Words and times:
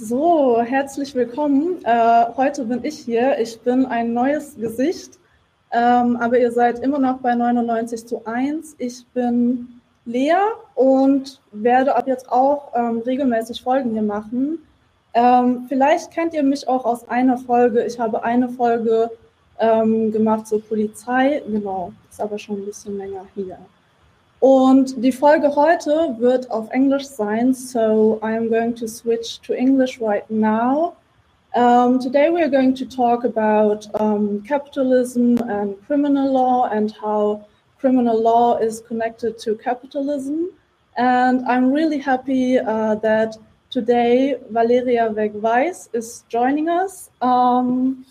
So, 0.00 0.60
herzlich 0.62 1.12
willkommen. 1.16 1.84
Äh, 1.84 2.26
heute 2.36 2.64
bin 2.66 2.84
ich 2.84 3.00
hier. 3.00 3.36
Ich 3.40 3.60
bin 3.62 3.84
ein 3.84 4.12
neues 4.12 4.54
Gesicht, 4.54 5.18
ähm, 5.72 6.16
aber 6.20 6.38
ihr 6.38 6.52
seid 6.52 6.78
immer 6.78 7.00
noch 7.00 7.18
bei 7.18 7.34
99 7.34 8.06
zu 8.06 8.24
1. 8.24 8.76
Ich 8.78 9.04
bin 9.08 9.80
Lea 10.04 10.36
und 10.76 11.40
werde 11.50 11.96
ab 11.96 12.06
jetzt 12.06 12.30
auch 12.30 12.70
ähm, 12.76 13.02
regelmäßig 13.04 13.60
Folgen 13.60 13.90
hier 13.90 14.02
machen. 14.02 14.60
Ähm, 15.14 15.64
vielleicht 15.68 16.12
kennt 16.12 16.32
ihr 16.32 16.44
mich 16.44 16.68
auch 16.68 16.84
aus 16.84 17.08
einer 17.08 17.36
Folge. 17.36 17.84
Ich 17.84 17.98
habe 17.98 18.22
eine 18.22 18.48
Folge 18.48 19.10
ähm, 19.58 20.12
gemacht 20.12 20.46
zur 20.46 20.62
Polizei. 20.62 21.42
Genau, 21.44 21.92
ist 22.08 22.20
aber 22.20 22.38
schon 22.38 22.58
ein 22.58 22.66
bisschen 22.66 22.98
länger 22.98 23.24
hier. 23.34 23.58
Und 24.40 25.02
die 25.02 25.10
Folge 25.10 25.56
heute 25.56 26.14
wird 26.18 26.48
auf 26.50 26.70
Englisch 26.70 27.06
sein, 27.06 27.52
so 27.52 28.20
I'm 28.22 28.48
going 28.48 28.74
to 28.76 28.86
switch 28.86 29.40
to 29.40 29.52
English 29.52 30.00
right 30.00 30.28
now. 30.30 30.94
Um, 31.56 31.98
today 31.98 32.30
we 32.30 32.40
are 32.40 32.50
going 32.50 32.72
to 32.76 32.84
talk 32.84 33.24
about 33.24 33.88
um, 34.00 34.40
capitalism 34.44 35.38
and 35.48 35.74
criminal 35.86 36.32
law 36.32 36.68
and 36.70 36.94
how 37.02 37.46
criminal 37.80 38.20
law 38.20 38.58
is 38.58 38.80
connected 38.80 39.38
to 39.38 39.56
capitalism. 39.56 40.50
And 40.96 41.44
I'm 41.48 41.72
really 41.72 41.98
happy 41.98 42.60
uh, 42.60 42.94
that 42.96 43.36
today 43.70 44.36
Valeria 44.50 45.10
Vegh 45.10 45.32
Weis 45.32 45.88
is 45.92 46.24
joining 46.28 46.68
us. 46.68 47.10
Um, 47.20 48.06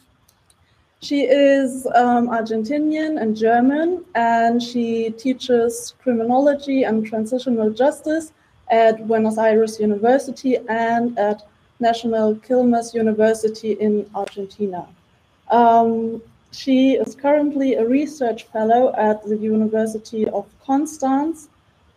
she 1.00 1.22
is 1.22 1.86
um, 1.94 2.28
Argentinian 2.30 3.22
and 3.22 3.36
German, 3.36 4.04
and 4.16 4.62
she 4.62 5.12
teaches 5.12 5.94
criminology 6.02 6.84
and 6.84 7.06
transitional 7.06 7.70
justice 7.70 8.34
at 8.70 9.08
Buenos 9.08 9.38
Aires 9.38 9.80
University 9.80 10.58
and 10.68 11.18
at 11.20 11.48
National 11.80 12.36
Quilmes 12.36 12.94
University 12.94 13.74
in 13.74 14.10
Argentina. 14.16 14.88
Um, 15.50 16.22
she 16.52 16.94
is 16.94 17.14
currently 17.14 17.76
a 17.76 17.86
research 17.86 18.46
fellow 18.46 18.94
at 18.96 19.24
the 19.24 19.38
University 19.38 20.28
of 20.30 20.48
Constance, 20.66 21.50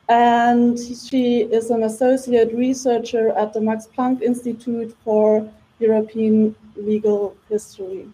and 0.09 0.79
she 0.79 1.43
is 1.43 1.71
an 1.71 1.85
associate 1.85 2.53
researcher 2.53 3.31
at 3.31 3.55
the 3.55 3.61
Max 3.61 3.89
Planck 3.97 4.21
Institute 4.21 4.95
for 5.05 5.49
European 5.79 6.55
Legal 6.77 7.35
History. 7.49 8.07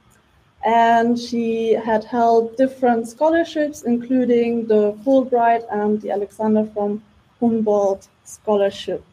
And 0.66 1.16
she 1.16 1.72
had 1.72 2.02
held 2.04 2.56
different 2.56 3.08
scholarships, 3.08 3.82
including 3.82 4.66
the 4.66 4.92
Fulbright 5.04 5.64
and 5.70 6.02
the 6.02 6.10
Alexander 6.10 6.64
von 6.64 7.00
Humboldt 7.40 8.08
Scholarship. 8.24 9.04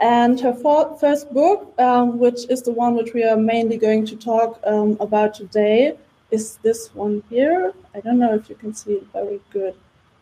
And 0.00 0.40
her 0.40 0.54
for- 0.54 0.96
first 0.98 1.32
book, 1.34 1.74
um, 1.80 2.18
which 2.18 2.48
is 2.48 2.62
the 2.62 2.72
one 2.72 2.94
which 2.94 3.12
we 3.12 3.24
are 3.24 3.36
mainly 3.36 3.76
going 3.76 4.06
to 4.06 4.16
talk 4.16 4.60
um, 4.64 4.96
about 5.00 5.34
today, 5.34 5.96
is 6.30 6.58
this 6.62 6.94
one 6.94 7.22
here. 7.28 7.72
I 7.94 8.00
don't 8.00 8.18
know 8.20 8.34
if 8.34 8.48
you 8.48 8.54
can 8.54 8.72
see 8.72 8.94
it 8.94 9.06
very 9.12 9.40
good. 9.50 9.74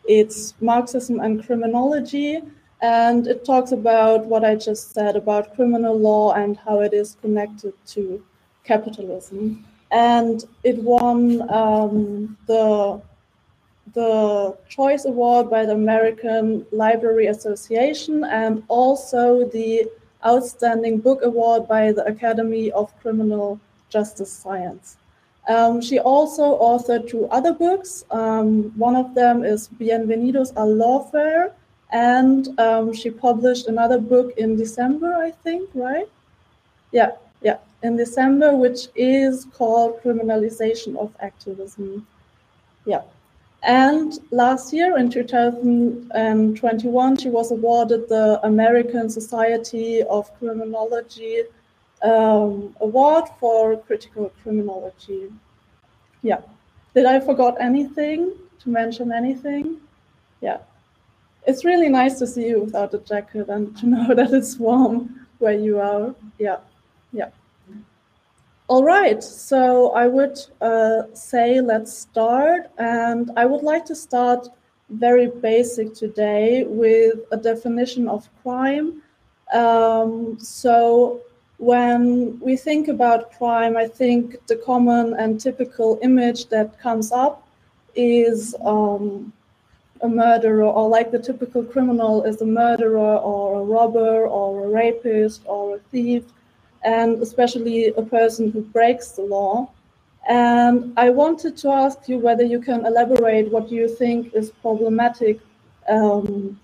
It's 0.05 0.53
Marxism 0.59 1.19
and 1.19 1.45
Criminology, 1.45 2.41
and 2.81 3.27
it 3.27 3.45
talks 3.45 3.71
about 3.71 4.25
what 4.25 4.43
I 4.43 4.55
just 4.55 4.91
said 4.91 5.15
about 5.15 5.55
criminal 5.55 5.97
law 5.97 6.33
and 6.33 6.57
how 6.57 6.81
it 6.81 6.93
is 6.93 7.17
connected 7.21 7.73
to 7.93 8.23
capitalism. 8.63 9.65
And 9.93 10.43
it 10.63 10.77
won 10.79 11.49
um, 11.49 12.37
the 12.47 13.01
the 13.93 14.57
Choice 14.67 15.05
Award 15.05 15.49
by 15.49 15.65
the 15.65 15.73
American 15.73 16.65
Library 16.71 17.27
Association 17.27 18.23
and 18.23 18.63
also 18.67 19.47
the 19.49 19.87
Outstanding 20.25 20.99
Book 20.99 21.19
Award 21.21 21.67
by 21.67 21.91
the 21.91 22.03
Academy 22.05 22.71
of 22.71 22.97
Criminal 23.01 23.59
Justice 23.89 24.31
Science. 24.31 24.97
Um, 25.47 25.81
she 25.81 25.99
also 25.99 26.57
authored 26.59 27.09
two 27.09 27.27
other 27.27 27.53
books. 27.53 28.05
Um, 28.09 28.71
one 28.77 28.95
of 28.95 29.13
them 29.13 29.43
is 29.43 29.67
Bienvenidos 29.67 30.53
al 30.55 30.69
Lawfare, 30.69 31.51
and 31.91 32.57
um, 32.59 32.93
she 32.93 33.09
published 33.11 33.67
another 33.67 33.99
book 33.99 34.33
in 34.37 34.55
December, 34.55 35.13
I 35.13 35.31
think, 35.31 35.69
right? 35.73 36.09
Yeah, 36.91 37.11
yeah, 37.41 37.57
in 37.83 37.97
December, 37.97 38.55
which 38.55 38.87
is 38.95 39.45
called 39.53 40.01
Criminalization 40.01 40.97
of 40.97 41.13
Activism. 41.19 42.07
Yeah. 42.85 43.01
And 43.61 44.19
last 44.31 44.73
year, 44.73 44.97
in 44.97 45.09
2021, 45.09 47.17
she 47.17 47.29
was 47.29 47.51
awarded 47.51 48.09
the 48.09 48.39
American 48.43 49.09
Society 49.09 50.03
of 50.03 50.33
Criminology 50.39 51.43
um, 52.01 52.75
award 52.81 53.25
for 53.39 53.77
critical 53.77 54.31
criminology. 54.41 55.31
Yeah. 56.21 56.41
Did 56.93 57.05
I 57.05 57.21
forgot 57.21 57.55
anything 57.61 58.33
to 58.59 58.69
mention 58.69 59.11
anything? 59.11 59.79
Yeah. 60.41 60.57
It's 61.47 61.65
really 61.65 61.89
nice 61.89 62.19
to 62.19 62.27
see 62.27 62.47
you 62.47 62.61
without 62.61 62.93
a 62.93 62.99
jacket 62.99 63.49
and 63.49 63.75
to 63.77 63.87
know 63.93 64.13
that 64.13 64.33
it's 64.33 64.57
warm 64.57 65.27
where 65.39 65.57
you 65.57 65.79
are. 65.79 66.13
Yeah. 66.37 66.57
Yeah. 66.57 66.72
All 68.73 68.83
right, 68.83 69.23
so 69.23 69.91
I 69.91 70.07
would 70.07 70.39
uh, 70.59 71.03
say 71.13 71.61
let's 71.61 71.95
start, 71.95 72.71
and 72.79 73.29
I 73.37 73.45
would 73.45 73.61
like 73.61 73.85
to 73.85 73.95
start 73.95 74.47
very 74.89 75.27
basic 75.27 75.93
today 75.93 76.63
with 76.63 77.19
a 77.31 77.37
definition 77.37 78.07
of 78.07 78.27
crime. 78.41 79.03
Um, 79.53 80.39
so, 80.39 81.21
when 81.57 82.39
we 82.39 82.57
think 82.57 82.87
about 82.87 83.31
crime, 83.33 83.77
I 83.77 83.87
think 83.87 84.37
the 84.47 84.55
common 84.55 85.13
and 85.19 85.39
typical 85.39 85.99
image 86.01 86.47
that 86.47 86.79
comes 86.79 87.11
up 87.11 87.47
is 87.93 88.55
um, 88.65 89.31
a 90.01 90.09
murderer, 90.09 90.63
or 90.63 90.89
like 90.89 91.11
the 91.11 91.19
typical 91.19 91.63
criminal 91.63 92.23
is 92.23 92.41
a 92.41 92.47
murderer, 92.47 93.17
or 93.17 93.61
a 93.61 93.63
robber, 93.63 94.25
or 94.25 94.65
a 94.65 94.67
rapist, 94.67 95.43
or 95.45 95.75
a 95.75 95.79
thief, 95.91 96.23
and 96.83 97.21
especially 97.21 97.87
a 97.87 98.01
person 98.01 98.51
who 98.51 98.61
breaks 98.61 99.09
the 99.09 99.23
law. 99.23 99.69
And 100.27 100.93
I 100.97 101.09
wanted 101.09 101.57
to 101.57 101.69
ask 101.69 102.07
you 102.07 102.17
whether 102.17 102.43
you 102.43 102.61
can 102.61 102.85
elaborate 102.85 103.51
what 103.51 103.71
you 103.71 103.87
think 103.87 104.33
is 104.33 104.51
problematic 104.61 105.39
um, 105.89 106.59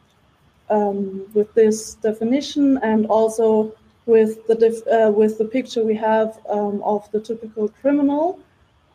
um, 0.70 1.26
with 1.34 1.54
this 1.54 1.96
definition 1.96 2.78
and 2.84 3.06
also 3.08 3.74
with 4.06 4.48
the 4.48 4.56
dif- 4.56 4.88
uh, 4.88 5.12
with 5.12 5.38
the 5.38 5.46
picture 5.46 5.84
we 5.84 5.96
have 5.96 6.40
um, 6.50 6.82
of 6.84 7.10
the 7.12 7.20
typical 7.20 7.70
criminal, 7.82 8.40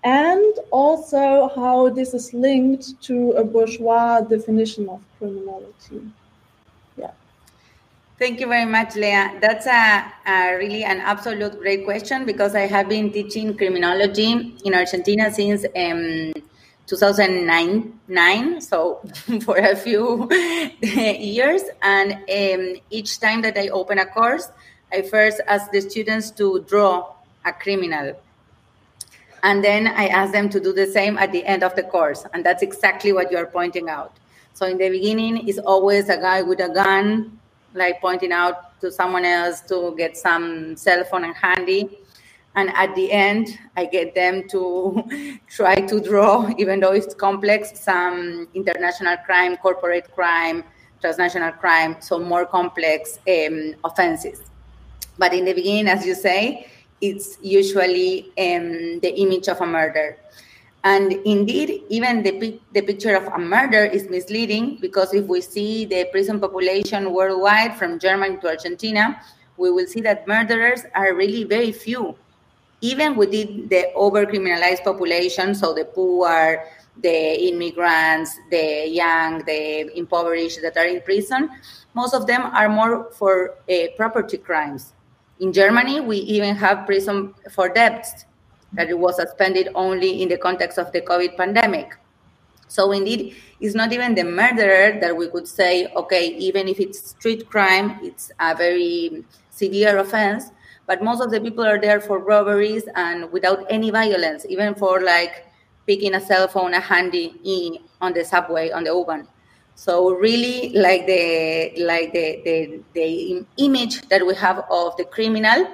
and 0.03 0.55
also 0.71 1.51
how 1.55 1.89
this 1.89 2.15
is 2.15 2.35
linked 2.35 3.01
to 3.03 3.33
a 3.33 3.45
bourgeois 3.45 4.21
definition 4.23 4.89
of 4.89 5.01
criminality. 5.19 6.01
Thank 8.17 8.39
you 8.39 8.47
very 8.47 8.65
much, 8.65 8.95
Lea. 8.95 9.41
That's 9.41 9.67
a, 9.67 10.05
a, 10.25 10.57
really 10.57 10.85
an 10.85 11.01
absolute 11.01 11.59
great 11.59 11.85
question 11.85 12.25
because 12.25 12.55
I 12.55 12.69
have 12.69 12.89
been 12.89 13.11
teaching 13.11 13.57
criminology 13.57 14.55
in 14.65 14.73
Argentina 14.73 15.33
since 15.33 15.65
um, 15.75 16.33
2009, 16.87 17.99
nine, 18.07 18.61
so 18.61 19.01
for 19.45 19.57
a 19.57 19.75
few 19.75 20.29
years. 20.81 21.63
And 21.83 22.13
um, 22.13 22.77
each 22.91 23.19
time 23.19 23.43
that 23.43 23.59
I 23.59 23.67
open 23.71 23.99
a 23.99 24.07
course, 24.07 24.49
I 24.93 25.03
first 25.03 25.41
ask 25.49 25.73
the 25.73 25.81
students 25.81 26.31
to 26.33 26.65
draw 26.69 27.15
a 27.45 27.53
criminal. 27.53 28.15
And 29.43 29.65
then 29.65 29.89
I 29.89 30.07
ask 30.07 30.33
them 30.33 30.49
to 30.51 30.61
do 30.61 30.73
the 30.73 30.87
same 30.87 31.19
at 31.19 31.33
the 31.33 31.45
end 31.45 31.65
of 31.65 31.75
the 31.75 31.83
course. 31.83 32.25
And 32.33 32.47
that's 32.47 32.63
exactly 32.63 33.13
what 33.13 33.33
you're 33.33 33.47
pointing 33.47 33.89
out. 33.89 34.17
So 34.53 34.67
in 34.67 34.79
the 34.79 34.89
beginning, 34.89 35.49
it's 35.49 35.59
always 35.59 36.09
a 36.09 36.17
guy 36.17 36.43
with 36.43 36.61
a 36.61 36.69
gun, 36.69 37.41
like 37.75 38.01
pointing 38.01 38.33
out 38.33 38.81
to 38.81 38.91
someone 38.91 39.25
else 39.25 39.61
to 39.63 39.95
get 39.97 40.17
some 40.17 40.77
cell 40.77 41.05
phone 41.05 41.25
and 41.25 41.35
handy. 41.35 41.99
And 42.57 42.71
at 42.71 42.95
the 42.95 43.11
end, 43.11 43.59
I 43.77 43.85
get 43.87 44.15
them 44.15 44.49
to 44.51 45.39
try 45.49 45.75
to 45.75 46.01
draw, 46.01 46.51
even 46.57 46.81
though 46.81 46.93
it's 46.93 47.15
complex, 47.15 47.81
some 47.81 48.49
international 48.55 49.17
crime, 49.27 49.57
corporate 49.57 50.15
crime, 50.15 50.63
transnational 51.01 51.53
crime, 51.53 51.97
so 52.01 52.19
more 52.19 52.47
complex 52.47 53.19
um, 53.29 53.75
offenses. 53.85 54.41
But 55.19 55.35
in 55.35 55.45
the 55.45 55.53
beginning, 55.53 55.89
as 55.89 56.07
you 56.07 56.15
say, 56.15 56.69
it's 57.01 57.39
usually 57.43 58.29
um, 58.39 59.01
the 59.01 59.13
image 59.17 59.49
of 59.49 59.61
a 59.61 59.67
murder. 59.67 60.17
And 60.85 61.13
indeed, 61.25 61.83
even 61.89 62.23
the, 62.23 62.61
the 62.75 62.83
picture 62.83 63.17
of 63.17 63.27
a 63.33 63.39
murder 63.39 63.85
is 63.85 64.11
misleading 64.11 64.77
because 64.83 65.15
if 65.15 65.25
we 65.25 65.41
see 65.41 65.87
the 65.87 66.07
prison 66.13 66.39
population 66.39 67.11
worldwide 67.11 67.75
from 67.77 67.99
Germany 67.99 68.37
to 68.43 68.49
Argentina, 68.49 69.19
we 69.57 69.71
will 69.71 69.87
see 69.87 70.03
that 70.03 70.29
murderers 70.29 70.83
are 70.95 71.15
really 71.15 71.45
very 71.45 71.73
few. 71.73 72.15
Even 72.83 73.17
within 73.17 73.67
the 73.69 73.87
overcriminalized 73.97 74.85
population, 74.85 75.55
so 75.55 75.73
the 75.73 75.87
poor, 75.87 76.63
the 77.03 77.49
immigrants, 77.49 78.39
the 78.51 78.87
young, 78.87 79.39
the 79.47 79.91
impoverished 79.97 80.61
that 80.61 80.77
are 80.77 80.85
in 80.85 81.01
prison, 81.01 81.49
most 81.95 82.13
of 82.13 82.27
them 82.27 82.43
are 82.43 82.69
more 82.69 83.11
for 83.13 83.55
uh, 83.71 83.87
property 83.97 84.37
crimes 84.37 84.93
In 85.41 85.51
Germany, 85.51 86.01
we 86.01 86.19
even 86.19 86.55
have 86.57 86.85
prison 86.85 87.35
for 87.51 87.69
debts 87.69 88.27
that 88.75 88.91
it 88.91 88.99
was 88.99 89.17
suspended 89.17 89.69
only 89.75 90.23
in 90.23 90.29
the 90.29 90.39
context 90.39 90.79
of 90.79 90.93
the 90.93 91.01
COVID 91.01 91.37
pandemic. 91.37 91.97
So 92.69 92.93
indeed, 92.93 93.37
it's 93.61 93.75
not 93.75 93.93
even 93.93 94.15
the 94.15 94.25
murderer 94.25 94.99
that 95.01 95.17
we 95.17 95.29
could 95.29 95.47
say, 95.47 95.87
okay, 95.95 96.29
even 96.37 96.69
if 96.69 96.81
it's 96.81 97.11
street 97.11 97.49
crime, 97.49 98.01
it's 98.03 98.33
a 98.41 98.55
very 98.55 99.25
severe 99.51 99.99
offense. 99.99 100.51
But 100.87 101.03
most 101.03 101.23
of 101.23 101.31
the 101.31 101.41
people 101.41 101.65
are 101.65 101.81
there 101.81 102.01
for 102.01 102.19
robberies 102.19 102.85
and 102.95 103.31
without 103.33 103.65
any 103.71 103.91
violence, 103.91 104.45
even 104.49 104.75
for 104.75 105.01
like 105.01 105.47
picking 105.87 106.15
a 106.15 106.21
cell 106.21 106.49
phone, 106.49 106.75
a 106.75 106.81
handy 106.81 107.35
in, 107.45 107.79
on 108.01 108.13
the 108.13 108.25
subway, 108.25 108.71
on 108.71 108.85
the 108.85 108.91
U-Bahn. 108.91 109.29
So 109.77 110.13
really, 110.15 110.71
like 110.71 111.07
the 111.07 111.73
like 111.79 112.13
the, 112.13 112.41
the 112.45 112.81
the 112.93 113.45
image 113.57 114.03
that 114.09 114.25
we 114.25 114.35
have 114.37 114.65
of 114.71 114.97
the 114.97 115.05
criminal 115.05 115.67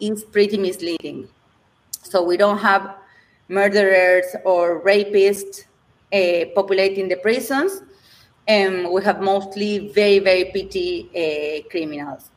is 0.00 0.22
pretty 0.22 0.58
misleading. 0.58 1.28
So 2.02 2.22
we 2.22 2.36
don't 2.36 2.58
have 2.58 2.96
murderers 3.48 4.26
or 4.44 4.80
rapists 4.82 5.64
uh, 6.12 6.46
populating 6.54 7.08
the 7.08 7.16
prisons, 7.16 7.82
and 8.46 8.90
we 8.90 9.02
have 9.04 9.20
mostly 9.20 9.88
very 9.88 10.18
very 10.18 10.46
petty 10.46 11.08
uh, 11.14 11.68
criminals. 11.70 12.30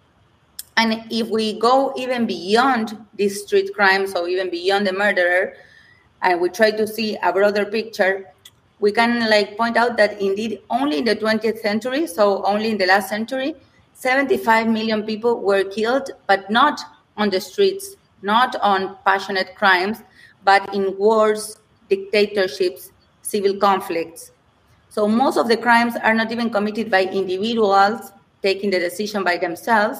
And 0.77 1.05
if 1.11 1.27
we 1.27 1.59
go 1.59 1.93
even 1.95 2.25
beyond 2.25 2.97
these 3.15 3.43
street 3.43 3.73
crimes, 3.73 4.15
or 4.15 4.27
even 4.27 4.49
beyond 4.49 4.87
the 4.87 4.93
murderer, 4.93 5.53
and 6.21 6.39
we 6.39 6.49
try 6.49 6.71
to 6.71 6.87
see 6.87 7.17
a 7.21 7.31
broader 7.31 7.65
picture, 7.65 8.25
we 8.79 8.91
can 8.91 9.29
like 9.29 9.57
point 9.57 9.77
out 9.77 9.95
that 9.97 10.19
indeed 10.19 10.61
only 10.69 10.99
in 10.99 11.05
the 11.05 11.15
20th 11.15 11.59
century, 11.59 12.07
so 12.07 12.43
only 12.45 12.71
in 12.71 12.77
the 12.77 12.87
last 12.87 13.09
century, 13.09 13.55
75 13.93 14.67
million 14.67 15.03
people 15.03 15.39
were 15.39 15.63
killed, 15.63 16.09
but 16.25 16.49
not 16.49 16.81
on 17.17 17.29
the 17.29 17.39
streets, 17.39 17.95
not 18.21 18.55
on 18.61 18.97
passionate 19.05 19.55
crimes, 19.55 20.03
but 20.43 20.73
in 20.73 20.97
wars, 20.97 21.57
dictatorships, 21.89 22.91
civil 23.21 23.55
conflicts. 23.57 24.31
So 24.89 25.07
most 25.07 25.37
of 25.37 25.47
the 25.47 25.57
crimes 25.57 25.95
are 26.03 26.13
not 26.13 26.31
even 26.31 26.49
committed 26.49 26.91
by 26.91 27.03
individuals 27.03 28.11
taking 28.41 28.69
the 28.69 28.79
decision 28.79 29.23
by 29.23 29.37
themselves, 29.37 29.99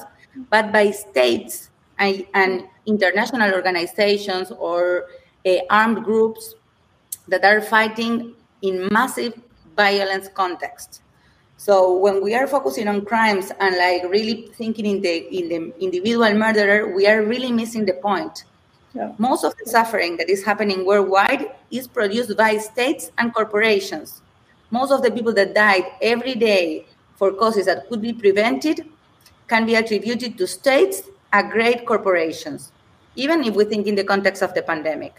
but 0.50 0.72
by 0.72 0.90
states 0.90 1.70
and, 1.98 2.26
and 2.34 2.64
international 2.86 3.52
organizations 3.52 4.50
or 4.50 5.06
uh, 5.46 5.56
armed 5.70 6.04
groups 6.04 6.54
that 7.28 7.44
are 7.44 7.60
fighting 7.60 8.34
in 8.62 8.88
massive 8.90 9.34
violence 9.76 10.28
context. 10.28 11.01
So 11.62 11.96
when 11.96 12.20
we 12.20 12.34
are 12.34 12.48
focusing 12.48 12.88
on 12.88 13.04
crimes 13.04 13.52
and 13.60 13.76
like 13.76 14.10
really 14.10 14.48
thinking 14.58 14.84
in 14.84 15.00
the 15.00 15.14
in 15.30 15.48
the 15.48 15.72
individual 15.78 16.34
murderer, 16.34 16.92
we 16.92 17.06
are 17.06 17.22
really 17.22 17.52
missing 17.52 17.86
the 17.86 17.92
point. 18.02 18.42
Yeah. 18.94 19.12
Most 19.18 19.44
of 19.44 19.54
the 19.56 19.70
suffering 19.70 20.16
that 20.16 20.28
is 20.28 20.42
happening 20.42 20.84
worldwide 20.84 21.54
is 21.70 21.86
produced 21.86 22.36
by 22.36 22.58
states 22.58 23.12
and 23.16 23.32
corporations. 23.32 24.22
Most 24.72 24.90
of 24.90 25.04
the 25.04 25.12
people 25.12 25.32
that 25.34 25.54
died 25.54 25.84
every 26.02 26.34
day 26.34 26.84
for 27.14 27.30
causes 27.30 27.66
that 27.66 27.88
could 27.88 28.02
be 28.02 28.12
prevented 28.12 28.84
can 29.46 29.64
be 29.64 29.76
attributed 29.76 30.36
to 30.38 30.48
states 30.48 31.02
and 31.32 31.52
great 31.52 31.86
corporations, 31.86 32.72
even 33.14 33.44
if 33.44 33.54
we 33.54 33.66
think 33.66 33.86
in 33.86 33.94
the 33.94 34.02
context 34.02 34.42
of 34.42 34.52
the 34.54 34.62
pandemic. 34.62 35.14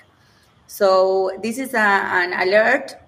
So 0.68 1.32
this 1.42 1.58
is 1.58 1.74
a, 1.74 1.88
an 2.20 2.34
alert 2.34 3.00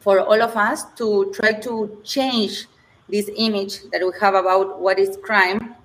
for 0.00 0.18
all 0.18 0.42
of 0.42 0.56
us 0.56 0.82
to 0.98 1.30
try 1.32 1.52
to 1.62 2.00
change 2.02 2.66
this 3.12 3.30
image 3.36 3.82
that 3.92 4.00
we 4.00 4.10
have 4.18 4.34
about 4.34 4.80
what 4.80 4.98
is 4.98 5.18
crime 5.22 5.76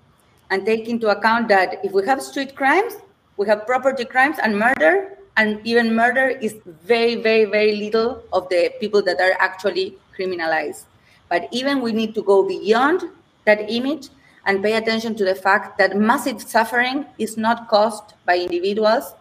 and 0.50 0.66
take 0.66 0.88
into 0.88 1.10
account 1.10 1.50
that 1.50 1.80
if 1.84 1.92
we 1.92 2.06
have 2.06 2.22
street 2.22 2.56
crimes, 2.56 2.96
we 3.36 3.46
have 3.48 3.68
property 3.68 4.06
crimes 4.06 4.38
and 4.42 4.58
murder, 4.58 5.18
and 5.36 5.60
even 5.66 5.94
murder 5.94 6.30
is 6.30 6.56
very, 6.66 7.16
very, 7.16 7.46
very 7.46 7.76
little 7.76 8.24
of 8.32 8.48
the 8.50 8.72
people 8.80 9.02
that 9.04 9.20
are 9.20 9.36
actually 9.40 9.96
criminalized. 10.18 10.86
But 11.30 11.50
even 11.52 11.82
we 11.82 11.92
need 11.92 12.16
to 12.16 12.24
go 12.24 12.48
beyond 12.48 13.04
that 13.46 13.70
image 13.70 14.08
and 14.46 14.64
pay 14.64 14.74
attention 14.78 15.14
to 15.16 15.26
the 15.26 15.36
fact 15.36 15.78
that 15.78 15.98
massive 15.98 16.42
suffering 16.42 17.06
is 17.20 17.36
not 17.36 17.68
caused 17.68 18.14
by 18.26 18.38
individuals 18.38 19.14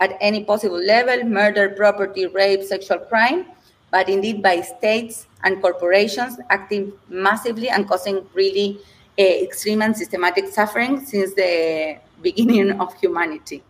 at 0.00 0.18
any 0.20 0.42
possible 0.42 0.82
level 0.82 1.22
murder, 1.24 1.68
property, 1.70 2.26
rape, 2.26 2.64
sexual 2.64 2.98
crime 2.98 3.46
but 3.92 4.08
indeed 4.08 4.42
by 4.42 4.60
states 4.62 5.28
and 5.44 5.60
corporations 5.60 6.38
acting 6.50 6.92
massively 7.08 7.68
and 7.68 7.88
causing 7.88 8.26
really 8.34 8.78
uh, 9.18 9.22
extreme 9.22 9.82
and 9.82 9.96
systematic 9.96 10.48
suffering 10.48 11.04
since 11.04 11.34
the 11.34 11.98
beginning 12.22 12.72
of 12.80 12.94
humanity. 13.00 13.62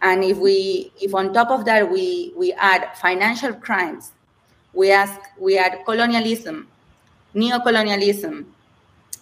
And 0.00 0.22
if 0.22 0.38
we, 0.38 0.92
if 1.00 1.14
on 1.14 1.34
top 1.34 1.50
of 1.50 1.64
that 1.64 1.90
we 1.90 2.32
we 2.36 2.52
add 2.52 2.96
financial 2.96 3.52
crimes, 3.52 4.12
we 4.72 4.92
ask, 4.92 5.20
we 5.38 5.58
add 5.58 5.84
colonialism, 5.84 6.68
neo-colonialism, 7.34 8.46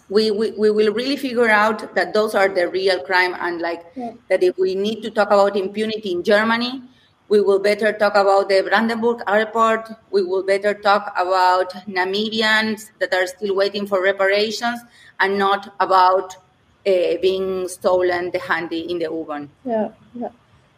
we, 0.09 0.31
we, 0.31 0.51
we 0.51 0.71
will 0.71 0.93
really 0.93 1.17
figure 1.17 1.49
out 1.49 1.93
that 1.95 2.13
those 2.13 2.33
are 2.35 2.47
the 2.47 2.69
real 2.69 2.99
crime 3.03 3.35
and 3.39 3.59
like 3.59 3.85
yeah. 3.95 4.11
that 4.29 4.43
if 4.43 4.57
we 4.57 4.75
need 4.75 5.01
to 5.01 5.09
talk 5.09 5.27
about 5.27 5.57
impunity 5.57 6.11
in 6.11 6.23
Germany, 6.23 6.81
we 7.29 7.41
will 7.41 7.59
better 7.59 7.91
talk 7.91 8.15
about 8.15 8.49
the 8.49 8.61
Brandenburg 8.61 9.21
airport. 9.27 9.89
We 10.11 10.23
will 10.23 10.43
better 10.43 10.73
talk 10.73 11.13
about 11.17 11.73
Namibians 11.87 12.89
that 12.99 13.13
are 13.13 13.27
still 13.27 13.55
waiting 13.55 13.85
for 13.85 14.01
reparations 14.01 14.79
and 15.19 15.37
not 15.37 15.73
about 15.79 16.35
uh, 16.35 17.17
being 17.21 17.67
stolen 17.67 18.31
the 18.31 18.39
handy 18.39 18.89
in 18.89 18.99
the 18.99 19.05
U-Bahn. 19.05 19.49
Yeah, 19.65 19.89
yeah. 20.13 20.29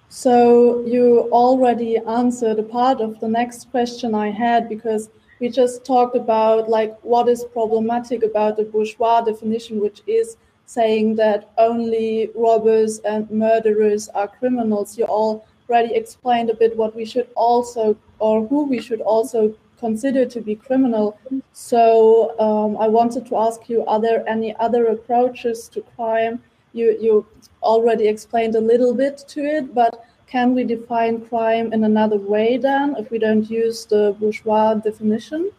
So 0.09 0.83
you 0.87 1.29
already 1.31 1.97
answered 1.97 2.57
a 2.57 2.63
part 2.63 2.99
of 2.99 3.19
the 3.19 3.27
next 3.27 3.69
question 3.69 4.15
I 4.15 4.31
had 4.31 4.67
because 4.67 5.09
we 5.39 5.49
just 5.49 5.85
talked 5.85 6.15
about 6.15 6.67
like 6.67 6.97
what 7.03 7.29
is 7.29 7.45
problematic 7.53 8.23
about 8.23 8.57
the 8.57 8.63
bourgeois 8.63 9.21
definition, 9.21 9.79
which 9.79 10.01
is 10.07 10.35
saying 10.65 11.15
that 11.15 11.51
only 11.59 12.31
robbers 12.35 12.99
and 12.99 13.29
murderers 13.29 14.09
are 14.09 14.27
criminals. 14.27 14.97
You 14.97 15.05
all 15.05 15.45
already 15.69 15.95
explained 15.95 16.49
a 16.49 16.53
bit 16.53 16.75
what 16.75 16.95
we 16.95 17.05
should 17.05 17.27
also 17.35 17.95
or 18.19 18.47
who 18.47 18.65
we 18.65 18.81
should 18.81 19.01
also 19.01 19.55
consider 19.77 20.25
to 20.25 20.41
be 20.41 20.55
criminal. 20.55 21.17
So 21.53 22.37
um, 22.39 22.77
I 22.77 22.87
wanted 22.87 23.25
to 23.27 23.37
ask 23.37 23.69
you: 23.69 23.85
Are 23.85 24.01
there 24.01 24.27
any 24.27 24.55
other 24.57 24.87
approaches 24.87 25.69
to 25.69 25.81
crime? 25.95 26.41
You 26.73 26.97
you 26.99 27.25
already 27.63 28.07
explained 28.07 28.55
a 28.55 28.61
little 28.61 28.93
bit 28.93 29.23
to 29.29 29.41
it, 29.41 29.73
but 29.73 30.05
can 30.27 30.53
we 30.53 30.63
define 30.63 31.25
crime 31.27 31.73
in 31.73 31.83
another 31.83 32.17
way 32.17 32.57
then 32.57 32.95
if 32.99 33.09
we 33.09 33.17
don't 33.17 33.49
use 33.49 33.85
the 33.85 34.15
bourgeois 34.19 34.75
definition? 34.75 35.51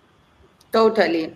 Totally. 0.73 1.35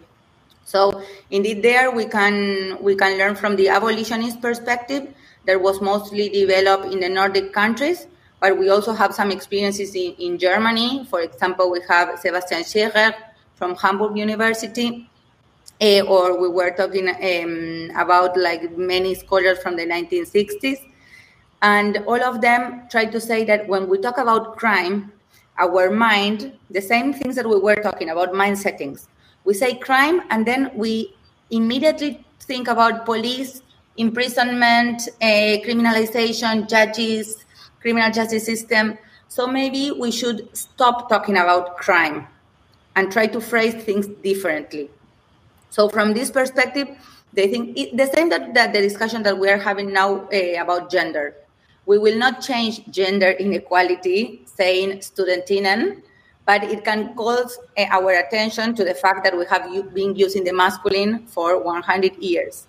So 0.65 1.03
indeed, 1.31 1.63
there 1.63 1.91
we 1.91 2.07
can 2.07 2.79
we 2.81 2.95
can 2.95 3.19
learn 3.19 3.35
from 3.35 3.57
the 3.57 3.69
abolitionist 3.69 4.41
perspective 4.41 5.13
that 5.47 5.61
was 5.61 5.81
mostly 5.81 6.29
developed 6.29 6.93
in 6.93 7.01
the 7.01 7.09
Nordic 7.09 7.53
countries 7.53 8.07
but 8.45 8.59
we 8.59 8.69
also 8.69 8.93
have 8.93 9.15
some 9.15 9.31
experiences 9.31 9.95
in, 9.95 10.13
in 10.19 10.37
Germany. 10.39 11.07
For 11.09 11.23
example, 11.23 11.71
we 11.71 11.81
have 11.89 12.19
Sebastian 12.19 12.63
Scheerer 12.63 13.15
from 13.55 13.75
Hamburg 13.75 14.19
University, 14.19 15.09
uh, 15.81 16.01
or 16.03 16.39
we 16.39 16.49
were 16.49 16.71
talking 16.73 17.09
um, 17.09 17.91
about 17.99 18.37
like 18.37 18.77
many 18.77 19.15
scholars 19.15 19.61
from 19.61 19.77
the 19.77 19.87
1960s. 19.87 20.77
And 21.63 21.97
all 22.07 22.23
of 22.23 22.43
them 22.43 22.83
try 22.91 23.07
to 23.07 23.19
say 23.19 23.45
that 23.45 23.67
when 23.67 23.89
we 23.89 23.97
talk 23.97 24.19
about 24.19 24.59
crime, 24.59 25.11
our 25.57 25.91
mind, 25.91 26.53
the 26.69 26.83
same 26.83 27.15
things 27.15 27.37
that 27.37 27.49
we 27.49 27.59
were 27.59 27.77
talking 27.77 28.11
about, 28.11 28.35
mind 28.35 28.59
settings. 28.59 29.09
We 29.47 29.55
say 29.55 29.77
crime, 29.77 30.21
and 30.29 30.45
then 30.45 30.71
we 30.75 31.15
immediately 31.51 32.23
think 32.41 32.69
about 32.69 33.07
police, 33.07 33.63
imprisonment, 33.97 35.09
uh, 35.23 35.65
criminalization, 35.65 36.69
judges, 36.69 37.44
criminal 37.85 38.11
justice 38.11 38.47
system. 38.47 38.97
So 39.29 39.47
maybe 39.47 39.91
we 39.91 40.11
should 40.11 40.49
stop 40.57 41.11
talking 41.11 41.37
about 41.37 41.77
crime 41.77 42.27
and 42.97 43.13
try 43.13 43.27
to 43.27 43.41
phrase 43.43 43.75
things 43.75 44.07
differently. 44.23 44.89
So 45.69 45.91
from 45.91 46.15
this 46.15 46.31
perspective, 46.31 46.89
they 47.35 47.47
think 47.49 47.77
it, 47.77 47.95
the 47.95 48.07
same 48.07 48.31
that, 48.31 48.55
that 48.55 48.73
the 48.73 48.81
discussion 48.81 49.23
that 49.25 49.37
we 49.39 49.51
are 49.51 49.59
having 49.59 49.93
now 49.93 50.27
uh, 50.33 50.63
about 50.63 50.91
gender. 50.91 51.37
We 51.85 51.99
will 51.99 52.17
not 52.17 52.41
change 52.41 52.87
gender 52.89 53.33
inequality, 53.33 54.41
saying 54.47 55.01
studentinnen, 55.01 56.01
but 56.47 56.65
it 56.65 56.85
can 56.85 57.15
call 57.15 57.45
uh, 57.77 57.85
our 57.91 58.13
attention 58.13 58.75
to 58.77 58.85
the 58.85 58.95
fact 58.95 59.25
that 59.25 59.37
we 59.37 59.45
have 59.51 59.93
been 59.93 60.17
using 60.17 60.45
the 60.45 60.55
masculine 60.55 61.27
for 61.27 61.63
100 61.63 62.17
years. 62.17 62.67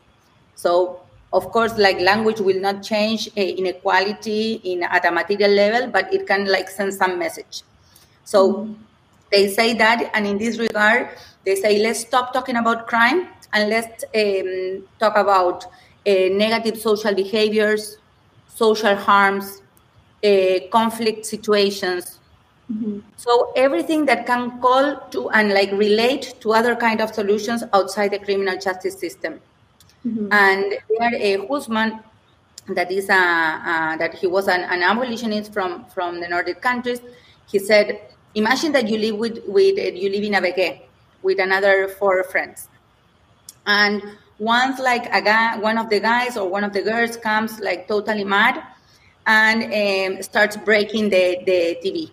So 0.55 1.04
of 1.35 1.51
course, 1.51 1.77
like 1.77 1.99
language 1.99 2.39
will 2.39 2.61
not 2.61 2.81
change 2.81 3.27
uh, 3.37 3.41
inequality 3.41 4.61
in 4.63 4.83
at 4.83 5.05
a 5.05 5.11
material 5.11 5.51
level, 5.51 5.91
but 5.91 6.11
it 6.13 6.25
can 6.25 6.45
like 6.45 6.69
send 6.69 6.93
some 6.93 7.19
message. 7.19 7.63
So 8.23 8.53
mm-hmm. 8.53 8.73
they 9.31 9.49
say 9.49 9.73
that, 9.73 10.11
and 10.13 10.25
in 10.25 10.37
this 10.37 10.57
regard, 10.57 11.09
they 11.45 11.55
say 11.55 11.79
let's 11.79 11.99
stop 11.99 12.33
talking 12.33 12.55
about 12.55 12.87
crime 12.87 13.27
and 13.53 13.69
let's 13.69 14.05
um, 14.15 14.87
talk 14.99 15.17
about 15.17 15.65
uh, 15.65 16.29
negative 16.31 16.79
social 16.79 17.13
behaviors, 17.13 17.97
social 18.47 18.95
harms, 18.95 19.61
uh, 20.23 20.59
conflict 20.71 21.25
situations. 21.25 22.19
Mm-hmm. 22.71 22.99
So 23.17 23.51
everything 23.57 24.05
that 24.05 24.25
can 24.25 24.61
call 24.61 24.95
to 25.11 25.29
and 25.31 25.53
like 25.53 25.71
relate 25.73 26.35
to 26.39 26.53
other 26.53 26.75
kind 26.75 27.01
of 27.01 27.13
solutions 27.13 27.63
outside 27.73 28.11
the 28.11 28.19
criminal 28.19 28.57
justice 28.57 28.97
system. 28.97 29.41
Mm-hmm. 30.05 30.27
And 30.31 30.77
there, 31.00 31.39
uh, 31.39 31.45
Hulsman, 31.47 32.03
that 32.69 32.91
is 32.91 33.09
a, 33.09 33.13
uh, 33.13 33.97
that 33.97 34.13
he 34.15 34.27
was 34.27 34.47
an, 34.47 34.62
an, 34.62 34.83
abolitionist 34.83 35.51
from 35.51 35.85
from 35.85 36.19
the 36.19 36.27
Nordic 36.27 36.62
countries. 36.62 37.01
He 37.47 37.59
said, 37.59 38.01
imagine 38.35 38.71
that 38.74 38.88
you 38.88 38.97
live 38.97 39.17
with 39.17 39.39
with 39.47 39.79
uh, 39.79 39.81
you 39.81 40.09
live 40.09 40.24
in 40.24 40.35
a 40.35 40.41
WG 40.41 40.81
with 41.24 41.39
another 41.39 41.88
four 41.88 42.24
friends, 42.24 42.69
and 43.65 44.01
once 44.38 44.79
like 44.79 45.05
a 45.13 45.21
guy, 45.21 45.57
one 45.57 45.77
of 45.77 45.89
the 45.89 46.00
guys 46.00 46.38
or 46.38 46.50
one 46.50 46.63
of 46.63 46.74
the 46.74 46.81
girls 46.81 47.17
comes 47.17 47.59
like 47.59 47.88
totally 47.88 48.24
mad 48.24 48.62
and 49.25 49.63
um, 49.74 50.21
starts 50.21 50.57
breaking 50.57 51.09
the, 51.09 51.39
the 51.45 51.77
TV 51.83 52.12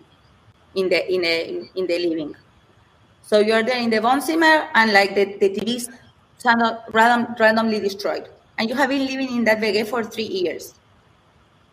in 0.75 0.89
the 0.89 1.13
in 1.13 1.21
the 1.21 1.69
in 1.75 1.87
the 1.87 1.99
living. 1.99 2.35
So 3.21 3.39
you're 3.39 3.63
there 3.63 3.77
in 3.77 3.89
the 3.89 3.97
Wohnzimmer 3.97 4.67
and 4.73 4.91
like 4.93 5.15
the, 5.15 5.25
the 5.37 5.49
TV 5.49 5.87
random, 6.45 7.35
randomly 7.39 7.79
destroyed. 7.79 8.29
And 8.57 8.69
you 8.69 8.75
have 8.75 8.89
been 8.89 9.05
living 9.05 9.35
in 9.35 9.43
that 9.45 9.59
WG 9.59 9.87
for 9.87 10.03
three 10.03 10.25
years. 10.25 10.75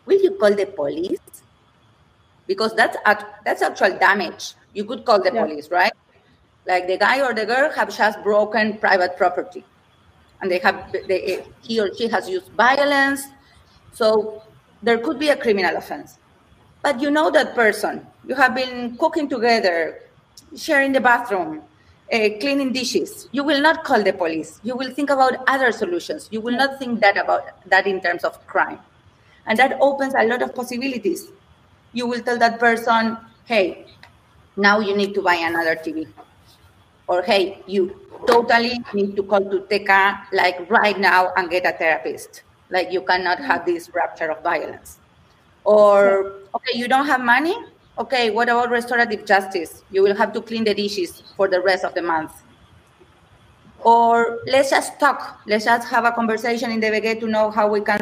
Will 0.05 0.21
you 0.21 0.31
call 0.31 0.53
the 0.53 0.65
police? 0.65 1.19
Because 2.47 2.75
that's 2.75 2.97
that's 3.45 3.61
actual 3.61 3.97
damage. 3.97 4.55
You 4.73 4.85
could 4.85 5.05
call 5.05 5.21
the 5.21 5.31
yeah. 5.33 5.45
police, 5.45 5.69
right? 5.69 5.93
Like 6.67 6.87
the 6.87 6.97
guy 6.97 7.21
or 7.21 7.33
the 7.33 7.45
girl 7.45 7.71
have 7.71 7.95
just 7.95 8.21
broken 8.23 8.77
private 8.77 9.15
property 9.15 9.63
and 10.41 10.51
they 10.51 10.59
have 10.59 10.91
they, 11.07 11.43
he 11.61 11.79
or 11.79 11.93
she 11.95 12.07
has 12.07 12.27
used 12.27 12.49
violence 12.53 13.27
so 13.93 14.43
there 14.83 14.97
could 14.97 15.19
be 15.19 15.29
a 15.29 15.35
criminal 15.35 15.75
offense 15.77 16.17
but 16.81 16.99
you 16.99 17.11
know 17.11 17.29
that 17.29 17.55
person 17.55 18.05
you 18.27 18.35
have 18.35 18.55
been 18.55 18.97
cooking 18.97 19.29
together 19.29 20.01
sharing 20.55 20.91
the 20.91 20.99
bathroom 20.99 21.61
uh, 22.11 22.29
cleaning 22.39 22.71
dishes 22.73 23.27
you 23.31 23.43
will 23.43 23.61
not 23.61 23.83
call 23.83 24.03
the 24.03 24.13
police 24.13 24.59
you 24.63 24.75
will 24.75 24.91
think 24.91 25.09
about 25.09 25.43
other 25.47 25.71
solutions 25.71 26.27
you 26.31 26.41
will 26.41 26.57
not 26.57 26.77
think 26.79 26.99
that 26.99 27.17
about 27.17 27.43
that 27.69 27.87
in 27.87 28.01
terms 28.01 28.23
of 28.23 28.45
crime 28.47 28.79
and 29.47 29.57
that 29.57 29.77
opens 29.79 30.13
a 30.13 30.23
lot 30.25 30.41
of 30.41 30.53
possibilities 30.53 31.31
you 31.93 32.07
will 32.07 32.21
tell 32.21 32.37
that 32.37 32.59
person 32.59 33.17
hey 33.45 33.85
now 34.57 34.79
you 34.79 34.95
need 34.95 35.13
to 35.13 35.21
buy 35.21 35.35
another 35.35 35.75
tv 35.75 36.07
or 37.07 37.21
hey 37.21 37.61
you 37.67 38.01
totally 38.27 38.79
need 38.93 39.15
to 39.15 39.23
call 39.23 39.41
to 39.41 39.61
TECA 39.61 40.31
like 40.31 40.69
right 40.69 40.97
now 40.99 41.31
and 41.35 41.49
get 41.49 41.65
a 41.65 41.77
therapist. 41.77 42.43
Like 42.69 42.91
you 42.91 43.01
cannot 43.01 43.39
have 43.39 43.65
this 43.65 43.89
rupture 43.93 44.31
of 44.31 44.43
violence. 44.43 44.97
Or 45.63 46.33
okay, 46.55 46.77
you 46.77 46.87
don't 46.87 47.05
have 47.05 47.21
money? 47.21 47.55
Okay, 47.97 48.29
what 48.29 48.49
about 48.49 48.69
restorative 48.69 49.25
justice? 49.25 49.83
You 49.91 50.01
will 50.03 50.15
have 50.15 50.33
to 50.33 50.41
clean 50.41 50.63
the 50.63 50.73
dishes 50.73 51.23
for 51.35 51.47
the 51.47 51.61
rest 51.61 51.83
of 51.83 51.93
the 51.93 52.01
month. 52.01 52.31
Or 53.79 54.39
let's 54.47 54.69
just 54.69 54.99
talk. 54.99 55.41
Let's 55.45 55.65
just 55.65 55.87
have 55.89 56.05
a 56.05 56.11
conversation 56.11 56.71
in 56.71 56.79
the 56.79 56.87
WG 56.87 57.19
to 57.19 57.27
know 57.27 57.51
how 57.51 57.67
we 57.67 57.81
can 57.81 57.99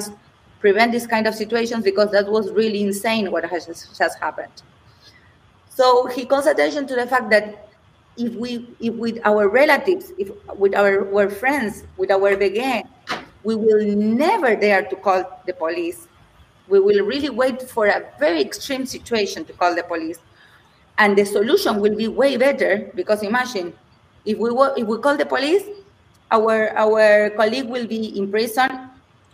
prevent 0.59 0.91
this 0.91 1.07
kind 1.07 1.25
of 1.25 1.33
situations 1.33 1.83
because 1.83 2.11
that 2.11 2.27
was 2.27 2.51
really 2.51 2.81
insane 2.81 3.31
what 3.31 3.45
has 3.45 3.65
just 3.65 4.19
happened. 4.19 4.51
So 5.69 6.07
he 6.07 6.25
calls 6.25 6.45
attention 6.45 6.85
to 6.87 6.95
the 6.95 7.07
fact 7.07 7.29
that 7.29 7.69
if 8.17 8.35
we 8.35 8.67
if 8.81 8.93
with 8.95 9.17
our 9.23 9.47
relatives 9.47 10.11
if 10.17 10.29
with 10.57 10.75
our, 10.75 11.07
our 11.15 11.29
friends 11.29 11.83
with 11.95 12.11
our 12.11 12.35
WG 12.35 12.83
we 13.43 13.55
will 13.55 13.85
never 13.95 14.57
dare 14.57 14.83
to 14.83 14.95
call 14.97 15.23
the 15.45 15.53
police 15.53 16.08
we 16.69 16.79
will 16.79 17.05
really 17.05 17.29
wait 17.29 17.61
for 17.63 17.87
a 17.87 18.05
very 18.19 18.41
extreme 18.41 18.85
situation 18.85 19.45
to 19.45 19.53
call 19.53 19.75
the 19.75 19.83
police. 19.83 20.19
And 20.97 21.17
the 21.17 21.25
solution 21.25 21.79
will 21.79 21.95
be 21.95 22.07
way 22.07 22.37
better 22.37 22.91
because 22.93 23.23
imagine 23.23 23.73
if 24.25 24.37
we 24.37 24.49
if 24.77 24.85
we 24.87 24.97
call 24.99 25.15
the 25.17 25.25
police 25.25 25.63
our 26.31 26.75
our 26.77 27.31
colleague 27.31 27.69
will 27.69 27.87
be 27.87 28.17
in 28.19 28.29
prison 28.29 28.89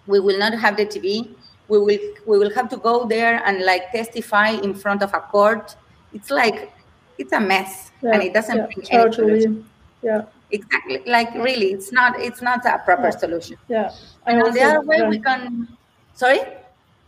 we 0.07 0.19
will 0.19 0.37
not 0.37 0.53
have 0.53 0.77
the 0.77 0.85
tv 0.85 1.35
we 1.67 1.79
will 1.79 1.99
we 2.25 2.37
will 2.37 2.53
have 2.53 2.69
to 2.69 2.77
go 2.77 3.05
there 3.05 3.41
and 3.45 3.63
like 3.65 3.91
testify 3.91 4.49
in 4.49 4.73
front 4.73 5.01
of 5.01 5.13
a 5.13 5.19
court. 5.19 5.75
It's 6.13 6.29
like 6.29 6.71
it's 7.17 7.33
a 7.33 7.39
mess 7.39 7.91
yeah, 8.01 8.11
and 8.13 8.23
it 8.23 8.33
doesn't 8.33 8.57
yeah, 8.57 8.65
bring 8.67 8.85
totally. 8.85 9.63
yeah. 10.01 10.25
Exactly 10.51 11.01
like 11.07 11.33
really 11.33 11.73
it's 11.73 11.91
not 11.91 12.19
it's 12.19 12.41
not 12.41 12.65
a 12.65 12.79
proper 12.79 13.09
yeah. 13.09 13.17
solution. 13.17 13.57
yeah. 13.67 13.91
And 14.27 14.43
on 14.43 14.53
the 14.53 14.61
other 14.61 14.81
way 14.81 15.01
we 15.09 15.19
can 15.19 15.67
sorry 16.13 16.39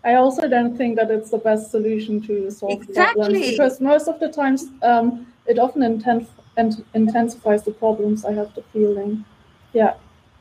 I 0.03 0.15
also 0.15 0.47
don't 0.47 0.77
think 0.77 0.95
that 0.95 1.11
it's 1.11 1.31
the 1.31 1.37
best 1.37 1.71
solution 1.71 2.21
to 2.27 2.49
solve 2.51 2.81
exactly. 2.81 3.21
problems 3.21 3.51
because 3.51 3.81
most 3.81 4.07
of 4.07 4.19
the 4.19 4.29
times 4.29 4.67
um, 4.83 5.27
it 5.45 5.59
often 5.59 5.81
inten- 5.81 6.83
intensifies 6.93 7.63
the 7.63 7.71
problems. 7.71 8.23
I 8.23 8.33
have 8.33 8.53
the 8.55 8.63
feeling, 8.73 9.25
yeah. 9.73 9.95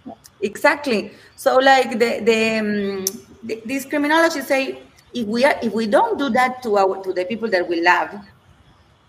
yeah. 0.05 0.13
Exactly. 0.41 1.11
So, 1.37 1.57
like 1.57 1.99
the 1.99 2.21
the, 2.21 2.59
um, 2.59 3.05
the 3.43 3.63
these 3.65 3.87
criminologists 3.87 4.49
say, 4.49 4.83
if 5.15 5.27
we 5.27 5.45
are 5.45 5.57
if 5.63 5.73
we 5.73 5.87
don't 5.87 6.19
do 6.19 6.29
that 6.31 6.63
to 6.63 6.77
our 6.77 7.03
to 7.03 7.13
the 7.13 7.25
people 7.25 7.49
that 7.51 7.67
we 7.67 7.81
love, 7.81 8.11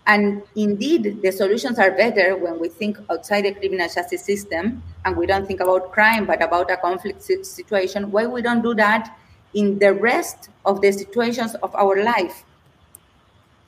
and 0.08 0.42
indeed, 0.56 1.20
the 1.20 1.30
solutions 1.30 1.78
are 1.78 1.90
better 1.90 2.34
when 2.34 2.58
we 2.58 2.70
think 2.70 2.98
outside 3.10 3.42
the 3.42 3.52
criminal 3.52 3.88
justice 3.88 4.24
system 4.24 4.82
and 5.04 5.16
we 5.16 5.26
don't 5.26 5.46
think 5.46 5.60
about 5.60 5.92
crime, 5.92 6.24
but 6.24 6.42
about 6.42 6.70
a 6.70 6.78
conflict 6.78 7.22
situation. 7.22 8.10
Why 8.10 8.26
we 8.26 8.40
don't 8.40 8.62
do 8.62 8.74
that 8.74 9.17
in 9.54 9.78
the 9.78 9.92
rest 9.92 10.50
of 10.64 10.80
the 10.80 10.92
situations 10.92 11.54
of 11.62 11.74
our 11.74 12.02
life? 12.02 12.44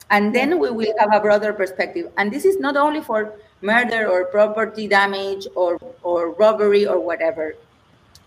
And 0.09 0.35
then 0.35 0.59
we 0.59 0.69
will 0.69 0.93
have 0.99 1.13
a 1.13 1.19
broader 1.19 1.53
perspective. 1.53 2.11
And 2.17 2.31
this 2.31 2.43
is 2.43 2.59
not 2.59 2.75
only 2.75 3.01
for 3.01 3.33
murder 3.61 4.07
or 4.07 4.25
property 4.25 4.87
damage 4.87 5.47
or, 5.55 5.79
or 6.03 6.31
robbery 6.31 6.85
or 6.85 6.99
whatever. 6.99 7.55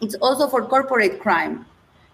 It's 0.01 0.15
also 0.17 0.49
for 0.49 0.65
corporate 0.65 1.21
crime 1.21 1.67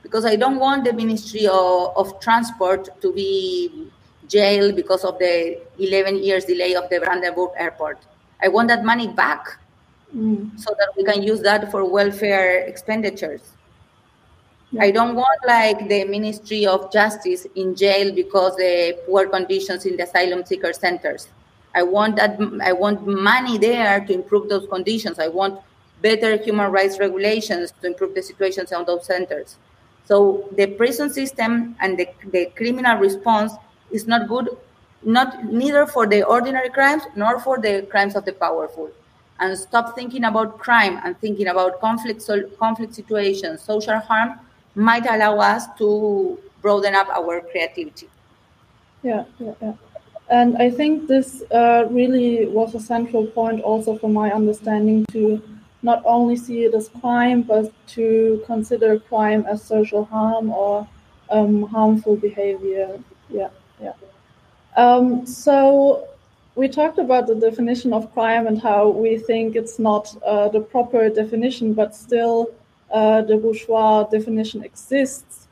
because 0.03 0.25
I 0.25 0.37
don't 0.37 0.59
want 0.59 0.85
the 0.85 0.93
Ministry 0.93 1.47
of, 1.47 1.97
of 1.97 2.21
Transport 2.21 3.01
to 3.01 3.13
be 3.13 3.91
jailed 4.29 4.77
because 4.77 5.05
of 5.05 5.19
the 5.19 5.61
11 5.79 6.23
years 6.23 6.45
delay 6.45 6.75
of 6.75 6.89
the 6.89 7.01
Brandenburg 7.01 7.51
airport. 7.57 7.99
I 8.43 8.49
want 8.49 8.69
that 8.69 8.85
money 8.85 9.09
back 9.09 9.59
mm. 10.15 10.59
so 10.59 10.75
that 10.79 10.89
we 10.97 11.05
can 11.05 11.23
use 11.23 11.41
that 11.43 11.71
for 11.71 11.85
welfare 11.85 12.61
expenditures. 12.61 13.43
I 14.79 14.93
don't 14.93 15.17
want 15.17 15.41
like 15.47 15.89
the 15.89 16.05
Ministry 16.05 16.65
of 16.65 16.93
Justice 16.93 17.45
in 17.57 17.75
jail 17.75 18.15
because 18.15 18.55
the 18.57 18.97
poor 19.05 19.27
conditions 19.27 19.85
in 19.85 19.97
the 19.97 20.05
asylum 20.05 20.45
seeker 20.47 20.73
centers. 20.73 21.27
I 21.75 21.83
want 21.83 22.17
that 22.17 22.39
I 22.63 22.73
want 22.73 23.05
money 23.07 23.59
there 23.59 24.05
to 24.05 24.13
improve 24.13 24.49
those 24.49 24.69
conditions. 24.69 25.19
I 25.19 25.27
want 25.27 25.61
better 26.03 26.37
human 26.37 26.71
rights 26.71 27.01
regulations 27.01 27.73
to 27.81 27.89
improve 27.89 28.15
the 28.15 28.23
situations 28.23 28.73
on 28.73 28.85
those 28.85 29.07
centers. 29.07 29.57
So 30.05 30.49
the 30.57 30.69
prison 30.69 31.11
system 31.11 31.75
and 31.81 31.99
the, 31.99 32.09
the 32.31 32.47
criminal 32.57 32.97
response 32.99 33.53
is 33.91 34.07
not 34.07 34.29
good, 34.29 34.51
not 35.03 35.45
neither 35.45 35.85
for 35.87 36.07
the 36.07 36.23
ordinary 36.23 36.71
crimes 36.71 37.03
nor 37.17 37.41
for 37.41 37.59
the 37.59 37.87
crimes 37.91 38.15
of 38.15 38.25
the 38.25 38.33
powerful. 38.33 38.91
And 39.41 39.59
stop 39.59 39.97
thinking 39.97 40.25
about 40.25 40.59
crime 40.59 41.01
and 41.05 41.19
thinking 41.21 41.49
about 41.49 41.81
conflict, 41.81 42.29
conflict 42.59 42.95
situations, 42.95 43.63
social 43.63 43.99
harm 43.99 44.39
might 44.75 45.07
allow 45.07 45.39
us 45.39 45.67
to 45.79 46.39
broaden 46.63 46.95
up 46.95 47.09
our 47.09 47.41
creativity. 47.41 48.09
Yeah, 49.03 49.25
yeah, 49.39 49.55
yeah. 49.63 49.73
And 50.29 50.57
I 50.59 50.71
think 50.71 51.09
this 51.09 51.43
uh, 51.51 51.87
really 51.91 52.47
was 52.47 52.75
a 52.75 52.81
central 52.81 53.27
point 53.27 53.63
also 53.63 53.97
for 53.99 54.09
my 54.09 54.31
understanding 54.31 55.05
to 55.13 55.43
not 55.83 56.03
only 56.05 56.37
see 56.37 56.65
it 56.65 56.75
as 56.75 56.89
crime, 57.01 57.43
but 57.43 57.73
to 57.89 58.43
consider 58.47 58.99
crime 59.01 59.45
as 59.49 59.63
social 59.63 60.05
harm 60.05 60.51
or 60.51 60.87
um, 61.31 61.63
harmful 61.63 62.17
behavior. 62.17 63.01
Yeah. 63.29 63.49
Yeah. 63.83 63.95
Um, 64.77 65.27
so 65.27 66.07
we 66.55 66.69
talked 66.69 66.99
about 66.99 67.27
the 67.27 67.35
definition 67.35 67.93
of 67.93 68.13
crime 68.13 68.47
and 68.47 68.61
how 68.61 68.89
we 68.89 69.19
think 69.19 69.57
it's 69.57 69.79
not 69.79 70.15
uh, 70.25 70.49
the 70.49 70.61
proper 70.61 71.09
definition, 71.09 71.73
but 71.73 71.97
still 71.97 72.51
uh, 72.93 73.23
the 73.23 73.37
bourgeois 73.37 74.05
definition 74.05 74.65
exists. 74.65 75.49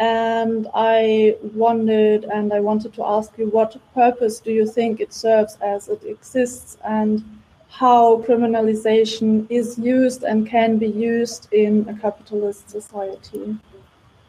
And 0.00 0.68
I 0.74 1.36
wondered 1.54 2.24
and 2.24 2.52
I 2.52 2.60
wanted 2.60 2.94
to 2.94 3.04
ask 3.04 3.36
you 3.36 3.48
what 3.48 3.76
purpose 3.94 4.40
do 4.40 4.50
you 4.50 4.66
think 4.66 5.00
it 5.00 5.12
serves 5.12 5.58
as 5.60 5.88
it 5.88 6.02
exists 6.04 6.78
and 6.84 7.22
how 7.68 8.22
criminalization 8.22 9.46
is 9.50 9.78
used 9.78 10.24
and 10.24 10.46
can 10.46 10.78
be 10.78 10.88
used 10.88 11.52
in 11.52 11.88
a 11.88 11.94
capitalist 11.94 12.70
society? 12.70 13.56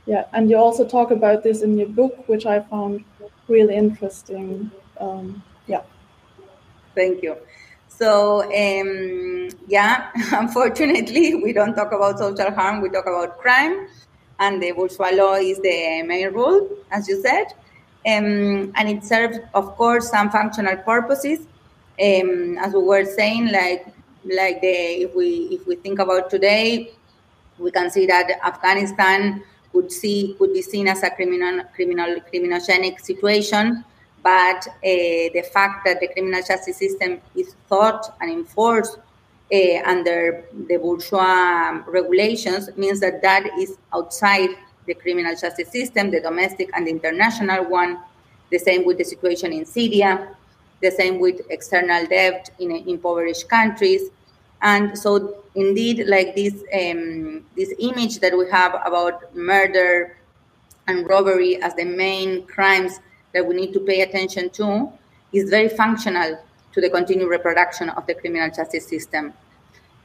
Yeah, 0.06 0.26
and 0.34 0.50
you 0.50 0.58
also 0.58 0.86
talk 0.86 1.12
about 1.12 1.44
this 1.44 1.62
in 1.62 1.78
your 1.78 1.88
book, 1.88 2.28
which 2.28 2.46
I 2.46 2.60
found 2.60 3.04
really 3.48 3.76
interesting. 3.76 4.70
Um, 5.00 5.42
yeah. 5.68 5.82
Thank 6.96 7.24
you. 7.24 7.38
So, 7.98 8.44
um, 8.44 9.50
yeah, 9.68 10.10
unfortunately, 10.32 11.36
we 11.36 11.54
don't 11.54 11.76
talk 11.76 11.92
about 11.92 12.20
social 12.20 12.52
harm, 12.52 12.82
we 12.82 12.90
talk 12.90 13.06
about 13.06 13.40
crime. 13.40 13.88
and 14.40 14.62
the 14.62 14.72
bourgeois 14.72 15.12
law 15.14 15.36
is 15.36 15.60
the 15.60 16.04
main 16.04 16.34
rule, 16.34 16.68
as 16.92 17.08
you 17.08 17.22
said. 17.22 17.46
Um, 18.06 18.74
and 18.76 18.90
it 18.90 19.04
serves, 19.04 19.38
of 19.54 19.76
course, 19.78 20.10
some 20.10 20.30
functional 20.30 20.78
purposes. 20.78 21.40
Um, 22.02 22.58
as 22.58 22.74
we 22.74 22.82
were 22.82 23.06
saying, 23.06 23.52
like 23.52 23.86
like 24.26 24.62
the 24.62 24.76
if 25.06 25.16
we 25.16 25.28
if 25.52 25.68
we 25.68 25.76
think 25.76 26.00
about 26.00 26.30
today, 26.30 26.92
we 27.60 27.72
can 27.72 27.90
see 27.92 28.06
that 28.08 28.32
Afghanistan 28.44 29.44
could 29.72 29.92
see 29.92 30.36
could 30.40 30.52
be 30.54 30.62
seen 30.62 30.88
as 30.88 31.04
a 31.04 31.12
criminal 31.12 31.64
criminal 31.76 32.16
criminogenic 32.34 33.00
situation 33.00 33.86
but 34.24 34.66
uh, 34.68 34.72
the 34.84 35.44
fact 35.54 35.86
that 35.86 36.00
the 36.00 36.08
criminal 36.08 36.42
justice 36.42 36.78
system 36.78 37.22
is 37.36 37.56
thought 37.68 38.16
and 38.22 38.32
enforced 38.32 38.98
uh, 39.54 39.84
under 39.86 40.46
the 40.68 40.78
bourgeois 40.78 41.84
regulations 41.88 42.70
means 42.78 43.00
that 43.02 43.22
that 43.22 43.46
is 43.60 43.78
outside 43.94 44.50
the 44.88 44.94
criminal 44.94 45.36
justice 45.36 45.70
system, 45.72 46.10
the 46.10 46.22
domestic 46.22 46.70
and 46.74 46.88
the 46.88 46.92
international 46.92 47.66
one. 47.66 48.00
The 48.50 48.60
same 48.60 48.86
with 48.86 48.98
the 48.98 49.04
situation 49.04 49.52
in 49.52 49.66
Syria, 49.66 50.36
the 50.82 50.92
same 50.92 51.20
with 51.20 51.42
external 51.50 52.06
debt 52.06 52.50
in 52.60 52.72
impoverished 52.72 53.50
countries. 53.50 54.10
And 54.62 54.98
so, 54.98 55.44
indeed, 55.56 56.06
like 56.08 56.36
this, 56.36 56.54
um, 56.74 57.46
this 57.56 57.74
image 57.80 58.20
that 58.20 58.38
we 58.38 58.50
have 58.50 58.76
about 58.86 59.36
murder 59.36 60.18
and 60.88 61.08
robbery 61.08 61.62
as 61.62 61.74
the 61.76 61.86
main 61.86 62.46
crimes 62.46 63.00
that 63.34 63.46
we 63.46 63.56
need 63.56 63.74
to 63.74 63.80
pay 63.80 64.02
attention 64.02 64.50
to 64.52 64.92
is 65.32 65.50
very 65.50 65.70
functional 65.70 66.40
to 66.74 66.82
the 66.82 66.90
continued 66.90 67.30
reproduction 67.30 67.90
of 67.90 68.06
the 68.08 68.14
criminal 68.16 68.50
justice 68.50 68.88
system. 68.88 69.34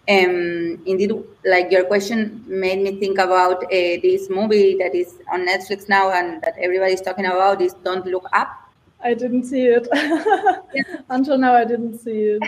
Um, 0.09 0.83
indeed, 0.87 1.13
like 1.45 1.71
your 1.71 1.85
question 1.85 2.43
made 2.47 2.81
me 2.81 2.99
think 2.99 3.19
about 3.19 3.65
uh, 3.65 3.69
this 3.69 4.31
movie 4.31 4.77
that 4.79 4.95
is 4.95 5.19
on 5.31 5.47
Netflix 5.47 5.87
now 5.87 6.11
and 6.11 6.41
that 6.43 6.55
everybody's 6.59 7.03
talking 7.03 7.27
about 7.27 7.61
is 7.61 7.75
Don't 7.85 8.07
Look 8.07 8.27
Up. 8.33 8.49
I 9.05 9.15
didn't 9.15 9.45
see 9.45 9.67
it. 9.67 9.87
Until 11.11 11.39
now, 11.39 11.55
I 11.55 11.65
didn't 11.65 11.99
see 11.99 12.39
it. 12.39 12.43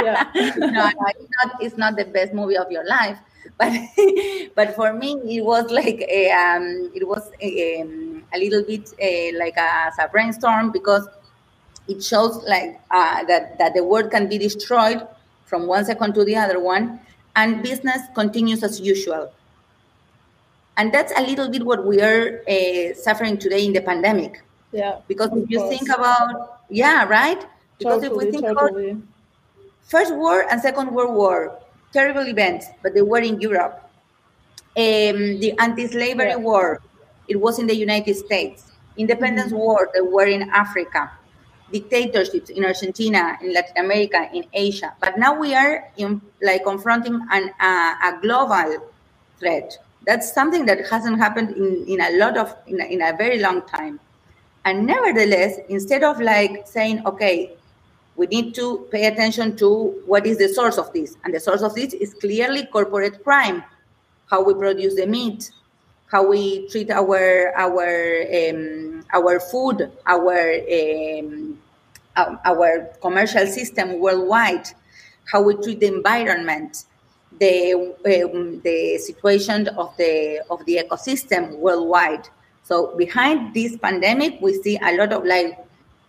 Yeah. 0.00 0.26
no, 0.56 0.68
no, 0.68 0.90
it's 0.90 1.28
not. 1.36 1.62
It's 1.62 1.76
not 1.76 1.96
the 1.96 2.06
best 2.06 2.32
movie 2.32 2.56
of 2.56 2.70
your 2.72 2.84
life, 2.86 3.18
but 3.58 3.72
but 4.54 4.74
for 4.74 4.92
me, 4.92 5.14
it 5.36 5.44
was 5.44 5.70
like 5.70 6.00
a, 6.08 6.30
um, 6.30 6.90
it 6.94 7.06
was 7.06 7.30
a, 7.40 7.82
um, 7.82 8.24
a 8.32 8.38
little 8.38 8.62
bit 8.62 8.92
uh, 9.00 9.38
like 9.38 9.56
a, 9.56 9.92
a 10.02 10.08
brainstorm 10.08 10.70
because 10.70 11.08
it 11.88 12.02
shows 12.02 12.42
like 12.44 12.80
uh, 12.90 13.24
that 13.24 13.58
that 13.58 13.74
the 13.74 13.84
world 13.84 14.10
can 14.10 14.28
be 14.28 14.38
destroyed 14.38 15.06
from 15.46 15.66
one 15.66 15.84
second 15.84 16.14
to 16.14 16.24
the 16.24 16.36
other 16.36 16.60
one, 16.60 17.00
and 17.36 17.62
business 17.62 18.02
continues 18.14 18.62
as 18.62 18.80
usual. 18.80 19.32
And 20.76 20.92
that's 20.92 21.12
a 21.16 21.22
little 21.22 21.50
bit 21.50 21.64
what 21.64 21.84
we 21.84 22.00
are 22.00 22.42
uh, 22.48 22.94
suffering 22.94 23.36
today 23.36 23.66
in 23.66 23.72
the 23.72 23.82
pandemic. 23.82 24.42
Yeah. 24.72 25.00
Because 25.06 25.30
if 25.34 25.50
you 25.50 25.68
think 25.68 25.88
about, 25.90 26.62
yeah, 26.70 27.04
right? 27.04 27.44
Because 27.78 28.00
totally, 28.00 28.06
if 28.06 28.26
we 28.26 28.30
think 28.30 28.46
totally. 28.46 28.90
about 28.90 29.02
First 29.82 30.14
War 30.14 30.46
and 30.50 30.60
Second 30.60 30.92
World 30.94 31.14
War, 31.14 31.61
terrible 31.92 32.26
events, 32.26 32.66
but 32.82 32.94
they 32.94 33.02
were 33.02 33.20
in 33.20 33.40
Europe. 33.40 33.90
Um, 34.76 35.38
the 35.40 35.54
anti-slavery 35.58 36.28
yeah. 36.28 36.36
war, 36.36 36.80
it 37.28 37.36
was 37.36 37.58
in 37.58 37.66
the 37.66 37.76
United 37.76 38.14
States. 38.16 38.72
Independence 38.96 39.52
mm-hmm. 39.52 39.58
war, 39.58 39.90
they 39.94 40.00
were 40.00 40.26
in 40.26 40.50
Africa. 40.50 41.10
Dictatorships 41.72 42.50
in 42.50 42.64
Argentina, 42.64 43.38
in 43.40 43.54
Latin 43.54 43.78
America, 43.78 44.28
in 44.34 44.44
Asia. 44.52 44.92
But 45.00 45.18
now 45.18 45.38
we 45.38 45.54
are 45.54 45.90
in, 45.96 46.20
like 46.42 46.64
confronting 46.64 47.18
an, 47.30 47.50
uh, 47.60 47.94
a 48.04 48.18
global 48.20 48.90
threat. 49.38 49.78
That's 50.06 50.32
something 50.34 50.66
that 50.66 50.86
hasn't 50.90 51.18
happened 51.18 51.56
in, 51.56 51.86
in 51.88 52.00
a 52.00 52.18
lot 52.18 52.36
of 52.36 52.54
in 52.66 52.80
a, 52.80 52.84
in 52.84 53.00
a 53.00 53.16
very 53.16 53.38
long 53.38 53.62
time. 53.62 54.00
And 54.64 54.86
nevertheless, 54.86 55.58
instead 55.68 56.04
of 56.04 56.20
like 56.20 56.66
saying, 56.66 57.06
okay, 57.06 57.52
we 58.22 58.28
need 58.28 58.54
to 58.54 58.86
pay 58.92 59.06
attention 59.06 59.56
to 59.56 60.00
what 60.06 60.24
is 60.28 60.38
the 60.38 60.46
source 60.46 60.78
of 60.78 60.92
this. 60.92 61.16
And 61.24 61.34
the 61.34 61.40
source 61.40 61.60
of 61.62 61.74
this 61.74 61.92
is 61.92 62.14
clearly 62.14 62.66
corporate 62.66 63.24
crime, 63.24 63.64
how 64.30 64.44
we 64.44 64.54
produce 64.54 64.94
the 64.94 65.08
meat, 65.08 65.50
how 66.06 66.28
we 66.28 66.68
treat 66.68 66.88
our 66.92 67.52
our 67.56 68.22
um, 68.30 69.04
our 69.12 69.40
food, 69.40 69.90
our 70.06 70.38
um, 70.70 71.58
our 72.14 72.94
commercial 73.00 73.44
system 73.48 73.98
worldwide, 73.98 74.68
how 75.24 75.42
we 75.42 75.56
treat 75.56 75.80
the 75.80 75.88
environment, 75.88 76.84
the 77.40 77.74
um, 78.06 78.60
the 78.60 78.98
situation 78.98 79.66
of 79.66 79.96
the 79.96 80.44
of 80.48 80.64
the 80.66 80.78
ecosystem 80.78 81.58
worldwide. 81.58 82.28
So 82.62 82.94
behind 82.96 83.52
this 83.52 83.76
pandemic, 83.78 84.40
we 84.40 84.54
see 84.62 84.78
a 84.80 84.96
lot 84.96 85.12
of 85.12 85.24
like 85.24 85.58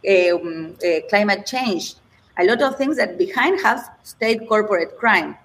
um, 0.08 0.78
uh, 0.86 1.00
climate 1.10 1.48
change, 1.48 1.96
a 2.38 2.46
lot 2.46 2.62
of 2.62 2.78
things 2.78 2.98
that 2.98 3.18
behind 3.18 3.62
have 3.62 3.90
state 4.04 4.48
corporate 4.48 4.98
crime. 4.98 5.38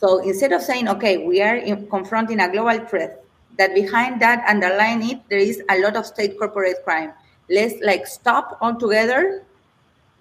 So 0.00 0.18
instead 0.18 0.52
of 0.52 0.62
saying, 0.62 0.88
okay, 0.88 1.18
we 1.18 1.40
are 1.40 1.56
in, 1.56 1.88
confronting 1.88 2.40
a 2.40 2.50
global 2.50 2.84
threat, 2.86 3.24
that 3.58 3.74
behind 3.74 4.20
that, 4.20 4.44
underlying 4.46 5.08
it, 5.08 5.20
there 5.28 5.38
is 5.38 5.62
a 5.70 5.80
lot 5.80 5.96
of 5.96 6.04
state 6.04 6.38
corporate 6.38 6.84
crime. 6.84 7.12
Let's 7.48 7.74
like 7.82 8.06
stop 8.06 8.58
altogether, 8.60 9.44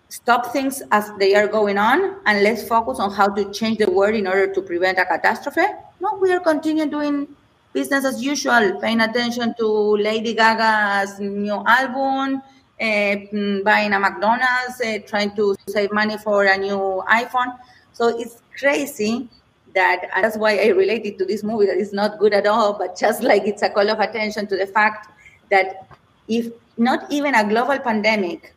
stop 0.10 0.54
things 0.54 0.82
as 0.92 1.12
they 1.20 1.36
are 1.36 1.48
going 1.48 1.78
on, 1.78 2.18
and 2.26 2.44
let's 2.44 2.66
focus 2.68 3.00
on 3.00 3.12
how 3.12 3.28
to 3.28 3.52
change 3.52 3.80
the 3.80 3.92
world 3.92 4.16
in 4.16 4.28
order 4.28 4.54
to 4.54 4.62
prevent 4.62 5.00
a 5.00 5.06
catastrophe. 5.06 5.66
No, 6.00 6.18
we 6.22 6.32
are 6.32 6.40
continuing 6.40 6.90
doing 6.90 7.28
business 7.74 8.06
as 8.06 8.24
usual, 8.24 8.80
paying 8.80 9.02
attention 9.02 9.54
to 9.58 9.68
Lady 9.98 10.34
Gaga's 10.34 11.20
new 11.20 11.62
album, 11.68 12.42
buying 12.80 13.94
a 13.94 14.00
McDonald's, 14.00 14.82
uh, 14.84 15.00
trying 15.06 15.36
to 15.36 15.56
save 15.68 15.92
money 15.92 16.18
for 16.18 16.46
a 16.46 16.58
new 16.58 17.04
iPhone. 17.10 17.58
So 17.94 18.20
it's 18.20 18.42
crazy 18.58 19.30
that 19.74 20.10
that's 20.16 20.38
why 20.38 20.58
I 20.58 20.68
related 20.68 21.18
to 21.20 21.26
this 21.26 21.44
movie 21.44 21.66
that 21.68 21.78
is 21.78 21.94
not 21.94 22.20
good 22.20 22.34
at 22.34 22.48
all, 22.48 22.74
but 22.74 22.98
just 22.98 23.22
like 23.32 23.44
it's 23.46 23.62
a 23.62 23.70
call 23.70 23.90
of 23.90 24.00
attention 24.00 24.48
to 24.48 24.58
the 24.58 24.68
fact 24.68 25.10
that 25.52 25.88
if 26.28 26.52
not 26.78 27.12
even 27.12 27.36
a 27.36 27.48
global 27.48 27.80
pandemic 27.80 28.54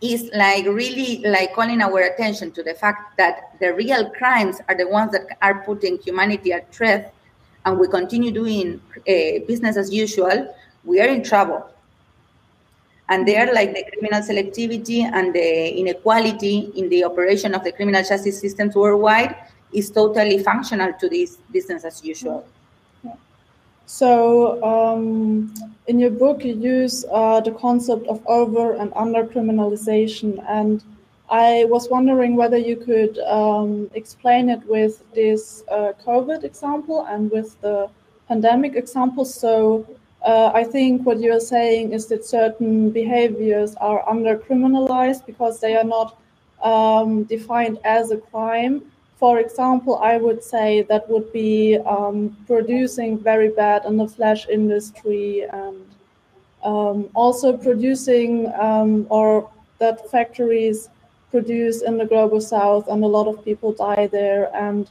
is 0.00 0.30
like 0.34 0.66
really 0.66 1.18
like 1.24 1.54
calling 1.54 1.80
our 1.80 2.00
attention 2.00 2.52
to 2.52 2.62
the 2.62 2.74
fact 2.74 3.16
that 3.16 3.56
the 3.60 3.72
real 3.74 4.10
crimes 4.10 4.60
are 4.68 4.74
the 4.76 4.86
ones 4.86 5.10
that 5.12 5.26
are 5.40 5.62
putting 5.64 5.98
humanity 5.98 6.52
at 6.52 6.72
threat 6.72 7.14
and 7.64 7.78
we 7.78 7.88
continue 7.88 8.30
doing 8.30 8.80
uh, 8.96 9.44
business 9.48 9.76
as 9.76 9.92
usual, 9.92 10.54
we 10.84 11.00
are 11.00 11.08
in 11.08 11.22
trouble. 11.22 11.68
And 13.08 13.26
there, 13.26 13.52
like 13.54 13.72
the 13.72 13.84
criminal 13.90 14.20
selectivity 14.20 15.02
and 15.02 15.32
the 15.32 15.78
inequality 15.78 16.72
in 16.74 16.88
the 16.88 17.04
operation 17.04 17.54
of 17.54 17.62
the 17.62 17.72
criminal 17.72 18.02
justice 18.02 18.40
systems 18.40 18.74
worldwide 18.74 19.36
is 19.72 19.90
totally 19.90 20.42
functional 20.42 20.92
to 20.94 21.08
this 21.08 21.36
business 21.52 21.84
as 21.84 22.04
usual. 22.04 22.46
So, 23.86 24.60
um, 24.64 25.54
in 25.86 26.00
your 26.00 26.10
book, 26.10 26.44
you 26.44 26.54
use 26.54 27.04
uh, 27.12 27.40
the 27.40 27.52
concept 27.52 28.08
of 28.08 28.20
over 28.26 28.74
and 28.74 28.92
under 28.96 29.24
criminalization, 29.24 30.44
and 30.48 30.82
I 31.30 31.66
was 31.68 31.88
wondering 31.88 32.34
whether 32.34 32.56
you 32.56 32.76
could 32.76 33.18
um, 33.20 33.88
explain 33.94 34.50
it 34.50 34.66
with 34.66 35.02
this 35.14 35.62
uh, 35.70 35.92
COVID 36.04 36.42
example 36.42 37.06
and 37.08 37.30
with 37.30 37.60
the 37.60 37.88
pandemic 38.26 38.74
example. 38.74 39.24
So 39.24 39.86
uh, 40.26 40.50
I 40.52 40.64
think 40.64 41.06
what 41.06 41.20
you're 41.20 41.40
saying 41.40 41.92
is 41.92 42.06
that 42.08 42.24
certain 42.24 42.90
behaviors 42.90 43.76
are 43.76 44.06
under 44.08 44.36
criminalized 44.36 45.24
because 45.24 45.60
they 45.60 45.76
are 45.76 45.84
not 45.84 46.18
um, 46.62 47.22
defined 47.24 47.78
as 47.84 48.10
a 48.10 48.16
crime. 48.16 48.82
For 49.18 49.38
example, 49.38 49.98
I 49.98 50.16
would 50.16 50.42
say 50.42 50.82
that 50.82 51.08
would 51.08 51.32
be 51.32 51.78
um, 51.78 52.36
producing 52.48 53.18
very 53.18 53.50
bad 53.50 53.84
in 53.84 53.96
the 53.96 54.08
flesh 54.08 54.48
industry 54.48 55.42
and 55.42 55.86
um, 56.64 57.08
also 57.14 57.56
producing 57.56 58.52
um, 58.58 59.06
or 59.08 59.48
that 59.78 60.10
factories 60.10 60.88
produce 61.30 61.82
in 61.82 61.98
the 61.98 62.04
global 62.04 62.40
south, 62.40 62.88
and 62.88 63.04
a 63.04 63.06
lot 63.06 63.28
of 63.28 63.44
people 63.44 63.72
die 63.72 64.08
there. 64.08 64.50
And 64.56 64.88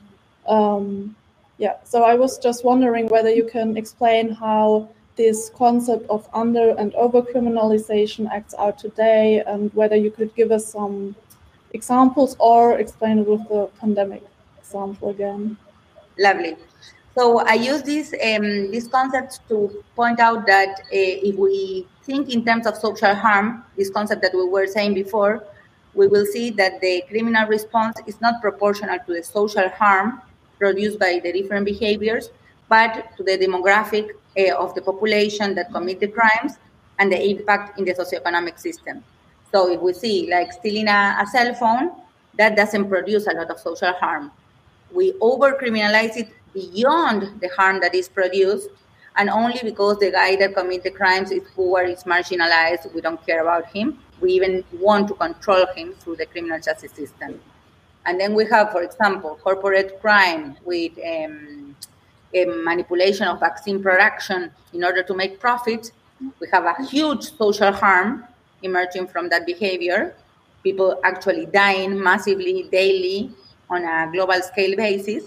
um, 0.48 1.16
yeah, 1.58 1.76
so 1.84 2.04
I 2.04 2.16
was 2.16 2.38
just 2.38 2.64
wondering 2.64 3.08
whether 3.08 3.30
you 3.30 3.44
can 3.44 3.76
explain 3.76 4.30
how 4.30 4.90
this 5.16 5.50
concept 5.56 6.10
of 6.10 6.28
under 6.34 6.72
and 6.78 6.94
over 6.96 7.22
criminalization 7.22 8.30
acts 8.32 8.54
out 8.58 8.78
today, 8.78 9.44
and 9.48 9.74
whether 9.74 9.96
you 9.96 10.12
could 10.12 10.34
give 10.36 10.52
us 10.52 10.66
some 10.66 11.16
examples 11.74 12.36
or 12.40 12.78
explain 12.80 13.20
it 13.20 13.28
with 13.28 13.48
the 13.50 13.70
pandemic 13.80 14.24
example 14.60 15.10
again. 15.10 15.58
Lovely. 16.18 16.56
So 17.16 17.40
I 17.40 17.54
use 17.54 17.82
this 17.82 18.14
um, 18.14 18.72
this 18.72 18.88
concept 18.88 19.40
to 19.48 19.84
point 19.96 20.20
out 20.20 20.46
that 20.48 20.80
uh, 20.80 21.30
if 21.30 21.36
we 21.36 21.88
think 22.04 22.30
in 22.30 22.44
terms 22.44 22.68
of 22.68 22.76
social 22.76 23.16
harm, 23.16 23.64
this 23.78 23.90
concept 23.90 24.22
that 24.22 24.34
we 24.34 24.46
were 24.46 24.68
saying 24.68 24.94
before, 24.94 25.44
we 25.94 26.08
will 26.08 26.26
see 26.26 26.50
that 26.52 26.82
the 26.82 27.04
criminal 27.08 27.48
response 27.48 27.98
is 28.06 28.20
not 28.20 28.42
proportional 28.42 29.00
to 29.06 29.14
the 29.14 29.24
social 29.24 29.70
harm 29.70 30.22
produced 30.60 31.00
by 31.00 31.22
the 31.24 31.32
different 31.32 31.66
behaviors, 31.66 32.32
but 32.68 33.16
to 33.16 33.24
the 33.24 33.38
demographic 33.38 34.10
of 34.38 34.76
the 34.76 34.82
population 34.82 35.56
that 35.56 35.72
commit 35.72 36.00
the 36.00 36.08
crimes 36.08 36.58
and 37.00 37.12
the 37.12 37.30
impact 37.30 37.80
in 37.80 37.86
the 37.86 37.94
socioeconomic 37.94 38.60
system. 38.60 39.04
So 39.52 39.72
if 39.72 39.82
we 39.82 39.94
see 39.94 40.30
like 40.30 40.52
stealing 40.52 40.88
a, 40.88 41.18
a 41.22 41.28
cell 41.28 41.54
phone, 41.54 41.92
that 42.38 42.56
doesn't 42.56 42.90
produce 42.90 43.28
a 43.28 43.32
lot 43.32 43.50
of 43.50 43.60
social 43.60 43.94
harm. 43.94 44.32
We 44.92 45.14
over 45.22 45.54
criminalize 45.54 46.18
it 46.18 46.30
beyond 46.54 47.40
the 47.42 47.50
harm 47.56 47.80
that 47.82 47.96
is 47.96 48.08
produced, 48.08 48.70
and 49.18 49.30
only 49.30 49.60
because 49.64 49.98
the 50.00 50.12
guy 50.12 50.36
that 50.38 50.56
commit 50.56 50.84
the 50.84 50.92
crimes 50.92 51.32
is 51.32 51.44
poor, 51.56 51.84
is 51.84 52.04
marginalized, 52.04 52.94
we 52.94 53.02
don't 53.02 53.26
care 53.26 53.42
about 53.42 53.68
him. 53.68 54.00
We 54.20 54.34
even 54.34 54.64
want 54.74 55.08
to 55.10 55.14
control 55.14 55.66
him 55.76 55.94
through 55.94 56.18
the 56.18 56.26
criminal 56.26 56.60
justice 56.60 56.92
system. 56.92 57.40
And 58.06 58.20
then 58.20 58.36
we 58.36 58.46
have, 58.48 58.72
for 58.72 58.84
example, 58.84 59.40
corporate 59.42 60.00
crime 60.00 60.58
with 60.64 60.92
um, 61.00 61.65
Um, 62.36 62.66
manipulation 62.66 63.28
of 63.28 63.40
vaccine 63.40 63.82
production 63.82 64.52
in 64.74 64.84
order 64.84 65.04
to 65.04 65.14
make 65.14 65.40
profit. 65.40 65.92
We 66.42 66.48
have 66.52 66.66
a 66.66 66.84
huge 66.86 67.38
social 67.38 67.72
harm 67.72 68.26
emerging 68.62 69.08
from 69.08 69.30
that 69.30 69.46
behavior. 69.46 70.16
People 70.64 71.00
actually 71.04 71.46
dying 71.46 72.02
massively 72.02 72.68
daily 72.72 73.32
on 73.70 73.84
a 73.84 74.12
global 74.12 74.42
scale 74.42 74.76
basis. 74.76 75.26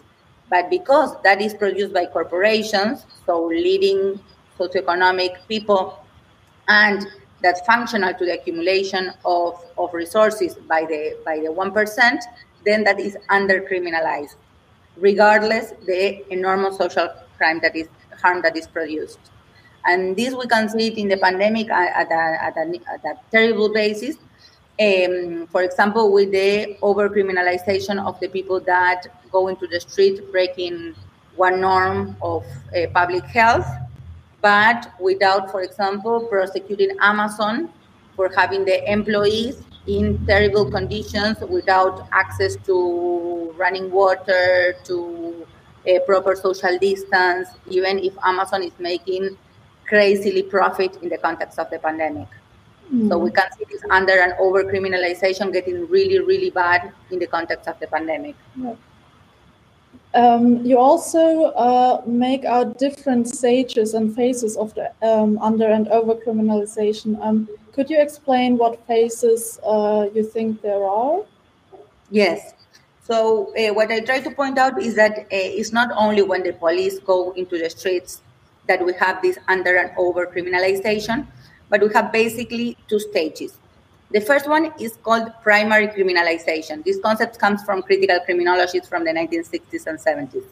But 0.51 0.69
because 0.69 1.17
that 1.23 1.41
is 1.41 1.55
produced 1.55 1.95
by 1.95 2.07
corporations, 2.07 3.07
so 3.25 3.47
leading 3.47 4.21
socioeconomic 4.59 5.37
people, 5.49 6.05
and 6.69 7.07
that's 7.43 7.61
functional 7.63 8.13
to 8.15 8.25
the 8.25 8.35
accumulation 8.35 9.13
of, 9.25 9.65
of 9.79 9.95
resources 9.95 10.57
by 10.69 10.85
the 10.85 11.17
by 11.25 11.39
the 11.39 11.53
one 11.53 11.73
percent, 11.73 12.25
then 12.65 12.85
that 12.85 12.99
is 12.99 13.17
under 13.29 13.61
criminalized, 13.61 14.37
regardless 14.99 15.73
the 15.87 16.25
enormous 16.33 16.77
social 16.77 17.09
crime 17.37 17.61
that 17.63 17.77
is 17.77 17.89
harm 18.23 18.43
that 18.43 18.57
is 18.57 18.67
produced. 18.67 19.19
And 19.85 20.17
this 20.17 20.35
we 20.35 20.47
can 20.47 20.69
see 20.69 20.89
it 20.89 20.99
in 20.99 21.09
the 21.09 21.17
pandemic 21.17 21.71
at 21.71 22.11
a, 22.11 22.45
at 22.45 22.57
a, 22.57 22.81
at 22.93 23.05
a 23.05 23.15
terrible 23.31 23.73
basis. 23.73 24.17
Um, 24.81 25.49
for 25.51 25.63
example, 25.63 26.13
with 26.13 26.31
the 26.31 26.77
over 26.83 27.09
criminalization 27.09 28.05
of 28.05 28.19
the 28.21 28.29
people 28.29 28.61
that 28.61 29.07
go 29.33 29.49
into 29.49 29.67
the 29.67 29.81
street 29.81 30.31
breaking 30.31 30.95
one 31.37 31.61
norm 31.61 32.17
of 32.23 32.45
uh, 32.77 32.87
public 32.93 33.25
health, 33.25 33.67
but 34.41 34.93
without, 35.01 35.51
for 35.51 35.63
example, 35.63 36.27
prosecuting 36.27 36.97
Amazon 37.01 37.71
for 38.15 38.31
having 38.37 38.65
the 38.65 38.91
employees 38.91 39.63
in 39.89 40.25
terrible 40.27 40.71
conditions 40.71 41.41
without 41.41 42.07
access 42.13 42.57
to 42.67 43.55
running 43.57 43.91
water, 43.91 44.77
to 44.85 45.47
a 45.87 46.01
proper 46.07 46.37
social 46.37 46.79
distance, 46.79 47.49
even 47.67 47.99
if 47.99 48.13
Amazon 48.25 48.63
is 48.63 48.73
making 48.79 49.37
crazily 49.87 50.43
profit 50.43 50.99
in 51.03 51.09
the 51.09 51.19
context 51.19 51.59
of 51.59 51.71
the 51.71 51.79
pandemic. 51.79 52.29
Mm. 52.93 53.09
So 53.09 53.19
we 53.19 53.31
can 53.31 53.51
see 53.57 53.65
this 53.71 53.83
under 53.91 54.13
and 54.13 54.35
over 54.39 54.65
criminalization 54.65 55.53
getting 55.53 55.89
really, 55.89 56.21
really 56.21 56.51
bad 56.51 56.93
in 57.11 57.19
the 57.19 57.27
context 57.27 57.67
of 57.67 57.81
the 57.81 57.87
pandemic. 57.87 58.37
Yeah. 58.57 58.75
Um, 60.15 60.65
you 60.65 60.79
also 60.79 61.45
uh, 61.53 62.03
make 62.07 62.45
out 62.45 62.79
different 62.79 63.29
stages 63.29 63.93
and 63.95 64.15
phases 64.15 64.57
of 64.57 64.75
the 64.75 64.91
um, 65.03 65.39
under 65.39 65.67
and 65.67 65.87
over 65.89 66.15
criminalization. 66.15 67.19
Um, 67.21 67.49
could 67.73 67.91
you 67.91 68.01
explain 68.01 68.57
what 68.57 68.87
phases 68.87 69.61
uh, 69.65 70.09
you 70.15 70.25
think 70.25 70.63
there 70.63 70.85
are? 70.85 71.25
Yes. 72.11 72.55
So 73.03 73.55
uh, 73.57 73.73
what 73.75 73.91
I 73.91 74.01
try 74.01 74.21
to 74.21 74.31
point 74.31 74.59
out 74.59 74.81
is 74.81 74.95
that 74.97 75.19
uh, 75.19 75.27
it's 75.31 75.73
not 75.73 75.91
only 75.97 76.23
when 76.23 76.43
the 76.43 76.53
police 76.53 76.99
go 76.99 77.33
into 77.33 77.59
the 77.59 77.69
streets 77.71 78.23
that 78.67 78.85
we 78.85 78.93
have 78.95 79.21
this 79.23 79.39
under 79.49 79.77
and 79.77 79.91
over 79.97 80.27
criminalization, 80.27 81.27
but 81.69 81.83
we 81.83 81.93
have 81.95 82.13
basically 82.13 82.77
two 82.89 82.99
stages. 82.99 83.59
The 84.11 84.21
first 84.21 84.49
one 84.49 84.73
is 84.81 84.97
called 85.03 85.31
primary 85.43 85.89
criminalization. 85.89 86.85
This 86.85 86.99
concept 87.01 87.39
comes 87.39 87.63
from 87.63 87.83
critical 87.83 88.19
criminologists 88.25 88.89
from 88.89 89.05
the 89.05 89.11
1960s 89.11 89.87
and 89.87 89.99
70s. 89.99 90.45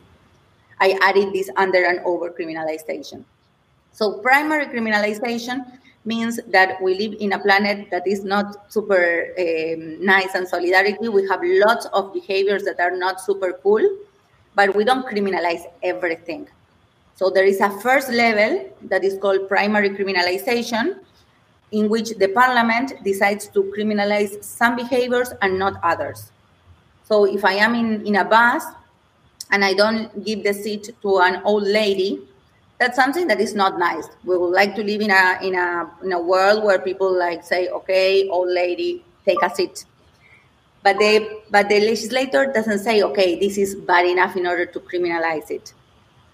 I 0.79 0.99
added 1.03 1.33
this 1.33 1.49
under 1.57 1.83
and 1.85 2.01
over 2.01 2.31
criminalization. 2.31 3.25
So, 3.93 4.19
primary 4.19 4.67
criminalization 4.67 5.65
means 6.05 6.39
that 6.49 6.81
we 6.83 6.99
live 6.99 7.17
in 7.19 7.33
a 7.33 7.39
planet 7.39 7.91
that 7.91 8.07
is 8.07 8.25
not 8.25 8.71
super 8.71 9.29
um, 9.39 10.05
nice 10.05 10.35
and 10.35 10.47
solidarity. 10.47 11.09
We 11.09 11.27
have 11.29 11.41
lots 11.43 11.87
of 11.87 12.13
behaviors 12.13 12.63
that 12.65 12.79
are 12.79 12.95
not 12.95 13.23
super 13.23 13.55
cool, 13.63 13.83
but 14.55 14.77
we 14.77 14.85
don't 14.85 15.07
criminalize 15.07 15.63
everything. 15.83 16.47
So 17.15 17.31
there 17.31 17.45
is 17.45 17.61
a 17.61 17.71
first 17.81 18.11
level 18.11 18.71
that 18.83 19.03
is 19.03 19.19
called 19.19 19.49
primary 19.49 19.89
criminalization, 19.91 21.01
in 21.73 21.89
which 21.89 22.11
the 22.11 22.29
parliament 22.29 22.93
decides 23.05 23.49
to 23.49 23.65
criminalize 23.77 24.43
some 24.43 24.77
behaviors 24.77 25.33
and 25.43 25.59
not 25.59 25.81
others. 25.83 26.31
So 27.05 27.25
if 27.25 27.45
I 27.45 27.55
am 27.55 27.75
in, 27.75 28.07
in 28.07 28.17
a 28.17 28.25
bus 28.25 28.65
and 29.51 29.65
I 29.65 29.75
don't 29.75 30.25
give 30.25 30.45
the 30.45 30.53
seat 30.53 30.91
to 31.03 31.19
an 31.19 31.43
old 31.45 31.65
lady, 31.65 32.21
that's 32.79 32.97
something 32.97 33.27
that 33.29 33.41
is 33.41 33.55
not 33.55 33.79
nice. 33.79 34.09
We 34.25 34.37
would 34.37 34.53
like 34.53 34.75
to 34.77 34.85
live 34.85 35.01
in 35.01 35.11
a 35.11 35.39
in 35.43 35.55
a 35.55 35.91
in 36.05 36.13
a 36.13 36.21
world 36.21 36.63
where 36.63 36.79
people 36.79 37.17
like 37.17 37.43
say, 37.43 37.69
okay, 37.69 38.29
old 38.29 38.51
lady, 38.51 39.05
take 39.25 39.41
a 39.43 39.55
seat. 39.55 39.85
But 40.83 40.99
the 40.99 41.41
but 41.51 41.69
the 41.69 41.81
legislator 41.81 42.53
doesn't 42.53 42.81
say, 42.81 43.03
okay, 43.03 43.39
this 43.39 43.57
is 43.57 43.75
bad 43.75 44.07
enough 44.07 44.37
in 44.37 44.47
order 44.47 44.67
to 44.67 44.81
criminalize 44.81 45.51
it. 45.51 45.73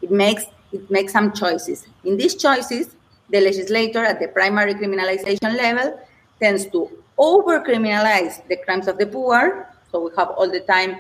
It 0.01 0.11
makes 0.11 0.45
it 0.73 0.91
makes 0.91 1.13
some 1.13 1.33
choices. 1.33 1.87
In 2.05 2.17
these 2.17 2.35
choices, 2.35 2.97
the 3.33 3.41
legislator 3.41 4.05
at 4.05 4.21
the 4.21 4.29
primary 4.29 4.75
criminalization 4.75 5.57
level 5.57 5.99
tends 6.41 6.67
to 6.67 6.89
over 7.19 7.61
criminalize 7.61 8.47
the 8.49 8.57
crimes 8.59 8.87
of 8.87 8.99
the 8.99 9.07
poor. 9.07 9.69
So 9.91 10.05
we 10.05 10.11
have 10.17 10.31
all 10.31 10.51
the 10.51 10.61
time 10.61 10.97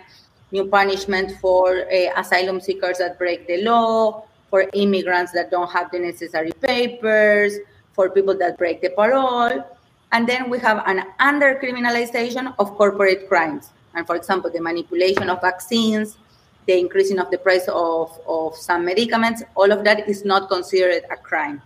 new 0.50 0.66
punishment 0.66 1.32
for 1.40 1.86
uh, 1.90 2.20
asylum 2.20 2.60
seekers 2.60 2.98
that 2.98 3.18
break 3.18 3.46
the 3.46 3.62
law, 3.62 4.24
for 4.50 4.68
immigrants 4.74 5.32
that 5.32 5.50
don't 5.50 5.70
have 5.70 5.90
the 5.90 5.98
necessary 5.98 6.52
papers, 6.60 7.56
for 7.92 8.10
people 8.10 8.36
that 8.38 8.58
break 8.58 8.82
the 8.82 8.90
parole. 8.90 9.64
And 10.12 10.28
then 10.28 10.50
we 10.50 10.58
have 10.58 10.82
an 10.86 11.04
under 11.18 11.58
criminalization 11.62 12.54
of 12.58 12.76
corporate 12.76 13.28
crimes. 13.28 13.70
And 13.94 14.06
for 14.06 14.16
example, 14.16 14.50
the 14.50 14.60
manipulation 14.60 15.30
of 15.30 15.40
vaccines, 15.40 16.18
the 16.66 16.78
increasing 16.78 17.18
of 17.18 17.30
the 17.30 17.38
price 17.38 17.66
of, 17.68 18.18
of 18.26 18.54
some 18.56 18.84
medicaments, 18.84 19.42
all 19.54 19.72
of 19.72 19.84
that 19.84 20.08
is 20.08 20.24
not 20.24 20.50
considered 20.50 21.04
a 21.10 21.16
crime. 21.16 21.62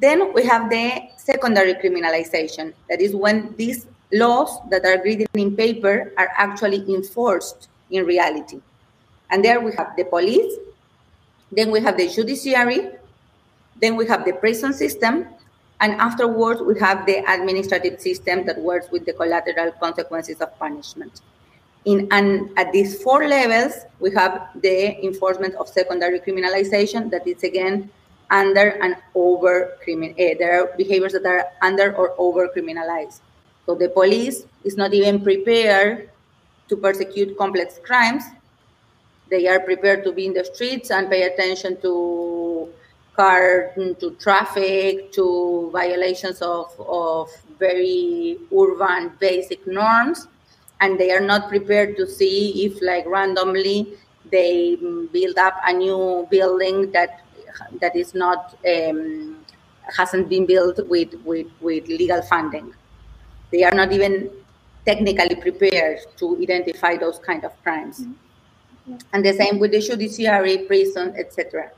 Then 0.00 0.32
we 0.32 0.44
have 0.44 0.70
the 0.70 1.08
secondary 1.16 1.74
criminalization. 1.74 2.72
That 2.88 3.00
is 3.00 3.14
when 3.14 3.54
these 3.56 3.86
laws 4.12 4.60
that 4.70 4.84
are 4.84 5.02
written 5.02 5.26
in 5.34 5.56
paper 5.56 6.12
are 6.16 6.30
actually 6.36 6.78
enforced 6.94 7.68
in 7.90 8.06
reality. 8.06 8.60
And 9.30 9.44
there 9.44 9.60
we 9.60 9.72
have 9.76 9.94
the 9.96 10.04
police, 10.04 10.54
then 11.52 11.70
we 11.70 11.80
have 11.80 11.96
the 11.96 12.08
judiciary, 12.08 12.90
then 13.80 13.96
we 13.96 14.06
have 14.06 14.24
the 14.24 14.32
prison 14.32 14.72
system, 14.72 15.26
and 15.80 15.92
afterwards 15.94 16.60
we 16.60 16.78
have 16.80 17.06
the 17.06 17.18
administrative 17.30 18.00
system 18.00 18.44
that 18.46 18.58
works 18.58 18.90
with 18.90 19.04
the 19.04 19.12
collateral 19.12 19.72
consequences 19.72 20.40
of 20.40 20.56
punishment. 20.58 21.20
In, 21.84 22.08
and 22.10 22.50
at 22.58 22.72
these 22.72 23.02
four 23.02 23.26
levels, 23.26 23.84
we 24.00 24.12
have 24.14 24.48
the 24.56 25.04
enforcement 25.04 25.54
of 25.54 25.68
secondary 25.68 26.20
criminalization 26.20 27.10
that 27.10 27.26
is 27.26 27.42
again 27.42 27.90
under 28.30 28.76
and 28.82 28.96
over 29.14 29.76
criminal. 29.82 30.14
Uh, 30.14 30.34
there 30.38 30.62
are 30.62 30.76
behaviors 30.76 31.12
that 31.12 31.26
are 31.26 31.46
under 31.62 31.94
or 31.94 32.14
over 32.18 32.48
criminalized. 32.48 33.20
So 33.66 33.74
the 33.74 33.88
police 33.88 34.44
is 34.64 34.76
not 34.76 34.94
even 34.94 35.22
prepared 35.22 36.10
to 36.68 36.76
persecute 36.76 37.36
complex 37.36 37.80
crimes. 37.82 38.24
They 39.30 39.46
are 39.48 39.60
prepared 39.60 40.04
to 40.04 40.12
be 40.12 40.26
in 40.26 40.32
the 40.32 40.44
streets 40.44 40.90
and 40.90 41.10
pay 41.10 41.22
attention 41.22 41.80
to 41.82 42.68
car, 43.14 43.72
to 43.76 44.16
traffic, 44.20 45.12
to 45.12 45.70
violations 45.72 46.40
of, 46.40 46.72
of 46.78 47.28
very 47.58 48.38
urban 48.56 49.12
basic 49.18 49.66
norms 49.66 50.28
and 50.80 50.98
they 50.98 51.10
are 51.10 51.20
not 51.20 51.48
prepared 51.48 51.96
to 51.96 52.06
see 52.06 52.64
if 52.64 52.80
like 52.82 53.04
randomly 53.06 53.94
they 54.30 54.76
build 55.12 55.38
up 55.38 55.56
a 55.66 55.72
new 55.72 56.26
building 56.30 56.90
that 56.92 57.22
that 57.80 57.94
is 57.96 58.14
not 58.14 58.56
um, 58.66 59.36
hasn't 59.96 60.28
been 60.28 60.46
built 60.46 60.78
with, 60.88 61.14
with 61.24 61.46
with 61.60 61.86
legal 61.88 62.22
funding 62.22 62.74
they 63.50 63.64
are 63.64 63.74
not 63.74 63.92
even 63.92 64.30
technically 64.84 65.34
prepared 65.36 65.98
to 66.16 66.38
identify 66.40 66.96
those 66.96 67.18
kind 67.18 67.44
of 67.44 67.52
crimes 67.62 68.00
mm-hmm. 68.00 68.96
and 69.12 69.24
the 69.24 69.32
same 69.32 69.58
with 69.58 69.72
the 69.72 69.80
judiciary 69.80 70.58
prison 70.66 71.14
etc 71.16 71.70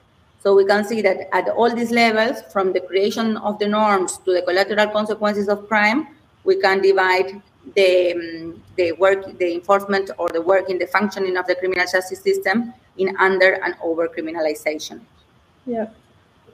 so 0.43 0.55
we 0.55 0.65
can 0.65 0.85
see 0.85 1.03
that 1.03 1.29
at 1.35 1.49
all 1.51 1.75
these 1.75 1.91
levels 1.91 2.43
from 2.53 2.73
the 2.73 2.81
creation 2.81 3.37
of 3.39 3.59
the 3.59 3.69
norms 3.69 4.19
to 4.19 4.33
the 4.33 4.43
collateral 4.43 4.89
consequences 4.89 5.49
of 5.49 5.69
crime 5.69 6.09
we 6.45 6.57
can 6.61 6.81
divide 6.81 7.41
the, 7.75 8.13
um, 8.13 8.63
the 8.77 8.93
work, 8.93 9.39
the 9.39 9.55
enforcement 9.55 10.11
or 10.19 10.29
the 10.31 10.41
work 10.41 10.71
in 10.71 10.79
the 10.79 10.87
functioning 10.87 11.37
of 11.37 11.47
the 11.47 11.55
criminal 11.55 11.85
justice 11.91 12.21
system 12.21 12.73
in 12.97 13.17
under 13.19 13.55
and 13.65 13.75
over 13.83 14.09
criminalization. 14.09 15.01
Yeah. 15.67 15.87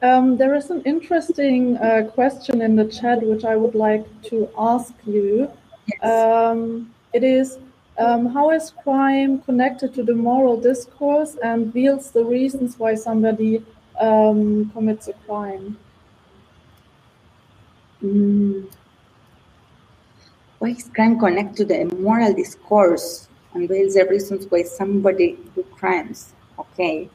Um, 0.02 0.36
there 0.36 0.54
is 0.54 0.70
an 0.70 0.82
interesting 0.82 1.76
uh, 1.78 2.10
question 2.12 2.60
in 2.60 2.76
the 2.76 2.84
chat 2.84 3.22
which 3.22 3.44
I 3.44 3.56
would 3.56 3.74
like 3.74 4.04
to 4.24 4.48
ask 4.58 4.92
you. 5.06 5.50
Yes. 5.86 6.02
Um, 6.02 6.94
it 7.12 7.24
is 7.24 7.58
um, 7.98 8.26
how 8.26 8.50
is 8.50 8.72
crime 8.82 9.40
connected 9.40 9.94
to 9.94 10.02
the 10.02 10.14
moral 10.14 10.60
discourse 10.60 11.36
and 11.42 11.66
reveals 11.66 12.10
the 12.10 12.24
reasons 12.24 12.78
why 12.78 12.94
somebody 12.94 13.64
um, 13.98 14.70
commits 14.74 15.08
a 15.08 15.14
crime? 15.26 15.78
Mm. 18.02 18.68
Why 20.58 20.68
is 20.68 20.90
crime 20.94 21.18
connected 21.18 21.56
to 21.56 21.64
the 21.64 21.96
moral 21.96 22.34
discourse 22.34 23.28
and 23.54 23.62
reveals 23.62 23.94
the 23.94 24.06
reasons 24.06 24.46
why 24.50 24.62
somebody 24.62 25.38
do 25.54 25.62
crimes? 25.74 26.34
Okay. 26.58 27.08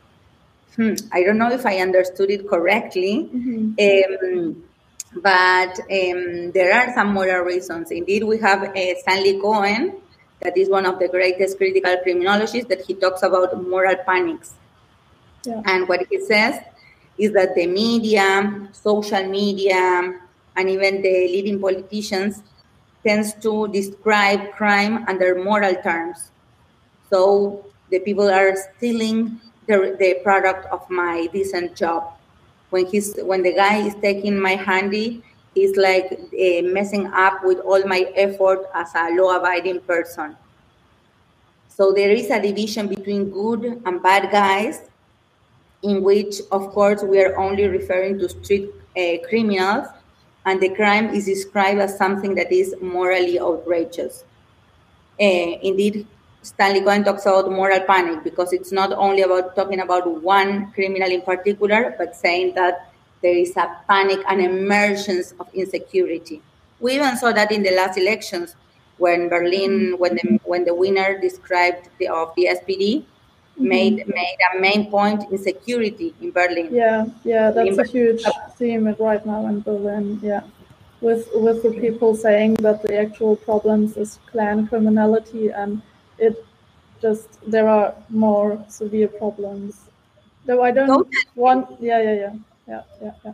Hmm. 0.76 0.94
I 1.12 1.24
don't 1.24 1.38
know 1.38 1.52
if 1.52 1.66
I 1.66 1.78
understood 1.78 2.32
it 2.32 2.48
correctly. 2.48 3.30
Mm-hmm. 3.34 4.36
Um, 4.36 4.64
but 5.16 5.80
um, 5.80 6.52
there 6.52 6.74
are 6.74 6.94
some 6.94 7.14
moral 7.14 7.44
reasons. 7.44 7.92
Indeed, 7.92 8.24
we 8.24 8.38
have 8.40 8.64
uh, 8.64 8.96
Stanley 9.00 9.40
Cohen, 9.40 9.98
that 10.40 10.58
is 10.58 10.70
one 10.70 10.86
of 10.86 11.00
the 11.00 11.10
greatest 11.10 11.58
critical 11.58 11.98
criminologists, 12.02 12.70
that 12.70 12.82
he 12.82 12.94
talks 12.94 13.22
about 13.22 13.68
moral 13.68 13.96
panics. 14.06 14.54
Yeah. 15.46 15.62
And 15.66 15.90
what 15.90 16.06
he 16.10 16.24
says 16.24 16.62
is 17.18 17.34
that 17.34 17.56
the 17.56 17.68
media, 17.68 18.70
social 18.72 19.28
media, 19.28 20.20
and 20.56 20.70
even 20.70 21.02
the 21.02 21.28
leading 21.28 21.60
politicians 21.60 22.42
tends 23.06 23.34
to 23.34 23.68
describe 23.68 24.52
crime 24.52 25.04
under 25.08 25.44
moral 25.44 25.76
terms. 25.76 26.32
So 27.10 27.66
the 27.90 28.00
people 28.00 28.30
are 28.30 28.56
stealing 28.56 29.42
the, 29.67 29.95
the 30.00 30.19
product 30.24 30.65
of 30.71 30.89
my 30.89 31.28
decent 31.32 31.76
job. 31.76 32.13
When 32.69 32.86
he's 32.86 33.15
when 33.17 33.43
the 33.43 33.54
guy 33.54 33.86
is 33.88 33.95
taking 33.95 34.39
my 34.39 34.56
handy, 34.56 35.24
he's 35.54 35.76
like 35.76 36.12
uh, 36.12 36.62
messing 36.63 37.08
up 37.08 37.43
with 37.43 37.60
all 37.60 37.86
my 37.86 38.12
effort 38.15 38.69
as 38.74 38.89
a 38.95 39.13
law-abiding 39.13 39.82
person. 39.82 40.38
So 41.67 41.91
there 41.91 42.12
is 42.12 42.30
a 42.30 42.41
division 42.41 42.88
between 42.88 43.30
good 43.30 43.82
and 43.86 44.02
bad 44.02 44.32
guys, 44.32 44.89
in 45.84 46.04
which, 46.04 46.36
of 46.52 46.69
course, 46.69 47.02
we 47.04 47.21
are 47.24 47.38
only 47.38 47.67
referring 47.67 48.19
to 48.19 48.30
street 48.30 48.69
uh, 48.95 49.28
criminals, 49.28 49.88
and 50.45 50.62
the 50.62 50.69
crime 50.69 51.10
is 51.10 51.26
described 51.26 51.80
as 51.80 51.97
something 51.97 52.36
that 52.36 52.52
is 52.52 52.76
morally 52.82 53.39
outrageous. 53.39 54.24
Uh, 55.19 55.60
indeed, 55.62 56.08
Stanley 56.43 56.82
Cohen 56.82 57.04
talks 57.04 57.25
about 57.25 57.51
moral 57.51 57.80
panic 57.82 58.23
because 58.23 58.51
it's 58.51 58.71
not 58.71 58.91
only 58.93 59.21
about 59.21 59.56
talking 59.56 59.80
about 59.80 60.21
one 60.21 60.71
criminal 60.71 61.10
in 61.10 61.21
particular, 61.21 61.93
but 61.97 62.15
saying 62.15 62.56
that 62.56 62.91
there 63.21 63.36
is 63.36 63.56
a 63.58 63.77
panic 63.88 64.19
and 64.27 64.41
emergence 64.41 65.34
of 65.39 65.47
insecurity. 65.54 66.41
We 66.80 66.93
even 66.93 67.15
saw 67.17 67.32
that 67.32 67.51
in 67.51 67.62
the 67.62 67.71
last 67.71 67.97
elections 67.97 68.56
when 68.97 69.30
Berlin, 69.30 69.95
when 69.99 70.15
the 70.15 70.39
when 70.43 70.65
the 70.65 70.73
winner 70.73 71.19
described 71.19 71.89
the, 71.99 72.08
of 72.08 72.34
the 72.36 72.49
SPD 72.49 73.01
mm-hmm. 73.01 73.67
made 73.67 74.08
made 74.08 74.38
a 74.56 74.60
main 74.60 74.89
point 74.89 75.32
insecurity 75.32 76.15
in 76.21 76.32
Berlin. 76.32 76.69
Yeah, 76.71 77.06
yeah, 77.23 77.51
that's 77.51 77.69
in 77.69 77.80
a 77.80 77.86
huge 77.86 78.23
theme 78.58 78.88
right 78.99 79.23
now 79.25 79.45
in 79.45 79.62
Berlin. 79.62 80.19
Yeah, 80.23 80.41
with 81.01 81.30
with 81.36 81.62
the 81.62 81.71
people 81.71 82.15
saying 82.15 82.56
that 82.65 82.82
the 82.82 82.97
actual 82.97 83.36
problems 83.36 83.95
is 83.97 84.17
clan 84.32 84.67
criminality 84.67 85.49
and 85.49 85.82
it 86.22 86.46
just 87.02 87.28
there 87.50 87.68
are 87.68 87.96
more 88.10 88.64
severe 88.70 89.08
problems. 89.08 89.90
Though 90.46 90.64
I 90.64 90.72
don't 90.72 91.08
want. 91.36 91.82
Yeah, 91.82 92.02
yeah, 92.02 92.14
yeah, 92.14 92.34
yeah, 92.68 92.82
yeah, 93.02 93.12
yeah. 93.26 93.34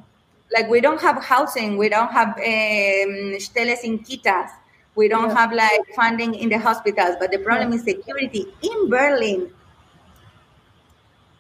Like 0.55 0.69
we 0.69 0.79
don't 0.79 1.01
have 1.01 1.23
housing, 1.23 1.77
we 1.77 1.89
don't 1.89 2.11
have 2.11 2.29
um, 2.29 3.39
steles 3.39 3.83
in 3.83 3.99
Kitas, 3.99 4.49
we 4.95 5.07
don't 5.09 5.29
yeah. 5.29 5.35
have 5.35 5.53
like 5.53 5.81
funding 5.95 6.35
in 6.35 6.49
the 6.49 6.57
hospitals, 6.57 7.15
but 7.19 7.31
the 7.31 7.39
problem 7.39 7.71
yeah. 7.71 7.77
is 7.77 7.83
security 7.83 8.45
in 8.61 8.89
Berlin. 8.89 9.51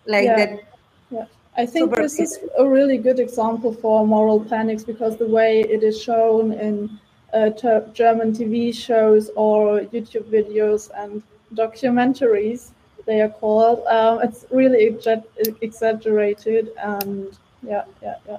Like 0.05 0.25
yeah. 0.25 0.35
that. 0.35 0.63
Yeah. 1.09 1.25
I 1.57 1.65
think 1.65 1.95
this 1.95 2.19
is 2.19 2.37
a 2.57 2.67
really 2.67 2.97
good 2.97 3.19
example 3.19 3.73
for 3.73 4.05
moral 4.05 4.43
panics 4.43 4.83
because 4.83 5.17
the 5.17 5.25
way 5.25 5.61
it 5.61 5.81
is 5.83 5.99
shown 6.01 6.51
in 6.53 6.99
uh, 7.33 7.49
German 7.93 8.31
TV 8.31 8.73
shows 8.73 9.31
or 9.35 9.81
YouTube 9.81 10.29
videos 10.29 10.91
and 10.95 11.23
documentaries 11.53 12.71
they 13.07 13.21
are 13.21 13.29
called. 13.29 13.87
Um, 13.87 14.19
it's 14.21 14.45
really 14.51 14.91
exa- 14.91 15.23
exaggerated 15.61 16.71
and 16.77 17.35
yeah, 17.63 17.85
yeah, 18.03 18.15
yeah, 18.27 18.37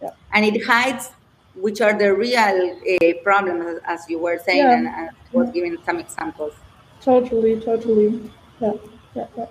yeah. 0.00 0.10
And 0.32 0.44
it 0.44 0.64
hides 0.64 1.10
which 1.54 1.80
are 1.80 1.92
the 1.92 2.14
real 2.14 2.38
uh, 2.38 3.12
problems, 3.24 3.80
as 3.84 4.08
you 4.08 4.18
were 4.18 4.38
saying, 4.38 4.58
yeah. 4.58 4.78
and, 4.78 4.86
and 4.86 5.10
was 5.32 5.50
giving 5.50 5.76
some 5.84 5.98
examples. 5.98 6.54
Totally, 7.02 7.60
totally, 7.60 8.30
yeah, 8.60 8.72
yeah, 9.14 9.26
yeah. 9.36 9.46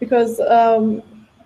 Because 0.00 0.40
um, 0.40 1.02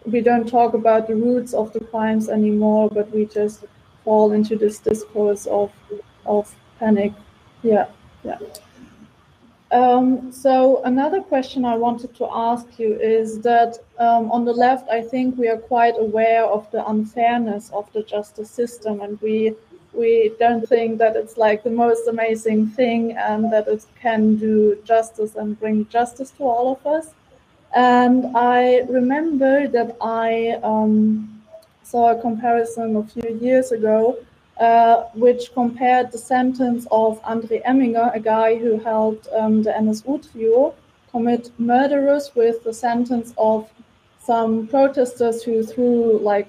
we 0.07 0.21
don't 0.21 0.49
talk 0.49 0.75
about 0.75 1.07
the 1.09 1.15
roots 1.15 1.53
of 1.53 1.73
the 1.73 1.81
crimes 1.81 2.29
anymore, 2.29 2.89
but 2.91 3.11
we 3.13 3.27
just 3.27 3.65
fall 4.05 4.33
into 4.33 4.57
this 4.57 4.79
discourse 4.79 5.47
of 5.47 5.71
of 6.25 6.53
panic. 6.79 7.13
Yeah, 7.63 7.87
yeah. 8.25 8.39
Um, 9.73 10.31
so 10.31 10.83
another 10.85 11.23
question 11.23 11.65
I 11.65 11.77
wanted 11.77 12.15
to 12.17 12.29
ask 12.31 12.79
you 12.79 12.95
is 13.01 13.41
that 13.41 13.79
um, 13.99 14.31
on 14.31 14.45
the 14.45 14.53
left, 14.53 14.91
I 14.91 15.01
think 15.01 15.39
we 15.39 15.49
are 15.49 15.57
quite 15.57 15.95
aware 15.99 16.45
of 16.45 16.71
the 16.73 16.87
unfairness 16.87 17.71
of 17.71 17.91
the 17.95 18.03
justice 18.03 18.51
system, 18.51 19.01
and 19.01 19.19
we 19.23 19.55
we 19.95 20.33
don't 20.39 20.67
think 20.67 20.99
that 20.99 21.17
it's 21.17 21.37
like 21.37 21.63
the 21.65 21.71
most 21.71 22.09
amazing 22.09 22.67
thing 22.67 23.13
and 23.13 23.53
that 23.53 23.69
it 23.69 23.85
can 24.01 24.37
do 24.37 24.79
justice 24.85 25.37
and 25.37 25.59
bring 25.61 25.87
justice 25.89 26.31
to 26.31 26.45
all 26.45 26.73
of 26.73 26.87
us. 26.87 27.09
And 27.75 28.35
I 28.35 28.81
remember 28.89 29.69
that 29.69 29.97
I 30.01 30.59
um, 30.63 31.43
saw 31.83 32.13
a 32.13 32.21
comparison 32.21 32.97
a 32.97 33.05
few 33.05 33.39
years 33.41 33.73
ago 33.73 34.19
uh, 34.59 35.05
which 35.15 35.53
compared 35.55 36.13
the 36.13 36.19
sentence 36.19 36.87
of 36.91 37.21
Andre 37.25 37.61
Eminger, 37.67 38.15
a 38.15 38.21
guy 38.21 38.59
who 38.59 38.79
helped 38.79 39.29
um, 39.35 39.63
the 39.63 39.71
NSU 39.71 40.31
trio 40.31 40.75
commit 41.11 41.51
murderers, 41.59 42.31
with 42.35 42.63
the 42.65 42.73
sentence 42.73 43.35
of 43.39 43.69
some 44.19 44.67
protesters 44.69 45.43
who 45.43 45.63
threw 45.63 46.19
like 46.19 46.49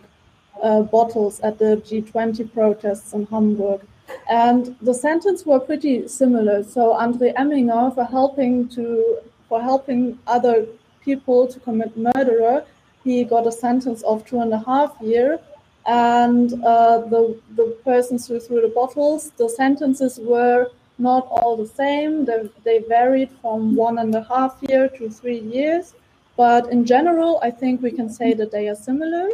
uh, 0.61 0.81
bottles 0.81 1.39
at 1.41 1.57
the 1.59 1.77
G20 1.77 2.53
protests 2.53 3.13
in 3.13 3.25
Hamburg. 3.27 3.81
And 4.29 4.75
the 4.81 4.93
sentence 4.93 5.45
were 5.45 5.59
pretty 5.59 6.07
similar. 6.07 6.63
So 6.63 6.93
Andre 6.93 7.33
Eminger 7.33 7.93
for 7.95 8.05
helping 8.05 8.67
to 8.69 9.17
for 9.49 9.61
helping 9.61 10.19
other 10.27 10.65
people 11.01 11.47
to 11.47 11.59
commit 11.59 11.95
murder, 11.97 12.65
he 13.03 13.23
got 13.23 13.45
a 13.45 13.51
sentence 13.51 14.01
of 14.03 14.25
two 14.25 14.39
and 14.39 14.53
a 14.53 14.59
half 14.59 14.95
year 15.01 15.39
and 15.85 16.53
uh, 16.63 16.99
the 16.99 17.37
the 17.55 17.77
persons 17.83 18.27
who 18.27 18.39
threw 18.39 18.61
the 18.61 18.69
bottles, 18.69 19.31
the 19.37 19.49
sentences 19.49 20.19
were 20.19 20.71
not 20.97 21.27
all 21.29 21.57
the 21.57 21.67
same. 21.67 22.25
They, 22.25 22.49
they 22.63 22.79
varied 22.79 23.31
from 23.41 23.75
one 23.75 23.97
and 23.97 24.13
a 24.15 24.23
half 24.23 24.57
year 24.61 24.87
to 24.89 25.09
three 25.09 25.39
years, 25.39 25.93
but 26.37 26.71
in 26.71 26.85
general, 26.85 27.39
I 27.41 27.51
think 27.51 27.81
we 27.81 27.91
can 27.91 28.09
say 28.09 28.33
that 28.33 28.51
they 28.51 28.69
are 28.69 28.75
similar. 28.75 29.29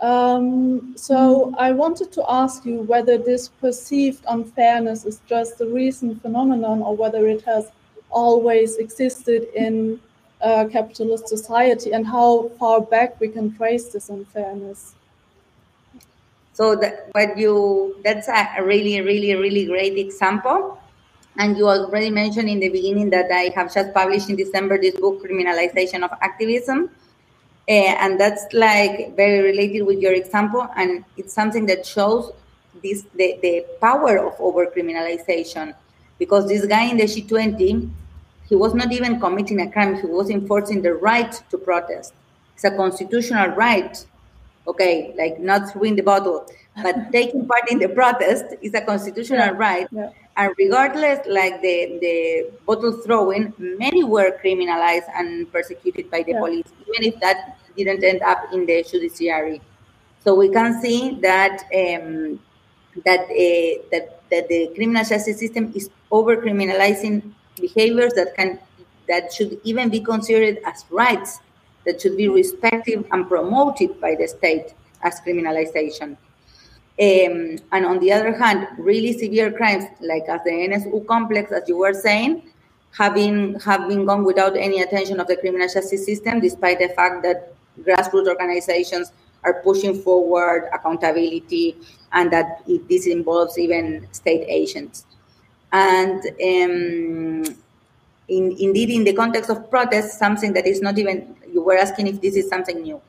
Um, 0.00 0.94
so 0.96 1.54
I 1.56 1.72
wanted 1.72 2.12
to 2.12 2.24
ask 2.28 2.66
you 2.66 2.82
whether 2.82 3.16
this 3.16 3.48
perceived 3.48 4.24
unfairness 4.28 5.06
is 5.06 5.20
just 5.26 5.60
a 5.60 5.66
recent 5.66 6.20
phenomenon 6.20 6.82
or 6.82 6.94
whether 6.94 7.26
it 7.26 7.42
has 7.44 7.70
always 8.10 8.76
existed 8.76 9.48
in 9.54 10.00
uh, 10.42 10.66
capitalist 10.70 11.28
society 11.28 11.92
and 11.92 12.06
how 12.06 12.50
far 12.58 12.80
back 12.80 13.18
we 13.20 13.28
can 13.28 13.56
trace 13.56 13.88
this 13.88 14.10
unfairness. 14.10 14.95
So 16.56 16.74
that 16.76 17.08
what 17.12 17.36
you 17.36 18.00
that's 18.02 18.28
a 18.28 18.64
really, 18.64 18.98
really, 19.02 19.34
really 19.34 19.66
great 19.66 19.98
example. 19.98 20.80
And 21.36 21.54
you 21.58 21.68
already 21.68 22.08
mentioned 22.08 22.48
in 22.48 22.60
the 22.60 22.70
beginning 22.70 23.10
that 23.10 23.30
I 23.30 23.52
have 23.54 23.74
just 23.74 23.92
published 23.92 24.30
in 24.30 24.36
December 24.36 24.80
this 24.80 24.96
book, 24.96 25.22
Criminalization 25.22 26.02
of 26.02 26.12
Activism. 26.22 26.88
Uh, 27.68 27.92
and 28.00 28.18
that's 28.18 28.46
like 28.54 29.14
very 29.16 29.40
related 29.40 29.82
with 29.82 29.98
your 29.98 30.14
example. 30.14 30.66
And 30.76 31.04
it's 31.18 31.34
something 31.34 31.66
that 31.66 31.84
shows 31.84 32.32
this 32.82 33.04
the, 33.16 33.38
the 33.42 33.66
power 33.78 34.16
of 34.16 34.38
overcriminalization. 34.38 35.74
Because 36.18 36.48
this 36.48 36.64
guy 36.64 36.84
in 36.84 36.96
the 36.96 37.04
G20, 37.04 37.90
he 38.48 38.56
was 38.56 38.72
not 38.72 38.92
even 38.92 39.20
committing 39.20 39.60
a 39.60 39.70
crime, 39.70 39.96
he 39.96 40.06
was 40.06 40.30
enforcing 40.30 40.80
the 40.80 40.94
right 40.94 41.32
to 41.50 41.58
protest. 41.58 42.14
It's 42.54 42.64
a 42.64 42.74
constitutional 42.74 43.48
right 43.48 44.02
okay, 44.66 45.14
like 45.16 45.38
not 45.38 45.70
throwing 45.70 45.96
the 45.96 46.02
bottle, 46.02 46.46
but 46.82 46.94
taking 47.12 47.46
part 47.46 47.70
in 47.70 47.78
the 47.78 47.88
protest 47.88 48.44
is 48.62 48.74
a 48.74 48.80
constitutional 48.80 49.38
yeah. 49.38 49.50
right. 49.56 49.86
Yeah. 49.90 50.10
and 50.36 50.52
regardless, 50.58 51.20
like 51.26 51.60
the, 51.62 51.98
the 52.00 52.50
bottle 52.66 52.92
throwing, 53.04 53.52
many 53.58 54.04
were 54.04 54.38
criminalized 54.42 55.08
and 55.14 55.50
persecuted 55.52 56.10
by 56.10 56.22
the 56.22 56.32
yeah. 56.32 56.40
police, 56.40 56.66
even 56.88 57.12
if 57.12 57.20
that 57.20 57.58
didn't 57.76 58.02
end 58.02 58.22
up 58.22 58.52
in 58.52 58.66
the 58.66 58.82
judiciary. 58.82 59.60
So 60.24 60.34
we 60.34 60.48
can 60.48 60.80
see 60.82 61.18
that 61.22 61.62
um, 61.72 62.40
that 63.04 63.20
uh, 63.30 63.82
that 63.92 64.20
that 64.30 64.48
the 64.48 64.72
criminal 64.74 65.04
justice 65.04 65.38
system 65.38 65.72
is 65.74 65.88
over 66.10 66.36
criminalizing 66.36 67.32
behaviors 67.60 68.12
that 68.14 68.34
can 68.34 68.58
that 69.08 69.32
should 69.32 69.60
even 69.62 69.88
be 69.88 70.00
considered 70.00 70.58
as 70.66 70.84
rights 70.90 71.38
that 71.86 72.00
should 72.00 72.16
be 72.16 72.28
respected 72.28 73.04
and 73.12 73.28
promoted 73.28 74.00
by 74.00 74.14
the 74.14 74.28
state 74.28 74.74
as 75.02 75.20
criminalization. 75.20 76.16
Um, 76.98 77.58
and 77.72 77.84
on 77.86 77.98
the 78.00 78.12
other 78.12 78.32
hand, 78.32 78.68
really 78.78 79.12
severe 79.18 79.52
crimes 79.52 79.84
like 80.00 80.24
as 80.28 80.40
the 80.44 80.50
NSU 80.50 81.06
complex, 81.06 81.52
as 81.52 81.68
you 81.68 81.78
were 81.78 81.94
saying, 81.94 82.42
have 82.96 83.14
been 83.14 83.54
have 83.60 83.88
been 83.88 84.06
gone 84.06 84.24
without 84.24 84.56
any 84.56 84.80
attention 84.80 85.20
of 85.20 85.26
the 85.26 85.36
criminal 85.36 85.68
justice 85.68 86.04
system, 86.04 86.40
despite 86.40 86.78
the 86.78 86.88
fact 86.88 87.22
that 87.22 87.54
grassroots 87.82 88.26
organizations 88.26 89.12
are 89.44 89.60
pushing 89.62 89.94
forward 90.02 90.68
accountability 90.72 91.76
and 92.12 92.32
that 92.32 92.62
it, 92.66 92.88
this 92.88 93.06
involves 93.06 93.58
even 93.58 94.06
state 94.12 94.44
agents. 94.48 95.04
And 95.72 96.24
um, 96.26 97.56
in, 98.28 98.56
indeed, 98.58 98.90
in 98.90 99.04
the 99.04 99.12
context 99.12 99.50
of 99.50 99.70
protests, 99.70 100.18
something 100.18 100.52
that 100.54 100.66
is 100.66 100.80
not 100.80 100.98
even, 100.98 101.36
you 101.56 101.62
were 101.62 101.78
asking 101.84 102.06
if 102.12 102.20
this 102.20 102.36
is 102.36 102.48
something 102.48 102.82
new. 102.82 103.00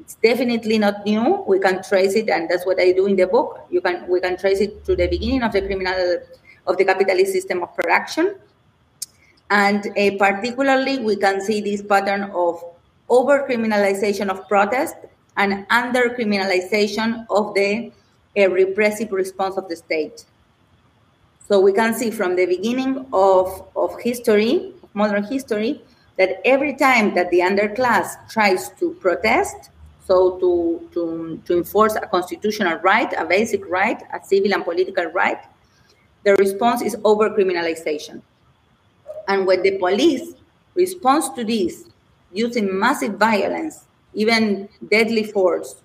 It's 0.00 0.14
definitely 0.14 0.78
not 0.78 1.04
new. 1.04 1.42
We 1.52 1.58
can 1.58 1.82
trace 1.82 2.14
it, 2.14 2.28
and 2.30 2.48
that's 2.48 2.64
what 2.64 2.80
I 2.80 2.92
do 2.92 3.06
in 3.06 3.16
the 3.16 3.26
book. 3.26 3.66
You 3.70 3.80
can 3.80 4.06
we 4.06 4.20
can 4.20 4.36
trace 4.42 4.60
it 4.66 4.84
to 4.84 4.94
the 4.94 5.08
beginning 5.08 5.42
of 5.42 5.52
the 5.52 5.62
criminal 5.62 6.22
of 6.68 6.76
the 6.78 6.84
capitalist 6.84 7.32
system 7.32 7.64
of 7.64 7.74
production, 7.74 8.36
and 9.50 9.86
uh, 9.86 10.10
particularly 10.24 10.98
we 11.10 11.16
can 11.16 11.40
see 11.40 11.60
this 11.60 11.82
pattern 11.82 12.30
of 12.46 12.62
over 13.08 13.44
criminalization 13.48 14.30
of 14.30 14.46
protest 14.48 14.94
and 15.36 15.66
under 15.70 16.10
criminalization 16.10 17.26
of 17.28 17.54
the 17.54 17.90
uh, 18.38 18.48
repressive 18.50 19.10
response 19.10 19.56
of 19.56 19.68
the 19.68 19.74
state. 19.74 20.24
So 21.48 21.60
we 21.60 21.72
can 21.72 21.94
see 21.94 22.12
from 22.12 22.36
the 22.36 22.46
beginning 22.46 23.06
of, 23.12 23.66
of 23.74 24.00
history, 24.00 24.72
modern 24.94 25.24
history, 25.24 25.82
that 26.20 26.38
every 26.44 26.74
time 26.74 27.14
that 27.14 27.30
the 27.30 27.38
underclass 27.38 28.08
tries 28.28 28.68
to 28.78 28.92
protest, 29.00 29.70
so 30.04 30.38
to, 30.38 30.86
to, 30.92 31.40
to 31.46 31.56
enforce 31.56 31.94
a 31.94 32.02
constitutional 32.02 32.78
right, 32.80 33.10
a 33.14 33.24
basic 33.24 33.66
right, 33.70 34.02
a 34.12 34.22
civil 34.22 34.52
and 34.52 34.62
political 34.62 35.06
right, 35.06 35.42
the 36.24 36.34
response 36.34 36.82
is 36.82 36.94
over 37.04 37.30
criminalization. 37.30 38.20
And 39.28 39.46
when 39.46 39.62
the 39.62 39.78
police 39.78 40.34
responds 40.74 41.30
to 41.30 41.42
this 41.42 41.84
using 42.34 42.78
massive 42.78 43.14
violence, 43.14 43.86
even 44.12 44.68
deadly 44.90 45.24
force, 45.24 45.76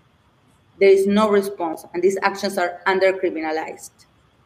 there 0.82 0.90
is 0.90 1.08
no 1.08 1.30
response, 1.30 1.86
and 1.94 2.04
these 2.04 2.18
actions 2.24 2.58
are 2.58 2.82
under 2.86 3.14
criminalized. 3.14 3.92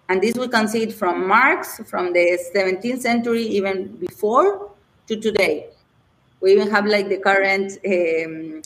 And 0.08 0.21
this 0.21 0.36
we 0.36 0.49
can 0.49 0.67
see 0.67 0.84
it 0.84 0.93
from 0.93 1.28
Marx, 1.28 1.82
from 1.88 2.13
the 2.13 2.38
17th 2.56 2.99
century, 2.99 3.41
even 3.41 3.88
before 3.95 4.69
to 5.08 5.19
today. 5.19 5.69
We 6.41 6.54
even 6.54 6.69
have 6.71 6.86
like 6.86 7.10
the 7.10 7.17
current 7.17 7.73
um, 7.86 8.62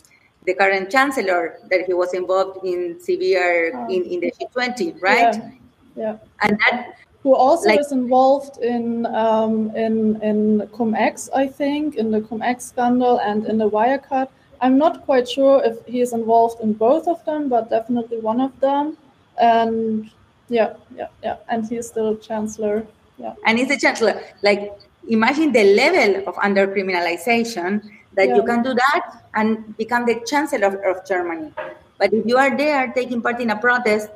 the 0.45 0.53
current 0.53 0.91
chancellor 0.91 1.59
that 1.69 1.85
he 1.85 1.93
was 1.93 2.13
involved 2.13 2.65
in 2.65 2.99
severe 2.99 3.71
oh. 3.75 3.87
in, 3.89 4.03
in 4.03 4.19
the 4.19 4.33
G20, 4.39 5.01
right? 5.01 5.35
Yeah. 5.35 5.51
yeah. 5.95 6.17
And 6.41 6.59
that 6.59 6.97
who 7.23 7.33
also 7.35 7.69
like, 7.69 7.79
is 7.79 7.91
involved 7.91 8.61
in 8.61 9.05
um, 9.07 9.73
in 9.75 10.21
in 10.21 10.67
Cum-Ex, 10.75 11.29
I 11.33 11.47
think, 11.47 11.95
in 11.95 12.11
the 12.11 12.21
Cum-Ex 12.21 12.65
scandal 12.65 13.19
and 13.19 13.45
in 13.45 13.57
the 13.57 13.69
Wirecard. 13.69 14.27
I'm 14.59 14.77
not 14.77 15.03
quite 15.05 15.27
sure 15.27 15.61
if 15.63 15.85
he 15.85 16.01
is 16.01 16.13
involved 16.13 16.61
in 16.61 16.73
both 16.73 17.07
of 17.07 17.23
them, 17.25 17.49
but 17.49 17.69
definitely 17.69 18.19
one 18.19 18.39
of 18.39 18.57
them. 18.59 18.97
And 19.37 20.09
yeah, 20.49 20.75
yeah, 20.95 21.07
yeah. 21.23 21.37
And 21.49 21.67
he's 21.67 21.87
still 21.87 22.15
chancellor. 22.17 22.85
Yeah. 23.17 23.33
And 23.45 23.57
he's 23.57 23.71
a 23.71 23.77
chancellor. 23.77 24.21
Like, 24.41 24.71
imagine 25.07 25.51
the 25.51 25.63
level 25.75 26.27
of 26.27 26.37
under 26.41 26.67
criminalization 26.67 27.81
that 28.13 28.29
yeah. 28.29 28.35
you 28.35 28.43
can 28.43 28.63
do 28.63 28.73
that 28.73 29.23
and 29.33 29.75
become 29.77 30.05
the 30.05 30.21
chancellor 30.25 30.67
of, 30.67 30.75
of 30.85 31.05
Germany. 31.05 31.51
But 31.97 32.13
if 32.13 32.25
you 32.25 32.37
are 32.37 32.55
there 32.55 32.91
taking 32.93 33.21
part 33.21 33.39
in 33.39 33.49
a 33.49 33.57
protest 33.57 34.09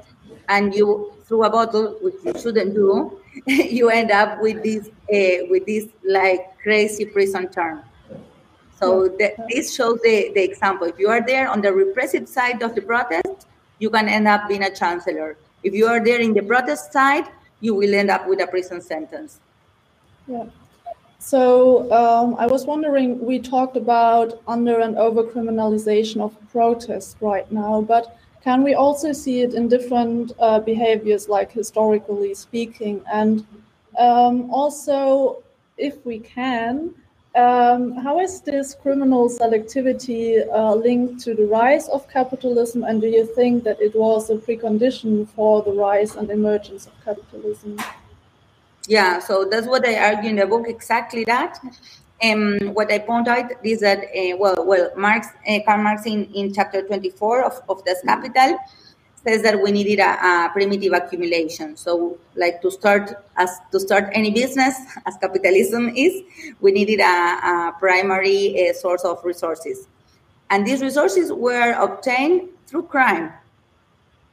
and 0.50 0.74
you 0.74 1.14
threw 1.26 1.44
a 1.44 1.50
bottle, 1.50 1.98
which 2.02 2.16
you 2.24 2.40
shouldn't 2.40 2.74
do, 2.74 3.20
you 3.48 3.90
end 3.90 4.12
up 4.12 4.42
with 4.42 4.64
this 4.64 4.88
uh, 4.88 5.46
with 5.50 5.66
this 5.66 5.88
like 6.04 6.58
crazy 6.62 7.06
prison 7.06 7.50
term. 7.50 7.82
So 8.80 9.08
the, 9.08 9.34
this 9.50 9.76
shows 9.76 10.00
the, 10.04 10.32
the 10.36 10.44
example. 10.44 10.88
If 10.88 11.00
you 11.00 11.10
are 11.10 11.26
there 11.26 11.50
on 11.50 11.62
the 11.62 11.74
repressive 11.74 12.30
side 12.30 12.62
of 12.62 12.76
the 12.76 12.82
protest, 12.82 13.48
you 13.80 13.90
can 13.90 14.08
end 14.08 14.28
up 14.28 14.48
being 14.48 14.64
a 14.64 14.74
chancellor. 14.74 15.36
If 15.64 15.74
you 15.74 15.88
are 15.88 16.04
there 16.04 16.20
in 16.20 16.34
the 16.34 16.44
protest 16.44 16.94
side, 16.94 17.28
you 17.60 17.74
will 17.74 17.96
end 17.96 18.12
up 18.12 18.28
with 18.28 18.40
a 18.40 18.46
prison 18.46 18.82
sentence. 18.82 19.40
Yeah. 20.28 20.46
So 21.28 21.92
um, 21.92 22.38
I 22.40 22.48
was 22.48 22.66
wondering, 22.66 23.20
we 23.20 23.38
talked 23.40 23.76
about 23.76 24.42
under 24.48 24.80
and 24.80 24.98
over 24.98 25.24
criminalization 25.24 26.22
of 26.22 26.32
protest 26.54 27.18
right 27.20 27.52
now, 27.52 27.82
but 27.82 28.18
can 28.42 28.64
we 28.64 28.76
also 28.76 29.12
see 29.12 29.42
it 29.42 29.54
in 29.54 29.68
different 29.68 30.32
uh, 30.40 30.62
behaviors, 30.62 31.28
like 31.28 31.52
historically 31.52 32.34
speaking? 32.34 33.02
And 33.12 33.46
um, 34.00 34.50
also, 34.54 35.44
if 35.78 36.06
we 36.06 36.20
can, 36.20 36.96
um, 37.36 37.98
how 37.98 38.22
is 38.22 38.40
this 38.40 38.74
criminal 38.74 39.28
selectivity 39.28 40.48
uh, 40.50 40.76
linked 40.76 41.20
to 41.26 41.36
the 41.36 41.46
rise 41.48 41.90
of 41.90 42.08
capitalism? 42.08 42.86
And 42.86 43.02
do 43.02 43.08
you 43.08 43.26
think 43.36 43.66
that 43.66 43.82
it 43.82 43.94
was 43.96 44.30
a 44.30 44.38
precondition 44.38 45.28
for 45.28 45.62
the 45.62 45.74
rise 45.74 46.16
and 46.16 46.30
emergence 46.30 46.88
of 46.88 46.94
capitalism? 47.04 47.78
Yeah, 48.88 49.20
so 49.20 49.46
that's 49.46 49.68
what 49.68 49.86
I 49.86 50.14
argue 50.14 50.30
in 50.30 50.38
the 50.38 50.48
book, 50.48 50.66
exactly 50.68 51.26
that. 51.26 51.60
And 52.22 52.62
um, 52.62 52.74
what 52.74 52.92
I 52.92 53.00
point 53.00 53.28
out 53.28 53.52
is 53.64 53.82
that, 53.82 54.00
uh, 54.00 54.38
well, 54.38 54.66
well, 54.66 54.92
Marx, 54.98 55.28
uh, 55.48 55.60
Karl 55.66 55.84
Marx 55.84 56.06
in, 56.06 56.26
in 56.34 56.54
chapter 56.54 56.82
24 56.82 57.44
of, 57.44 57.62
of 57.70 57.86
Das 57.86 58.02
Kapital 58.04 58.58
says 59.24 59.44
that 59.44 59.62
we 59.62 59.72
needed 59.72 60.00
a, 60.00 60.46
a, 60.46 60.50
primitive 60.52 60.94
accumulation. 60.94 61.76
So, 61.76 62.18
like 62.36 62.62
to 62.62 62.72
start 62.72 63.24
as 63.36 63.52
to 63.72 63.80
start 63.80 64.10
any 64.14 64.32
business, 64.32 64.76
as 65.06 65.18
capitalism 65.18 65.90
is, 65.96 66.24
we 66.62 66.72
needed 66.72 67.02
a, 67.02 67.04
a 67.04 67.74
primary 67.78 68.70
uh, 68.70 68.74
source 68.74 69.04
of 69.04 69.24
resources, 69.24 69.88
and 70.50 70.66
these 70.66 70.82
resources 70.82 71.32
were 71.32 71.74
obtained 71.74 72.50
through 72.66 72.84
crime. 72.84 73.34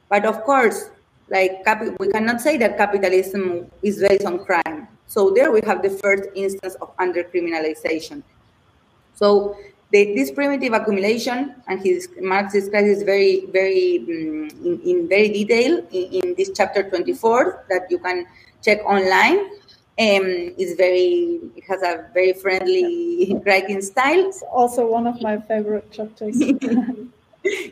But 0.09 0.25
of 0.25 0.43
course, 0.43 0.89
like 1.29 1.65
we 1.99 2.07
cannot 2.09 2.41
say 2.41 2.57
that 2.57 2.77
capitalism 2.77 3.69
is 3.81 3.99
based 3.99 4.25
on 4.25 4.45
crime. 4.45 4.87
So 5.07 5.31
there 5.31 5.51
we 5.51 5.61
have 5.65 5.81
the 5.81 5.89
first 5.89 6.23
instance 6.35 6.75
of 6.75 6.91
under 6.99 7.23
criminalization. 7.23 8.23
So 9.15 9.57
the, 9.91 10.13
this 10.15 10.31
primitive 10.31 10.73
accumulation, 10.73 11.55
and 11.67 11.79
his 11.79 12.09
Marx 12.21 12.53
describes 12.53 12.87
this 12.87 13.03
very, 13.03 13.45
very 13.47 13.99
um, 13.99 14.49
in, 14.65 14.81
in, 14.83 15.07
very 15.07 15.29
detail 15.29 15.77
in, 15.91 16.03
in, 16.23 16.35
this 16.35 16.51
chapter 16.55 16.83
24 16.89 17.65
that 17.69 17.87
you 17.89 17.99
can 17.99 18.25
check 18.61 18.83
online. 18.85 19.39
Um, 19.97 20.51
is 20.57 20.75
very 20.75 21.39
it 21.55 21.63
has 21.69 21.81
a 21.81 22.09
very 22.13 22.33
friendly 22.33 23.33
writing 23.45 23.81
style. 23.81 24.27
It's 24.27 24.43
also 24.51 24.85
one 24.85 25.07
of 25.07 25.21
my 25.21 25.39
favorite 25.39 25.89
chapters. 25.89 26.37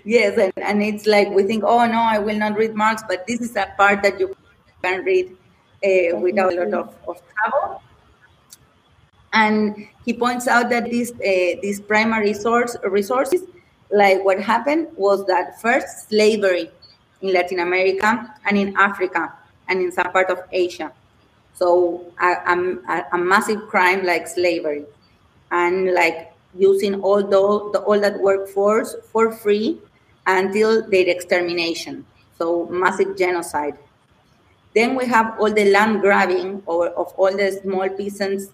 yes, 0.04 0.38
and, 0.38 0.54
and 0.58 0.84
it's 0.84 1.06
like 1.06 1.30
we 1.30 1.44
think, 1.44 1.64
oh 1.64 1.86
no, 1.86 2.02
I 2.02 2.20
will 2.20 2.38
not 2.38 2.58
read 2.58 2.76
Marx, 2.76 3.04
but 3.08 3.26
this 3.28 3.42
is 3.42 3.56
a 3.56 3.68
part 3.78 4.04
that 4.04 4.20
you 4.20 4.36
can 4.84 5.04
read 5.04 5.36
uh, 5.84 6.18
without 6.18 6.54
a 6.54 6.66
lot 6.66 6.74
of, 6.74 6.96
of 7.08 7.22
trouble. 7.36 7.82
And 9.34 9.88
he 10.06 10.14
points 10.14 10.48
out 10.48 10.70
that 10.70 10.92
these 10.92 11.12
uh, 11.12 11.60
these 11.62 11.80
primary 11.82 12.34
source 12.34 12.78
resources, 12.84 13.42
like 13.90 14.24
what 14.24 14.40
happened 14.40 14.90
was 14.96 15.26
that 15.28 15.60
first 15.62 16.10
slavery 16.10 16.70
in 17.22 17.34
Latin 17.34 17.60
America 17.60 18.36
and 18.46 18.58
in 18.58 18.76
Africa 18.78 19.34
and 19.70 19.82
in 19.82 19.92
some 19.92 20.12
part 20.12 20.30
of 20.30 20.40
Asia. 20.52 20.92
So 21.54 22.12
a, 22.22 22.28
a, 22.28 23.06
a 23.14 23.18
massive 23.18 23.68
crime 23.70 24.06
like 24.06 24.28
slavery, 24.28 24.86
and 25.52 25.94
like 25.94 26.33
using 26.58 27.02
all 27.02 27.22
the, 27.22 27.72
the 27.74 27.80
all 27.80 28.00
that 28.00 28.20
workforce 28.20 28.96
for 29.12 29.32
free 29.32 29.80
until 30.28 30.88
their 30.90 31.08
extermination. 31.08 32.06
So 32.38 32.68
massive 32.68 33.18
genocide. 33.18 33.78
Then 34.76 34.96
we 34.96 35.06
have 35.06 35.40
all 35.40 35.52
the 35.52 35.66
land 35.72 36.02
grabbing 36.02 36.64
or, 36.66 36.90
of 36.90 37.14
all 37.18 37.36
the 37.36 37.52
small 37.62 37.90
peasants 37.90 38.48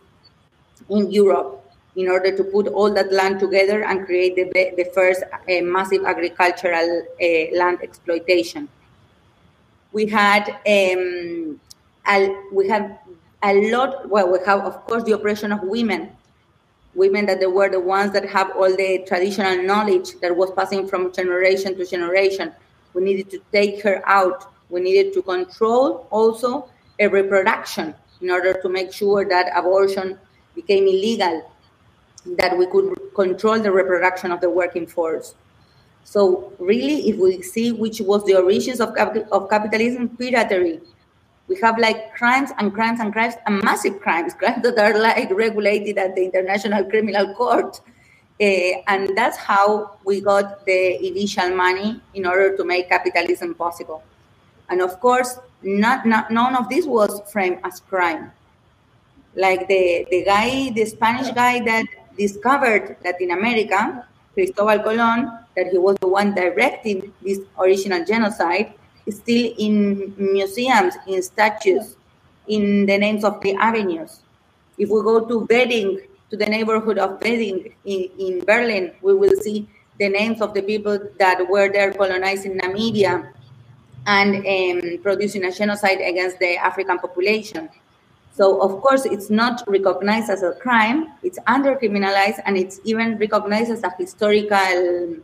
in 0.90 1.12
Europe 1.12 1.64
in 1.96 2.10
order 2.10 2.36
to 2.36 2.44
put 2.44 2.68
all 2.68 2.94
that 2.94 3.12
land 3.12 3.40
together 3.40 3.84
and 3.84 4.06
create 4.06 4.36
the, 4.36 4.46
the 4.76 4.90
first 4.94 5.24
uh, 5.24 5.62
massive 5.62 6.06
agricultural 6.06 7.04
uh, 7.22 7.58
land 7.58 7.80
exploitation. 7.82 8.68
We 9.92 10.06
had 10.06 10.50
um, 10.68 11.60
we 12.54 12.68
have 12.68 13.00
a 13.44 13.54
lot. 13.72 14.10
Well, 14.10 14.32
we 14.32 14.40
have, 14.46 14.62
of 14.62 14.86
course, 14.86 15.04
the 15.04 15.14
oppression 15.14 15.52
of 15.52 15.62
women. 15.64 16.12
Women 16.96 17.26
that 17.28 17.40
they 17.40 17.46
were 17.46 17.70
the 17.70 17.80
ones 17.80 18.12
that 18.14 18.28
have 18.28 18.52
all 18.56 18.76
the 18.76 19.04
traditional 19.08 19.64
knowledge 19.64 20.20
that 20.22 20.36
was 20.36 20.52
passing 20.52 20.88
from 20.88 21.14
generation 21.14 21.76
to 21.78 21.86
generation. 21.86 22.52
We 22.94 23.04
needed 23.04 23.30
to 23.32 23.42
take 23.52 23.82
her 23.84 24.02
out. 24.08 24.52
We 24.70 24.82
needed 24.82 25.14
to 25.14 25.22
control 25.22 26.08
also 26.10 26.70
a 27.00 27.08
reproduction 27.08 27.96
in 28.22 28.30
order 28.30 28.60
to 28.62 28.70
make 28.70 28.92
sure 28.92 29.28
that 29.28 29.52
abortion 29.56 30.18
became 30.56 30.88
illegal, 30.88 31.50
that 32.38 32.58
we 32.58 32.66
could 32.68 32.96
control 33.16 33.60
the 33.60 33.72
reproduction 33.72 34.32
of 34.32 34.42
the 34.42 34.50
working 34.50 34.86
force. 34.86 35.36
So 36.04 36.54
really, 36.60 37.08
if 37.10 37.18
we 37.18 37.42
see 37.42 37.72
which 37.72 38.02
was 38.02 38.26
the 38.26 38.36
origins 38.36 38.82
of, 38.82 38.96
of 39.32 39.50
capitalism, 39.50 40.10
piratery, 40.10 40.82
we 41.50 41.60
have 41.60 41.80
like 41.80 42.14
crimes 42.14 42.52
and 42.60 42.74
crimes 42.74 43.00
and 43.00 43.12
crimes 43.12 43.34
and 43.48 43.62
massive 43.64 44.00
crimes, 44.00 44.34
crimes 44.36 44.62
that 44.62 44.78
are 44.78 44.98
like 45.00 45.32
regulated 45.32 45.98
at 45.98 46.16
the 46.16 46.24
International 46.24 46.86
Criminal 46.86 47.34
Court. 47.34 47.82
Uh, 48.40 48.80
and 48.88 49.18
that's 49.18 49.36
how 49.36 49.98
we 50.06 50.22
got 50.22 50.66
the 50.66 51.06
initial 51.06 51.50
money 51.56 52.00
in 52.14 52.26
order 52.26 52.56
to 52.56 52.64
make 52.64 52.88
capitalism 52.88 53.56
possible. 53.56 54.04
And 54.70 54.82
of 54.82 55.00
course, 55.00 55.40
not, 55.64 56.06
not, 56.06 56.32
none 56.32 56.56
of 56.56 56.70
this 56.70 56.86
was 56.86 57.20
framed 57.32 57.60
as 57.64 57.82
crime. 57.82 58.32
Like 59.36 59.68
the, 59.68 60.06
the 60.10 60.24
guy, 60.24 60.70
the 60.70 60.86
Spanish 60.86 61.32
guy 61.32 61.60
that 61.66 61.86
discovered 62.18 62.96
Latin 63.04 63.32
America, 63.32 64.08
Cristobal 64.36 64.80
Colon, 64.80 65.32
that 65.56 65.68
he 65.72 65.78
was 65.78 65.98
the 66.00 66.08
one 66.08 66.34
directing 66.36 67.12
this 67.22 67.40
original 67.58 68.06
genocide, 68.06 68.74
still 69.12 69.54
in 69.58 70.14
museums, 70.18 70.96
in 71.08 71.22
statues, 71.22 71.96
in 72.48 72.86
the 72.86 72.98
names 72.98 73.24
of 73.24 73.42
the 73.42 73.54
avenues. 73.56 74.22
If 74.78 74.90
we 74.90 75.02
go 75.02 75.26
to 75.26 75.48
Wedding, 75.50 76.02
to 76.30 76.38
the 76.38 76.46
neighborhood 76.46 76.98
of 76.98 77.22
Wedding 77.22 77.74
in, 77.86 78.10
in 78.18 78.46
Berlin, 78.46 78.92
we 79.02 79.14
will 79.14 79.36
see 79.42 79.68
the 80.00 80.10
names 80.10 80.42
of 80.42 80.54
the 80.54 80.62
people 80.62 81.00
that 81.18 81.50
were 81.50 81.70
there 81.72 81.92
colonizing 81.92 82.58
Namibia 82.58 83.32
and 84.08 84.36
um, 84.36 85.04
producing 85.04 85.44
a 85.44 85.52
genocide 85.52 86.00
against 86.02 86.40
the 86.40 86.56
African 86.58 86.98
population. 87.00 87.70
So, 88.34 88.62
of 88.62 88.82
course, 88.82 89.06
it's 89.06 89.30
not 89.30 89.64
recognized 89.68 90.30
as 90.30 90.44
a 90.44 90.54
crime, 90.54 91.12
it's 91.24 91.38
under 91.46 91.76
criminalized, 91.76 92.40
and 92.46 92.58
it's 92.58 92.80
even 92.86 93.18
recognized 93.18 93.70
as 93.70 93.84
a 93.84 93.94
historical 93.98 95.18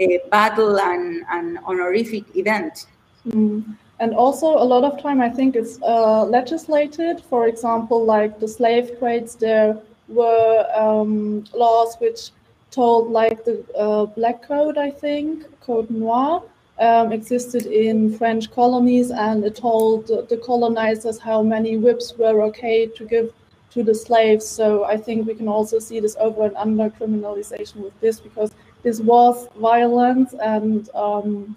uh, 0.00 0.06
battle 0.30 0.80
and 0.80 1.24
an 1.30 1.58
honorific 1.66 2.34
event. 2.34 2.86
Mm. 3.28 3.76
And 4.00 4.14
also, 4.14 4.48
a 4.48 4.64
lot 4.64 4.84
of 4.84 5.00
time, 5.00 5.20
I 5.20 5.28
think 5.30 5.54
it's 5.56 5.80
uh, 5.82 6.24
legislated. 6.24 7.22
For 7.30 7.46
example, 7.46 8.04
like 8.04 8.40
the 8.40 8.48
slave 8.48 8.98
trades, 8.98 9.36
there 9.36 9.78
were 10.08 10.66
um, 10.74 11.44
laws 11.54 11.96
which 12.00 12.30
told, 12.70 13.10
like 13.10 13.44
the 13.44 13.64
uh, 13.78 14.06
Black 14.06 14.42
Code, 14.42 14.78
I 14.78 14.90
think, 14.90 15.44
Code 15.60 15.90
Noir, 15.90 16.42
um, 16.80 17.12
existed 17.12 17.66
in 17.66 18.18
French 18.18 18.50
colonies, 18.50 19.12
and 19.12 19.44
it 19.44 19.54
told 19.56 20.08
the 20.08 20.40
colonizers 20.44 21.18
how 21.20 21.42
many 21.42 21.76
whips 21.76 22.18
were 22.18 22.42
okay 22.42 22.86
to 22.86 23.04
give 23.04 23.32
to 23.70 23.82
the 23.82 23.94
slaves. 23.94 24.46
So 24.46 24.84
I 24.84 24.96
think 24.96 25.26
we 25.26 25.34
can 25.34 25.48
also 25.48 25.78
see 25.78 26.00
this 26.00 26.16
over 26.18 26.44
and 26.44 26.56
under 26.56 26.90
criminalization 26.90 27.76
with 27.76 27.98
this 28.00 28.20
because 28.20 28.50
this 28.82 29.00
was 29.00 29.48
violence 29.56 30.34
and 30.34 30.88
um, 30.94 31.56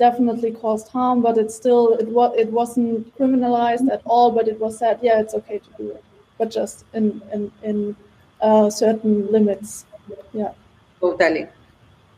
definitely 0.00 0.50
caused 0.50 0.88
harm, 0.88 1.22
but 1.22 1.38
it 1.38 1.52
still 1.52 1.94
it 2.02 2.08
was 2.08 2.34
it 2.36 2.50
wasn't 2.50 3.16
criminalized 3.16 3.88
at 3.96 4.02
all. 4.04 4.32
But 4.32 4.48
it 4.48 4.58
was 4.58 4.78
said, 4.78 4.98
yeah, 5.02 5.20
it's 5.20 5.34
okay 5.34 5.58
to 5.58 5.70
do 5.78 5.90
it, 5.90 6.04
but 6.38 6.50
just 6.50 6.84
in 6.92 7.22
in 7.32 7.52
in 7.62 7.96
uh, 8.40 8.70
certain 8.70 9.30
limits. 9.30 9.84
Yeah. 10.32 10.52
Totally. 11.00 11.46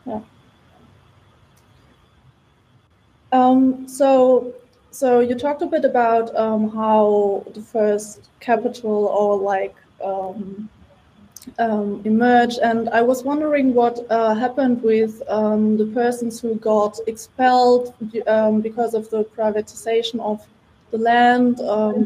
Yeah. 0.07 0.21
Um, 3.33 3.89
so, 3.89 4.53
so 4.91 5.21
you 5.21 5.35
talked 5.35 5.63
a 5.63 5.67
bit 5.67 5.85
about 5.85 6.35
um, 6.37 6.69
how 6.71 7.45
the 7.55 7.63
first 7.63 8.29
capital 8.41 9.07
or 9.07 9.39
like 9.39 9.75
um, 10.05 10.69
um 11.59 12.03
emerged, 12.05 12.59
and 12.59 12.89
I 12.91 13.03
was 13.03 13.23
wondering 13.25 13.75
what 13.75 13.99
uh, 14.11 14.35
happened 14.35 14.83
with 14.83 15.23
um, 15.29 15.77
the 15.77 15.87
persons 15.87 16.41
who 16.41 16.55
got 16.57 16.99
expelled 17.07 17.95
um, 18.27 18.61
because 18.61 18.95
of 18.95 19.11
the 19.11 19.25
privatization 19.25 20.21
of 20.21 20.47
the 20.91 20.99
land, 20.99 21.57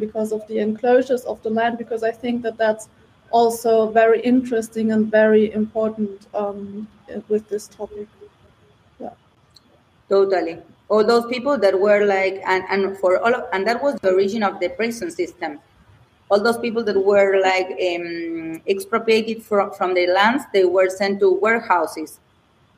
because 0.00 0.32
of 0.32 0.46
the 0.48 0.58
enclosures 0.58 1.24
of 1.24 1.42
the 1.42 1.50
land, 1.50 1.76
because 1.76 2.02
I 2.02 2.12
think 2.12 2.42
that 2.42 2.56
that's 2.56 2.88
also 3.30 3.90
very 3.90 4.20
interesting 4.20 4.92
and 4.92 5.10
very 5.10 5.52
important 5.52 6.28
with 7.28 7.48
this 7.48 7.66
topic. 7.66 8.08
Yeah. 9.00 9.10
Totally 10.08 10.62
all 10.88 11.04
those 11.04 11.26
people 11.26 11.58
that 11.58 11.78
were 11.78 12.04
like 12.04 12.40
and, 12.46 12.64
and 12.70 12.98
for 12.98 13.18
all 13.18 13.34
of, 13.34 13.44
and 13.52 13.66
that 13.66 13.82
was 13.82 13.96
the 14.02 14.12
origin 14.12 14.42
of 14.42 14.60
the 14.60 14.68
prison 14.70 15.10
system 15.10 15.58
all 16.30 16.42
those 16.42 16.58
people 16.58 16.82
that 16.84 16.98
were 16.98 17.40
like 17.40 17.68
um, 17.70 18.60
expropriated 18.66 19.42
from, 19.42 19.72
from 19.72 19.94
their 19.94 20.12
lands 20.12 20.44
they 20.52 20.64
were 20.64 20.88
sent 20.88 21.20
to 21.20 21.32
warehouses. 21.32 22.18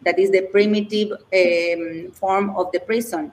That 0.02 0.18
is 0.18 0.30
the 0.30 0.42
primitive 0.42 1.12
um, 1.12 2.12
form 2.12 2.56
of 2.56 2.70
the 2.72 2.80
prison. 2.80 3.32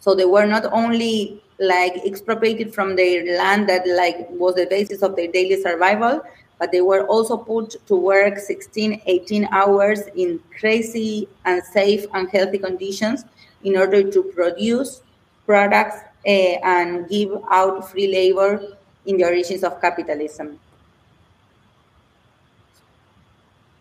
So 0.00 0.14
they 0.14 0.24
were 0.24 0.46
not 0.46 0.66
only 0.72 1.42
like 1.58 1.94
expropriated 2.04 2.74
from 2.74 2.96
their 2.96 3.38
land 3.38 3.68
that 3.68 3.86
like 3.86 4.26
was 4.30 4.54
the 4.54 4.66
basis 4.66 5.02
of 5.02 5.16
their 5.16 5.28
daily 5.28 5.60
survival 5.60 6.20
but 6.58 6.72
they 6.72 6.80
were 6.80 7.06
also 7.06 7.36
put 7.36 7.76
to 7.86 7.94
work 7.94 8.38
16 8.38 9.00
18 9.06 9.44
hours 9.52 10.02
in 10.16 10.40
crazy 10.58 11.28
unsafe 11.44 12.06
unhealthy 12.14 12.58
conditions 12.58 13.24
in 13.62 13.76
order 13.76 14.02
to 14.10 14.22
produce 14.22 15.02
products 15.46 15.96
uh, 16.26 16.56
and 16.64 17.08
give 17.08 17.30
out 17.50 17.88
free 17.90 18.08
labor 18.08 18.76
in 19.06 19.16
the 19.16 19.24
origins 19.24 19.64
of 19.64 19.80
capitalism. 19.80 20.58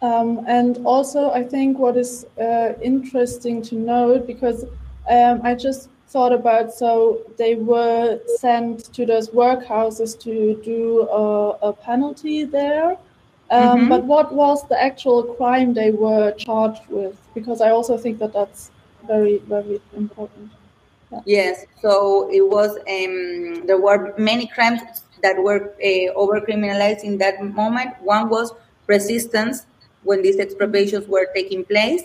Um, 0.02 0.44
and 0.48 0.86
also, 0.86 1.32
I 1.32 1.44
think 1.44 1.80
what 1.80 1.96
is 1.96 2.26
uh, 2.40 2.74
interesting 2.82 3.62
to 3.64 3.76
note, 3.76 4.28
because 4.28 4.66
um, 5.10 5.42
I 5.44 5.56
just 5.56 5.90
thought 6.10 6.34
about 6.34 6.74
so 6.74 7.22
they 7.38 7.56
were 7.56 8.20
sent 8.38 8.94
to 8.94 9.06
those 9.06 9.30
workhouses 9.30 10.20
to 10.20 10.62
do 10.64 11.08
a, 11.10 11.70
a 11.70 11.74
penalty 11.74 12.44
there. 12.44 12.98
Um, 13.50 13.62
mm-hmm. 13.62 13.90
But 13.90 14.04
what 14.04 14.34
was 14.34 14.68
the 14.68 14.82
actual 14.82 15.24
crime 15.36 15.74
they 15.74 15.92
were 15.92 16.32
charged 16.34 16.86
with? 16.90 17.18
Because 17.34 17.62
I 17.62 17.70
also 17.70 17.98
think 17.98 18.20
that 18.20 18.34
that's 18.34 18.72
very 19.08 19.40
very 19.40 19.82
important 19.96 20.52
yeah. 21.12 21.20
yes 21.26 21.66
so 21.82 22.30
it 22.32 22.42
was 22.42 22.78
um, 22.78 23.66
there 23.68 23.80
were 23.80 24.14
many 24.18 24.48
crimes 24.48 24.82
that 25.24 25.42
were 25.42 25.74
uh, 25.84 26.14
over 26.14 26.40
criminalized 26.40 27.04
in 27.04 27.18
that 27.18 27.44
moment. 27.44 27.90
One 28.02 28.30
was 28.30 28.54
resistance 28.88 29.66
when 30.04 30.22
these 30.22 30.38
expropriations 30.38 31.08
were 31.08 31.28
taking 31.34 31.66
place. 31.66 32.04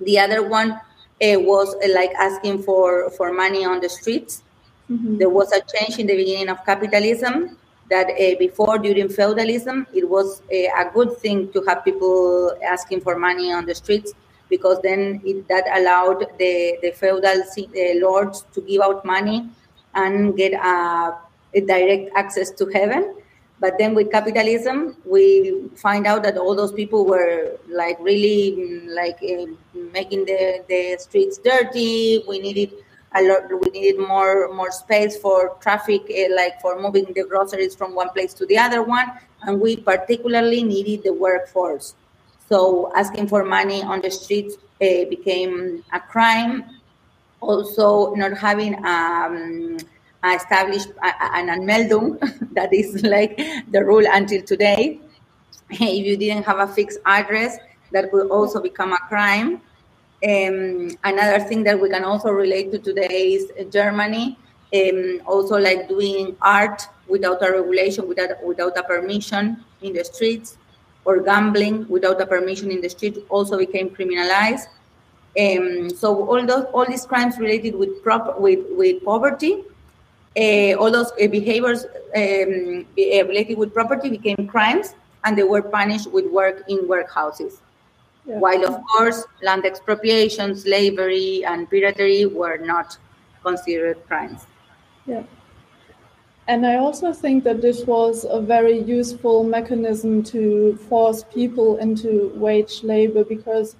The 0.00 0.18
other 0.18 0.48
one 0.48 0.72
uh, 0.72 1.38
was 1.38 1.74
uh, 1.76 1.92
like 1.94 2.10
asking 2.18 2.62
for 2.64 3.10
for 3.10 3.32
money 3.32 3.64
on 3.64 3.80
the 3.80 3.88
streets. 3.88 4.42
Mm-hmm. 4.90 5.16
there 5.16 5.30
was 5.30 5.50
a 5.52 5.62
change 5.72 5.98
in 5.98 6.06
the 6.06 6.14
beginning 6.14 6.50
of 6.50 6.58
capitalism 6.66 7.56
that 7.88 8.06
uh, 8.10 8.34
before 8.38 8.76
during 8.76 9.08
feudalism 9.08 9.86
it 9.94 10.06
was 10.06 10.42
a 10.50 10.84
good 10.92 11.16
thing 11.16 11.50
to 11.52 11.62
have 11.66 11.82
people 11.86 12.52
asking 12.62 13.00
for 13.00 13.18
money 13.18 13.50
on 13.50 13.64
the 13.64 13.74
streets 13.74 14.12
because 14.50 14.78
then 14.82 15.22
it, 15.24 15.48
that 15.48 15.64
allowed 15.78 16.26
the, 16.38 16.76
the 16.82 16.90
feudal 16.90 17.40
lords 17.98 18.44
to 18.52 18.60
give 18.60 18.82
out 18.82 19.02
money 19.06 19.48
and 19.94 20.36
get 20.36 20.52
a 20.52 21.14
direct 21.60 22.10
access 22.16 22.50
to 22.52 22.66
heaven. 22.66 23.14
But 23.60 23.78
then 23.78 23.94
with 23.94 24.10
capitalism, 24.10 24.96
we 25.06 25.70
find 25.76 26.06
out 26.06 26.22
that 26.24 26.36
all 26.36 26.54
those 26.54 26.72
people 26.72 27.06
were 27.06 27.56
like 27.68 27.98
really 28.00 28.56
mm, 28.58 28.94
like 28.94 29.18
uh, 29.22 29.46
making 29.92 30.24
the, 30.26 30.64
the 30.68 30.96
streets 30.98 31.38
dirty. 31.38 32.24
We 32.28 32.40
needed 32.40 32.72
a 33.14 33.22
lot. 33.22 33.42
We 33.48 33.70
needed 33.70 34.00
more 34.00 34.52
more 34.52 34.72
space 34.72 35.16
for 35.16 35.56
traffic, 35.60 36.02
uh, 36.10 36.34
like 36.34 36.60
for 36.60 36.80
moving 36.80 37.06
the 37.14 37.24
groceries 37.24 37.74
from 37.74 37.94
one 37.94 38.10
place 38.10 38.34
to 38.34 38.46
the 38.46 38.58
other 38.58 38.82
one. 38.82 39.12
And 39.42 39.60
we 39.60 39.76
particularly 39.76 40.62
needed 40.62 41.04
the 41.04 41.12
workforce. 41.12 41.94
So 42.48 42.92
asking 42.94 43.28
for 43.28 43.44
money 43.44 43.82
on 43.82 44.00
the 44.00 44.10
streets 44.10 44.56
uh, 44.82 45.08
became 45.08 45.84
a 45.92 46.00
crime. 46.00 46.64
Also, 47.40 48.14
not 48.14 48.36
having 48.36 48.74
um, 48.84 49.76
established 50.32 50.88
an 51.02 51.48
anmeldung, 51.48 52.18
that 52.54 52.72
is 52.72 53.02
like 53.02 53.36
the 53.70 53.84
rule 53.84 54.04
until 54.10 54.42
today. 54.42 55.00
If 55.70 56.06
you 56.06 56.16
didn't 56.16 56.44
have 56.44 56.58
a 56.58 56.66
fixed 56.66 57.00
address, 57.04 57.58
that 57.92 58.10
could 58.10 58.30
also 58.30 58.60
become 58.60 58.92
a 58.92 58.98
crime. 59.08 59.60
Um, 60.24 60.90
another 61.04 61.40
thing 61.40 61.64
that 61.64 61.80
we 61.80 61.90
can 61.90 62.04
also 62.04 62.30
relate 62.30 62.70
to 62.72 62.78
today 62.78 63.34
is 63.34 63.50
Germany. 63.70 64.38
um, 64.74 65.20
also 65.26 65.56
like 65.56 65.88
doing 65.88 66.36
art 66.42 66.82
without 67.06 67.46
a 67.46 67.52
regulation, 67.52 68.08
without, 68.08 68.42
without 68.44 68.76
a 68.76 68.82
permission 68.82 69.62
in 69.82 69.92
the 69.92 70.04
streets, 70.04 70.58
or 71.04 71.20
gambling 71.20 71.86
without 71.88 72.20
a 72.20 72.26
permission 72.26 72.70
in 72.70 72.80
the 72.80 72.88
street 72.88 73.18
also 73.28 73.58
became 73.58 73.90
criminalized. 73.90 74.66
Um, 75.38 75.90
so 75.90 76.26
all 76.28 76.44
those 76.46 76.64
all 76.72 76.86
these 76.86 77.04
crimes 77.04 77.38
related 77.38 77.74
with 77.74 78.02
prop 78.02 78.40
with 78.40 78.60
with 78.70 79.04
poverty, 79.04 79.64
uh, 80.36 80.74
all 80.74 80.90
those 80.90 81.12
uh, 81.12 81.28
behaviors 81.28 81.84
um, 82.16 82.86
related 82.96 83.56
with 83.56 83.72
property 83.72 84.10
became 84.10 84.46
crimes, 84.48 84.94
and 85.24 85.38
they 85.38 85.44
were 85.44 85.62
punished 85.62 86.10
with 86.10 86.26
work 86.26 86.64
in 86.68 86.78
workhouses. 86.88 87.58
Yeah. 88.26 88.38
While 88.38 88.64
of 88.66 88.82
course 88.84 89.24
land 89.42 89.64
expropriation, 89.64 90.56
slavery, 90.56 91.44
and 91.44 91.68
piratery 91.68 92.26
were 92.26 92.56
not 92.56 92.96
considered 93.42 93.98
crimes. 94.08 94.46
Yeah. 95.06 95.22
And 96.46 96.66
I 96.66 96.76
also 96.76 97.12
think 97.12 97.44
that 97.44 97.62
this 97.62 97.84
was 97.86 98.26
a 98.28 98.40
very 98.40 98.78
useful 98.78 99.44
mechanism 99.44 100.22
to 100.24 100.76
force 100.88 101.24
people 101.32 101.78
into 101.78 102.32
wage 102.34 102.82
labor 102.82 103.24
because, 103.24 103.76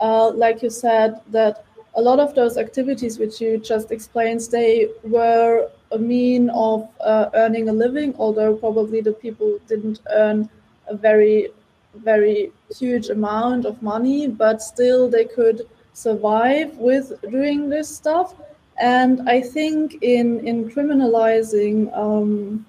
uh, 0.00 0.30
like 0.30 0.62
you 0.62 0.70
said, 0.70 1.20
that 1.28 1.64
a 1.94 2.02
lot 2.02 2.18
of 2.18 2.34
those 2.34 2.56
activities 2.56 3.18
which 3.18 3.40
you 3.40 3.58
just 3.58 3.92
explained, 3.92 4.40
they 4.50 4.88
were 5.04 5.70
a 5.92 5.98
mean 5.98 6.50
of 6.50 6.88
uh, 7.00 7.30
earning 7.34 7.68
a 7.68 7.72
living, 7.72 8.14
although 8.18 8.54
probably 8.54 9.00
the 9.00 9.12
people 9.12 9.58
didn't 9.66 10.00
earn 10.10 10.48
a 10.88 10.96
very, 10.96 11.48
very 11.94 12.52
huge 12.76 13.08
amount 13.08 13.64
of 13.66 13.80
money, 13.82 14.28
but 14.28 14.62
still 14.62 15.08
they 15.08 15.24
could 15.24 15.66
survive 15.92 16.76
with 16.76 17.12
doing 17.30 17.68
this 17.68 17.88
stuff. 17.88 18.34
And 18.80 19.28
I 19.28 19.40
think 19.40 19.98
in 20.02 20.46
in 20.46 20.70
criminalizing 20.70 21.96
um, 21.96 22.64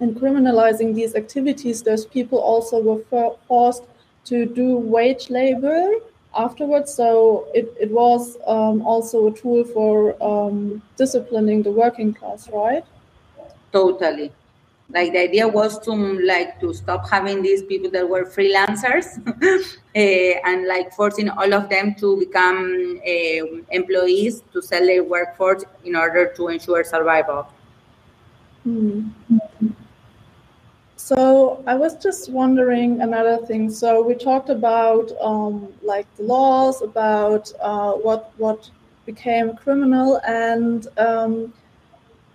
in 0.00 0.14
criminalizing 0.14 0.94
these 0.94 1.14
activities, 1.14 1.82
those 1.82 2.06
people 2.06 2.38
also 2.38 2.80
were 2.80 3.02
for, 3.10 3.36
forced 3.48 3.84
to 4.24 4.46
do 4.46 4.78
wage 4.78 5.28
labor 5.28 5.92
afterwards. 6.36 6.94
So 6.94 7.48
it, 7.54 7.72
it 7.80 7.90
was 7.90 8.36
um, 8.46 8.82
also 8.82 9.28
a 9.28 9.32
tool 9.32 9.64
for 9.64 10.22
um, 10.22 10.82
disciplining 10.96 11.62
the 11.62 11.70
working 11.70 12.14
class, 12.14 12.48
right? 12.50 12.84
Totally 13.72 14.32
like 14.92 15.12
the 15.12 15.20
idea 15.20 15.48
was 15.48 15.78
to 15.80 15.92
like 15.92 16.60
to 16.60 16.72
stop 16.74 17.08
having 17.08 17.42
these 17.42 17.62
people 17.62 17.90
that 17.90 18.08
were 18.08 18.24
freelancers 18.24 19.06
uh, 19.96 20.40
and 20.48 20.66
like 20.66 20.92
forcing 20.92 21.28
all 21.30 21.52
of 21.54 21.68
them 21.68 21.94
to 21.94 22.18
become 22.18 23.00
uh, 23.06 23.62
employees 23.70 24.42
to 24.52 24.60
sell 24.60 24.84
their 24.84 25.02
workforce 25.02 25.64
in 25.84 25.96
order 25.96 26.32
to 26.36 26.48
ensure 26.48 26.84
survival 26.84 27.48
hmm. 28.64 29.08
So 31.08 31.62
i 31.66 31.74
was 31.74 31.96
just 31.96 32.30
wondering 32.30 33.00
another 33.00 33.36
thing 33.46 33.70
so 33.70 34.02
we 34.08 34.14
talked 34.14 34.50
about 34.50 35.10
um, 35.20 35.54
like 35.82 36.06
the 36.16 36.22
laws 36.22 36.80
about 36.82 37.52
uh, 37.60 37.92
what 37.92 38.32
what 38.36 38.70
became 39.04 39.56
criminal 39.56 40.20
and 40.26 40.86
um, 40.98 41.52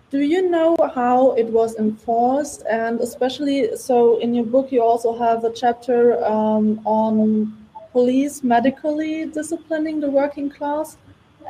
do 0.10 0.20
you 0.20 0.50
know 0.50 0.78
how 0.96 1.34
it 1.34 1.48
was 1.48 1.76
enforced? 1.76 2.64
And 2.70 3.02
especially, 3.02 3.76
so 3.76 4.20
in 4.20 4.34
your 4.34 4.46
book, 4.46 4.72
you 4.72 4.82
also 4.82 5.18
have 5.18 5.44
a 5.44 5.52
chapter 5.52 6.24
um, 6.24 6.80
on 6.86 7.54
police 7.92 8.42
medically 8.42 9.26
disciplining 9.26 10.00
the 10.00 10.10
working 10.10 10.50
class. 10.50 10.98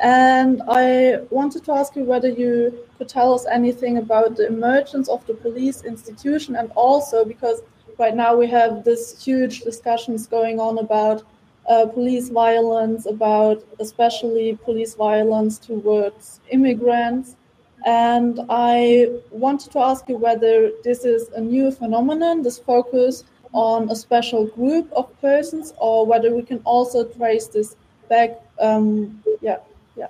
And 0.00 0.62
I 0.68 1.18
wanted 1.30 1.64
to 1.64 1.72
ask 1.72 1.96
you 1.96 2.04
whether 2.04 2.28
you 2.28 2.78
could 2.96 3.08
tell 3.08 3.34
us 3.34 3.46
anything 3.50 3.98
about 3.98 4.36
the 4.36 4.46
emergence 4.46 5.08
of 5.08 5.26
the 5.26 5.34
police 5.34 5.82
institution, 5.84 6.54
and 6.56 6.70
also 6.76 7.24
because 7.24 7.62
right 7.98 8.14
now 8.14 8.36
we 8.36 8.46
have 8.46 8.84
this 8.84 9.22
huge 9.24 9.60
discussions 9.62 10.26
going 10.26 10.60
on 10.60 10.78
about 10.78 11.24
uh, 11.68 11.86
police 11.86 12.28
violence, 12.28 13.06
about 13.06 13.64
especially 13.80 14.56
police 14.64 14.94
violence 14.94 15.58
towards 15.58 16.40
immigrants. 16.50 17.36
And 17.84 18.40
I 18.48 19.08
wanted 19.30 19.72
to 19.72 19.80
ask 19.80 20.08
you 20.08 20.16
whether 20.16 20.70
this 20.84 21.04
is 21.04 21.28
a 21.30 21.40
new 21.40 21.70
phenomenon, 21.70 22.42
this 22.42 22.58
focus 22.58 23.24
on 23.52 23.90
a 23.90 23.96
special 23.96 24.46
group 24.46 24.92
of 24.92 25.08
persons, 25.20 25.74
or 25.78 26.06
whether 26.06 26.34
we 26.34 26.42
can 26.42 26.60
also 26.64 27.04
trace 27.04 27.48
this 27.48 27.76
back. 28.08 28.40
Um, 28.60 29.22
yeah, 29.40 29.58
yeah. 29.98 30.08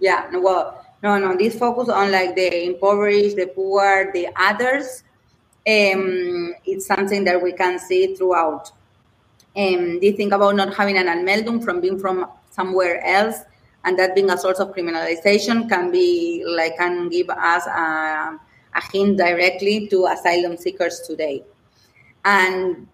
Yeah, 0.00 0.36
well, 0.38 0.84
no, 1.02 1.18
no, 1.18 1.36
this 1.36 1.58
focus 1.58 1.88
on 1.88 2.10
like 2.10 2.34
the 2.34 2.66
impoverished, 2.66 3.36
the 3.36 3.46
poor, 3.46 4.10
the 4.12 4.28
others, 4.36 5.02
um, 5.66 6.54
it's 6.64 6.86
something 6.86 7.24
that 7.24 7.40
we 7.42 7.52
can 7.52 7.78
see 7.78 8.14
throughout. 8.14 8.72
Um, 9.56 10.00
they 10.00 10.12
think 10.12 10.32
about 10.32 10.56
not 10.56 10.74
having 10.74 10.96
an 10.96 11.06
anmeldung 11.06 11.62
from 11.62 11.80
being 11.80 11.98
from 11.98 12.26
somewhere 12.50 13.04
else 13.04 13.36
and 13.84 13.98
that 13.98 14.14
being 14.14 14.30
a 14.30 14.38
source 14.38 14.58
of 14.58 14.74
criminalization 14.74 15.68
can 15.68 15.90
be 15.90 16.44
like 16.46 16.76
can 16.76 17.08
give 17.08 17.30
us 17.30 17.66
a, 17.66 18.38
a 18.74 18.82
hint 18.92 19.16
directly 19.16 19.88
to 19.88 20.06
asylum 20.06 20.56
seekers 20.56 21.00
today. 21.00 21.42
And 22.24 22.86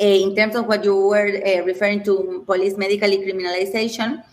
uh, 0.00 0.04
in 0.04 0.34
terms 0.34 0.54
of 0.54 0.66
what 0.66 0.84
you 0.84 0.96
were 0.96 1.42
uh, 1.44 1.64
referring 1.64 2.04
to, 2.04 2.44
police 2.46 2.76
medically 2.76 3.18
criminalization, 3.18 4.24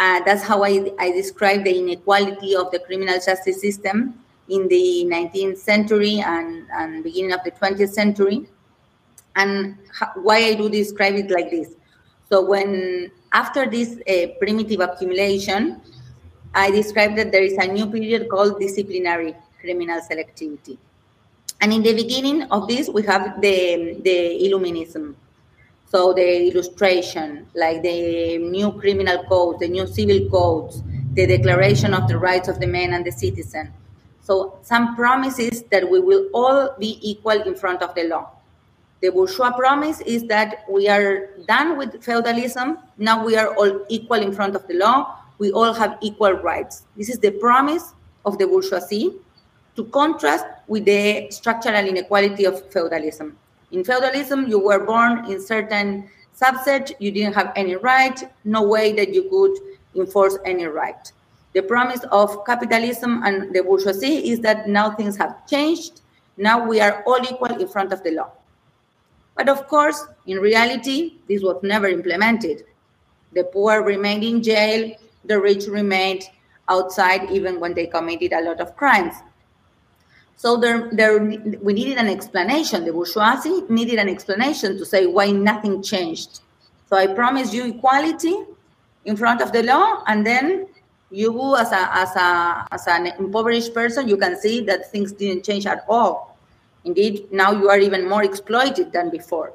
uh, 0.00 0.18
that's 0.24 0.42
how 0.42 0.64
I, 0.64 0.90
I 0.98 1.12
describe 1.12 1.64
the 1.64 1.78
inequality 1.78 2.56
of 2.56 2.70
the 2.70 2.78
criminal 2.78 3.20
justice 3.20 3.60
system 3.60 4.14
in 4.48 4.66
the 4.66 5.04
19th 5.06 5.58
century 5.58 6.20
and, 6.24 6.66
and 6.72 7.04
beginning 7.04 7.32
of 7.32 7.44
the 7.44 7.50
20th 7.50 7.90
century. 7.90 8.48
And 9.36 9.76
why 10.16 10.38
I 10.38 10.54
do 10.54 10.70
describe 10.70 11.14
it 11.16 11.30
like 11.30 11.50
this. 11.50 11.74
So 12.30 12.42
when 12.42 13.12
after 13.32 13.68
this 13.68 13.98
uh, 14.08 14.38
primitive 14.40 14.80
accumulation, 14.80 15.82
I 16.54 16.70
described 16.70 17.18
that 17.18 17.30
there 17.30 17.42
is 17.42 17.52
a 17.58 17.66
new 17.66 17.86
period 17.86 18.28
called 18.30 18.58
disciplinary 18.58 19.36
criminal 19.60 20.00
selectivity. 20.00 20.78
And 21.60 21.74
in 21.74 21.82
the 21.82 21.92
beginning 21.92 22.44
of 22.44 22.66
this, 22.68 22.88
we 22.88 23.02
have 23.02 23.40
the, 23.42 24.00
the 24.02 24.48
Illuminism. 24.48 25.14
So 25.90 26.12
the 26.12 26.48
illustration, 26.48 27.48
like 27.54 27.82
the 27.82 28.38
new 28.38 28.70
criminal 28.78 29.24
code, 29.24 29.58
the 29.58 29.66
new 29.66 29.88
civil 29.88 30.30
codes, 30.30 30.84
the 31.14 31.26
declaration 31.26 31.94
of 31.94 32.06
the 32.06 32.16
rights 32.16 32.46
of 32.46 32.60
the 32.60 32.68
man 32.68 32.92
and 32.92 33.04
the 33.04 33.10
citizen. 33.10 33.72
So 34.22 34.60
some 34.62 34.94
promises 34.94 35.64
that 35.72 35.90
we 35.90 35.98
will 35.98 36.28
all 36.32 36.76
be 36.78 37.00
equal 37.02 37.42
in 37.42 37.56
front 37.56 37.82
of 37.82 37.96
the 37.96 38.04
law. 38.04 38.30
The 39.02 39.10
bourgeois 39.10 39.50
promise 39.50 40.00
is 40.02 40.22
that 40.28 40.64
we 40.70 40.88
are 40.88 41.30
done 41.48 41.76
with 41.76 42.00
feudalism. 42.04 42.78
Now 42.96 43.24
we 43.24 43.34
are 43.36 43.52
all 43.56 43.84
equal 43.88 44.22
in 44.22 44.32
front 44.32 44.54
of 44.54 44.68
the 44.68 44.74
law. 44.74 45.16
We 45.38 45.50
all 45.50 45.72
have 45.72 45.98
equal 46.02 46.34
rights. 46.34 46.84
This 46.96 47.08
is 47.08 47.18
the 47.18 47.32
promise 47.32 47.94
of 48.24 48.38
the 48.38 48.46
bourgeoisie 48.46 49.16
to 49.74 49.84
contrast 49.86 50.44
with 50.68 50.84
the 50.84 51.30
structural 51.30 51.84
inequality 51.84 52.44
of 52.44 52.70
feudalism. 52.70 53.36
In 53.72 53.84
feudalism, 53.84 54.48
you 54.48 54.58
were 54.58 54.84
born 54.84 55.30
in 55.30 55.40
certain 55.40 56.10
subset, 56.36 56.92
you 56.98 57.12
didn't 57.12 57.34
have 57.34 57.52
any 57.54 57.76
right, 57.76 58.18
no 58.44 58.62
way 58.62 58.92
that 58.92 59.14
you 59.14 59.28
could 59.30 59.56
enforce 59.94 60.38
any 60.44 60.64
right. 60.64 61.12
The 61.52 61.62
promise 61.62 62.04
of 62.10 62.44
capitalism 62.44 63.22
and 63.24 63.54
the 63.54 63.62
bourgeoisie 63.62 64.30
is 64.30 64.40
that 64.40 64.68
now 64.68 64.90
things 64.90 65.16
have 65.16 65.46
changed. 65.46 66.00
Now 66.36 66.64
we 66.64 66.80
are 66.80 67.02
all 67.06 67.22
equal 67.22 67.60
in 67.60 67.68
front 67.68 67.92
of 67.92 68.02
the 68.02 68.12
law. 68.12 68.30
But 69.36 69.48
of 69.48 69.66
course, 69.68 70.04
in 70.26 70.38
reality, 70.38 71.18
this 71.28 71.42
was 71.42 71.60
never 71.62 71.88
implemented. 71.88 72.64
The 73.32 73.44
poor 73.44 73.82
remained 73.82 74.24
in 74.24 74.42
jail, 74.42 74.94
the 75.24 75.40
rich 75.40 75.66
remained 75.66 76.24
outside 76.68 77.30
even 77.30 77.60
when 77.60 77.74
they 77.74 77.86
committed 77.86 78.32
a 78.32 78.42
lot 78.42 78.60
of 78.60 78.76
crimes. 78.76 79.14
So 80.40 80.56
there, 80.56 80.88
there, 80.90 81.18
we 81.20 81.74
needed 81.74 81.98
an 81.98 82.08
explanation. 82.08 82.86
The 82.86 82.94
bourgeoisie 82.94 83.64
needed 83.68 83.98
an 83.98 84.08
explanation 84.08 84.78
to 84.78 84.86
say 84.86 85.04
why 85.04 85.32
nothing 85.32 85.82
changed. 85.82 86.40
So 86.88 86.96
I 86.96 87.08
promise 87.08 87.52
you 87.52 87.66
equality 87.66 88.34
in 89.04 89.18
front 89.18 89.42
of 89.42 89.52
the 89.52 89.62
law, 89.62 90.02
and 90.06 90.26
then 90.26 90.66
you, 91.10 91.56
as 91.56 91.72
a 91.72 91.94
as 91.94 92.16
a 92.16 92.66
as 92.72 92.86
an 92.86 93.08
impoverished 93.18 93.74
person, 93.74 94.08
you 94.08 94.16
can 94.16 94.34
see 94.40 94.62
that 94.62 94.90
things 94.90 95.12
didn't 95.12 95.44
change 95.44 95.66
at 95.66 95.84
all. 95.86 96.38
Indeed, 96.86 97.30
now 97.30 97.52
you 97.52 97.68
are 97.68 97.78
even 97.78 98.08
more 98.08 98.24
exploited 98.24 98.92
than 98.92 99.10
before. 99.10 99.52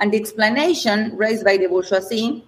And 0.00 0.12
the 0.12 0.18
explanation 0.18 1.16
raised 1.16 1.46
by 1.46 1.56
the 1.56 1.68
bourgeoisie 1.68 2.44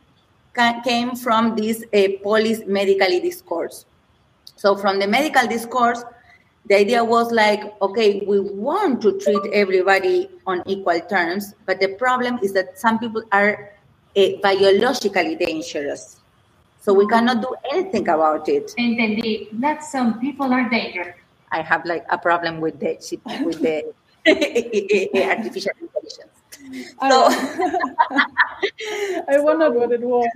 came 0.84 1.16
from 1.16 1.56
this 1.56 1.84
uh, 1.94 2.22
police 2.22 2.66
medically 2.66 3.20
discourse. 3.20 3.86
So, 4.56 4.76
from 4.76 4.98
the 4.98 5.06
medical 5.06 5.46
discourse, 5.48 6.04
the 6.68 6.76
idea 6.76 7.04
was 7.04 7.30
like, 7.32 7.62
okay, 7.80 8.22
we 8.26 8.40
want 8.40 9.00
to 9.02 9.18
treat 9.20 9.40
everybody 9.52 10.28
on 10.46 10.62
equal 10.66 11.00
terms, 11.00 11.54
but 11.64 11.80
the 11.80 11.88
problem 11.94 12.38
is 12.42 12.52
that 12.54 12.78
some 12.78 12.98
people 12.98 13.22
are 13.32 13.72
uh, 14.16 14.26
biologically 14.42 15.36
dangerous. 15.36 16.20
So 16.80 16.92
we 16.94 17.06
cannot 17.06 17.42
do 17.42 17.54
anything 17.72 18.08
about 18.08 18.48
it. 18.48 18.72
Entendí. 18.78 19.48
That 19.60 19.82
some 19.82 20.20
people 20.20 20.52
are 20.52 20.68
dangerous. 20.68 21.16
I 21.52 21.62
have 21.62 21.84
like 21.84 22.04
a 22.10 22.18
problem 22.18 22.60
with 22.60 22.78
the 22.80 22.96
with 23.44 23.60
the 23.60 23.84
artificial 24.26 25.72
intelligence. 25.80 26.32
So 27.00 27.28
I 29.28 29.38
wondered 29.38 29.74
what 29.74 29.92
it 29.92 30.00
was. 30.00 30.28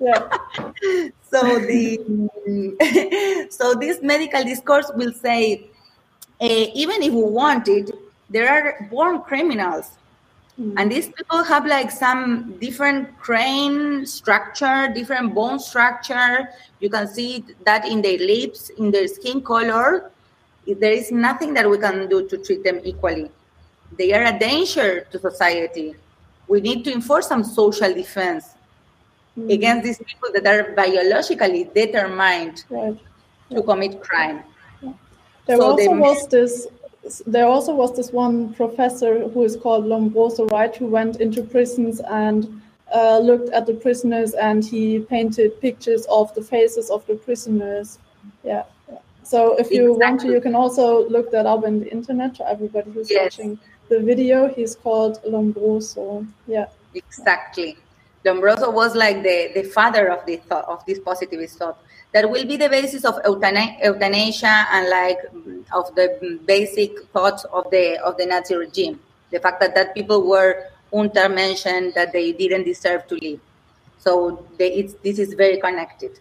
So 1.30 1.60
the 1.60 3.46
so 3.50 3.74
this 3.74 4.02
medical 4.02 4.42
discourse 4.42 4.90
will 4.96 5.12
say, 5.12 5.70
uh, 6.40 6.66
even 6.74 7.02
if 7.02 7.12
we 7.12 7.22
want 7.22 7.68
it, 7.68 7.90
there 8.28 8.48
are 8.50 8.88
born 8.90 9.22
criminals. 9.22 9.92
Mm. 10.60 10.74
And 10.76 10.90
these 10.90 11.08
people 11.08 11.44
have 11.44 11.66
like 11.66 11.92
some 11.92 12.58
different 12.58 13.16
crane 13.20 14.04
structure, 14.06 14.90
different 14.92 15.34
bone 15.34 15.60
structure. 15.60 16.48
You 16.80 16.90
can 16.90 17.06
see 17.06 17.44
that 17.64 17.86
in 17.86 18.02
their 18.02 18.18
lips, 18.18 18.70
in 18.70 18.90
their 18.90 19.06
skin 19.06 19.40
color. 19.40 20.10
There 20.66 20.92
is 20.92 21.12
nothing 21.12 21.54
that 21.54 21.70
we 21.70 21.78
can 21.78 22.08
do 22.08 22.28
to 22.28 22.38
treat 22.38 22.64
them 22.64 22.80
equally. 22.84 23.30
They 23.96 24.12
are 24.12 24.24
a 24.24 24.38
danger 24.38 25.06
to 25.12 25.18
society. 25.18 25.94
We 26.48 26.60
need 26.60 26.84
to 26.84 26.92
enforce 26.92 27.28
some 27.28 27.44
social 27.44 27.94
defense 27.94 28.54
mm. 29.38 29.52
against 29.52 29.84
these 29.84 29.98
people 29.98 30.30
that 30.32 30.46
are 30.46 30.72
biologically 30.72 31.64
determined 31.74 32.64
right. 32.70 32.98
to 33.50 33.62
commit 33.62 34.00
crime. 34.00 34.42
There 35.46 35.56
so 35.56 35.70
also 35.72 35.94
was 35.96 36.28
this 36.28 36.66
there 37.26 37.46
also 37.46 37.74
was 37.74 37.96
this 37.96 38.12
one 38.12 38.52
professor 38.54 39.28
who 39.28 39.42
is 39.42 39.56
called 39.56 39.86
Lombroso, 39.86 40.50
right, 40.50 40.74
who 40.76 40.86
went 40.86 41.20
into 41.20 41.42
prisons 41.42 42.00
and 42.00 42.60
uh, 42.94 43.18
looked 43.18 43.48
at 43.50 43.66
the 43.66 43.74
prisoners 43.74 44.34
and 44.34 44.64
he 44.64 45.00
painted 45.00 45.60
pictures 45.60 46.06
of 46.10 46.34
the 46.34 46.42
faces 46.42 46.90
of 46.90 47.06
the 47.06 47.14
prisoners. 47.14 47.98
Yeah. 48.44 48.64
So 49.22 49.56
if 49.56 49.70
you 49.70 49.94
exactly. 49.94 50.06
want 50.06 50.20
to, 50.22 50.28
you 50.28 50.40
can 50.40 50.54
also 50.54 51.08
look 51.08 51.30
that 51.30 51.46
up 51.46 51.64
in 51.64 51.80
the 51.80 51.90
internet 51.90 52.34
to 52.36 52.48
everybody 52.48 52.90
who's 52.90 53.10
yes. 53.10 53.38
watching 53.38 53.58
the 53.88 54.00
video. 54.00 54.52
He's 54.52 54.74
called 54.74 55.22
Lombroso. 55.24 56.26
Yeah. 56.46 56.66
Exactly. 56.94 57.76
Lombroso 58.24 58.72
was 58.72 58.94
like 58.94 59.22
the, 59.22 59.50
the 59.54 59.62
father 59.62 60.08
of 60.08 60.24
this 60.26 60.40
thought, 60.40 60.66
of 60.68 60.84
this 60.84 60.98
positivist 60.98 61.58
thought 61.58 61.82
that 62.12 62.28
will 62.28 62.44
be 62.44 62.56
the 62.56 62.68
basis 62.68 63.04
of 63.04 63.18
euthanasia 63.24 64.66
and 64.72 64.88
like 64.90 65.18
of 65.72 65.94
the 65.94 66.38
basic 66.44 67.02
thoughts 67.12 67.44
of 67.44 67.70
the 67.70 67.98
of 68.04 68.16
the 68.18 68.26
Nazi 68.26 68.56
regime. 68.56 69.00
The 69.30 69.40
fact 69.40 69.60
that 69.60 69.74
that 69.74 69.94
people 69.94 70.26
were 70.26 70.66
Untermenschen 70.92 71.94
that 71.94 72.12
they 72.12 72.32
didn't 72.32 72.64
deserve 72.64 73.06
to 73.06 73.14
live. 73.14 73.40
So 73.98 74.44
they, 74.58 74.82
this 75.04 75.18
is 75.18 75.34
very 75.34 75.60
connected. 75.60 76.18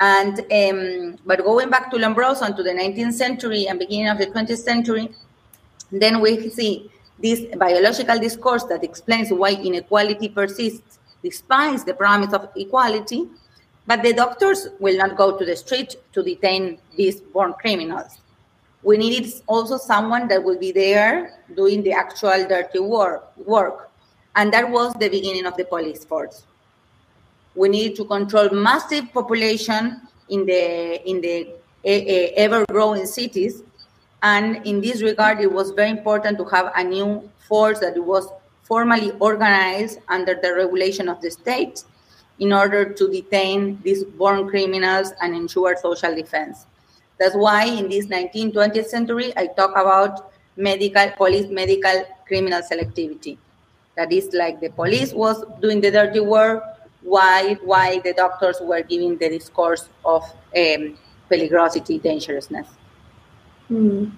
And 0.00 0.40
um, 0.40 1.18
but 1.24 1.44
going 1.44 1.70
back 1.70 1.90
to 1.92 1.96
Lombroso 1.96 2.42
and 2.42 2.56
to 2.56 2.62
the 2.62 2.70
19th 2.70 3.12
century 3.12 3.68
and 3.68 3.78
beginning 3.78 4.08
of 4.08 4.18
the 4.18 4.26
20th 4.26 4.58
century, 4.58 5.10
then 5.92 6.20
we 6.20 6.50
see 6.50 6.90
this 7.22 7.42
biological 7.56 8.18
discourse 8.18 8.64
that 8.64 8.82
explains 8.82 9.30
why 9.30 9.50
inequality 9.50 10.28
persists 10.28 10.98
despite 11.22 11.84
the 11.86 11.94
promise 11.94 12.32
of 12.32 12.48
equality, 12.56 13.28
but 13.86 14.02
the 14.02 14.12
doctors 14.12 14.68
will 14.78 14.96
not 14.96 15.16
go 15.16 15.36
to 15.36 15.44
the 15.44 15.56
street 15.56 15.96
to 16.12 16.22
detain 16.22 16.78
these 16.96 17.20
born 17.20 17.54
criminals. 17.54 18.18
We 18.82 18.96
needed 18.96 19.32
also 19.46 19.76
someone 19.76 20.28
that 20.28 20.42
will 20.42 20.58
be 20.58 20.72
there 20.72 21.38
doing 21.54 21.82
the 21.82 21.92
actual 21.92 22.46
dirty 22.48 22.80
work, 22.80 23.36
work. 23.36 23.90
And 24.34 24.52
that 24.52 24.68
was 24.70 24.92
the 24.94 25.08
beginning 25.08 25.46
of 25.46 25.56
the 25.56 25.64
police 25.64 26.04
force. 26.04 26.44
We 27.54 27.68
needed 27.68 27.96
to 27.96 28.04
control 28.06 28.48
massive 28.50 29.12
population 29.12 30.00
in 30.28 30.46
the 30.46 31.08
in 31.08 31.20
the 31.20 31.54
ever 31.84 32.64
growing 32.68 33.06
cities. 33.06 33.62
And 34.22 34.64
in 34.66 34.80
this 34.80 35.02
regard, 35.02 35.40
it 35.40 35.52
was 35.52 35.72
very 35.72 35.90
important 35.90 36.38
to 36.38 36.44
have 36.46 36.72
a 36.74 36.82
new 36.82 37.28
force 37.48 37.80
that 37.80 37.98
was 38.02 38.28
formally 38.62 39.12
organized 39.20 39.98
under 40.08 40.34
the 40.34 40.54
regulation 40.54 41.08
of 41.08 41.20
the 41.20 41.30
state 41.30 41.84
in 42.38 42.52
order 42.52 42.92
to 42.92 43.08
detain 43.08 43.80
these 43.82 44.04
born 44.04 44.48
criminals 44.48 45.12
and 45.20 45.34
ensure 45.34 45.76
social 45.76 46.14
defense. 46.14 46.66
That's 47.18 47.34
why 47.34 47.64
in 47.64 47.88
this 47.88 48.06
19th, 48.06 48.54
20th 48.54 48.86
century, 48.86 49.32
I 49.36 49.46
talk 49.46 49.72
about 49.72 50.32
medical, 50.56 51.10
police 51.16 51.48
medical 51.50 52.04
criminal 52.26 52.62
selectivity. 52.62 53.38
That 53.96 54.12
is 54.12 54.32
like 54.32 54.60
the 54.60 54.70
police 54.70 55.12
was 55.12 55.44
doing 55.60 55.80
the 55.80 55.90
dirty 55.90 56.20
work, 56.20 56.64
why 57.02 57.54
while 57.62 58.00
the 58.00 58.14
doctors 58.14 58.58
were 58.60 58.82
giving 58.82 59.18
the 59.18 59.28
discourse 59.28 59.88
of 60.04 60.22
um, 60.56 60.98
peligrosity, 61.30 62.02
dangerousness. 62.02 62.68
Mm. 63.70 64.10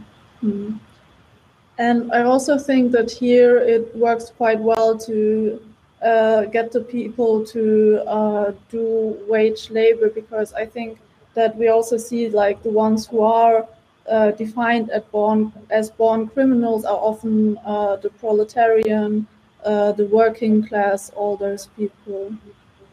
And 1.78 2.12
I 2.12 2.22
also 2.22 2.56
think 2.56 2.92
that 2.92 3.10
here 3.10 3.58
it 3.58 3.94
works 3.96 4.30
quite 4.30 4.60
well 4.60 4.96
to 4.98 5.60
uh, 6.02 6.44
get 6.44 6.70
the 6.70 6.80
people 6.80 7.44
to 7.46 8.02
uh, 8.06 8.52
do 8.70 9.18
wage 9.28 9.70
labor 9.70 10.08
because 10.08 10.52
I 10.52 10.66
think 10.66 10.98
that 11.34 11.56
we 11.56 11.68
also 11.68 11.96
see 11.96 12.28
like 12.28 12.62
the 12.62 12.70
ones 12.70 13.06
who 13.06 13.22
are 13.22 13.66
uh, 14.08 14.30
defined 14.32 14.90
born 15.10 15.52
as 15.70 15.90
born 15.90 16.28
criminals 16.28 16.84
are 16.84 16.98
often 16.98 17.58
uh, 17.64 17.96
the 17.96 18.10
proletarian, 18.10 19.26
uh, 19.64 19.92
the 19.92 20.06
working 20.06 20.66
class, 20.68 21.10
all 21.16 21.36
those 21.36 21.66
people. 21.76 22.32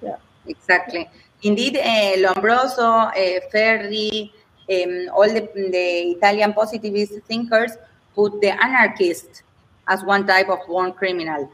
Yeah, 0.02 0.16
exactly. 0.48 1.08
Indeed, 1.44 1.78
uh, 1.78 2.16
Lombroso, 2.18 3.12
Ferri, 3.52 4.32
um, 4.72 5.10
all 5.14 5.28
the, 5.28 5.50
the 5.54 6.16
Italian 6.18 6.54
positivist 6.54 7.14
thinkers 7.28 7.74
put 8.16 8.40
the 8.42 8.52
anarchist 8.64 9.44
as 9.88 10.04
one 10.04 10.26
type 10.26 10.50
of 10.50 10.60
born 10.68 10.94
criminal. 10.94 11.52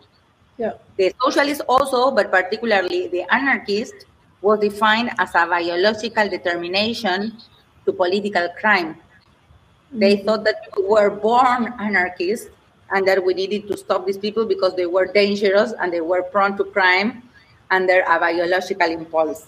Yeah. 0.57 0.73
The 0.97 1.13
socialist 1.21 1.61
also, 1.67 2.11
but 2.11 2.31
particularly 2.31 3.07
the 3.07 3.23
anarchist, 3.33 4.05
was 4.41 4.59
defined 4.59 5.11
as 5.19 5.33
a 5.35 5.45
biological 5.45 6.29
determination 6.29 7.37
to 7.85 7.93
political 7.93 8.49
crime. 8.59 8.95
Mm-hmm. 8.95 9.99
They 9.99 10.17
thought 10.17 10.43
that 10.43 10.67
we 10.75 10.83
were 10.83 11.09
born 11.09 11.73
anarchists 11.79 12.49
and 12.91 13.07
that 13.07 13.23
we 13.23 13.33
needed 13.33 13.67
to 13.67 13.77
stop 13.77 14.05
these 14.05 14.17
people 14.17 14.45
because 14.45 14.75
they 14.75 14.85
were 14.85 15.05
dangerous 15.05 15.73
and 15.79 15.91
they 15.91 16.01
were 16.01 16.23
prone 16.23 16.57
to 16.57 16.63
crime 16.63 17.23
under 17.69 18.01
a 18.07 18.19
biological 18.19 18.87
impulse. 18.87 19.45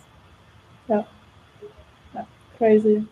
Yeah, 0.90 1.04
yeah. 2.14 2.26
crazy. 2.58 3.06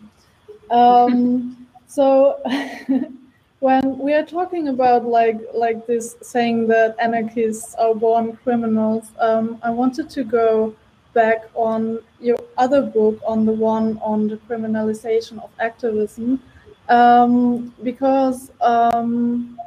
Um, 0.70 1.66
so 1.86 2.42
when 3.60 3.98
we 3.98 4.12
are 4.14 4.24
talking 4.24 4.68
about 4.68 5.04
like 5.04 5.38
like 5.52 5.86
this 5.86 6.16
saying 6.22 6.66
that 6.68 6.94
anarchists 7.00 7.74
are 7.74 7.94
born 7.94 8.36
criminals 8.44 9.10
um, 9.18 9.58
i 9.62 9.70
wanted 9.70 10.08
to 10.08 10.22
go 10.22 10.74
back 11.12 11.48
on 11.54 11.98
your 12.20 12.38
other 12.56 12.82
book 12.82 13.18
on 13.26 13.44
the 13.44 13.52
one 13.52 13.98
on 13.98 14.28
the 14.28 14.36
criminalization 14.48 15.42
of 15.42 15.50
activism 15.58 16.40
um, 16.88 17.74
because 17.82 18.50
um, 18.60 19.58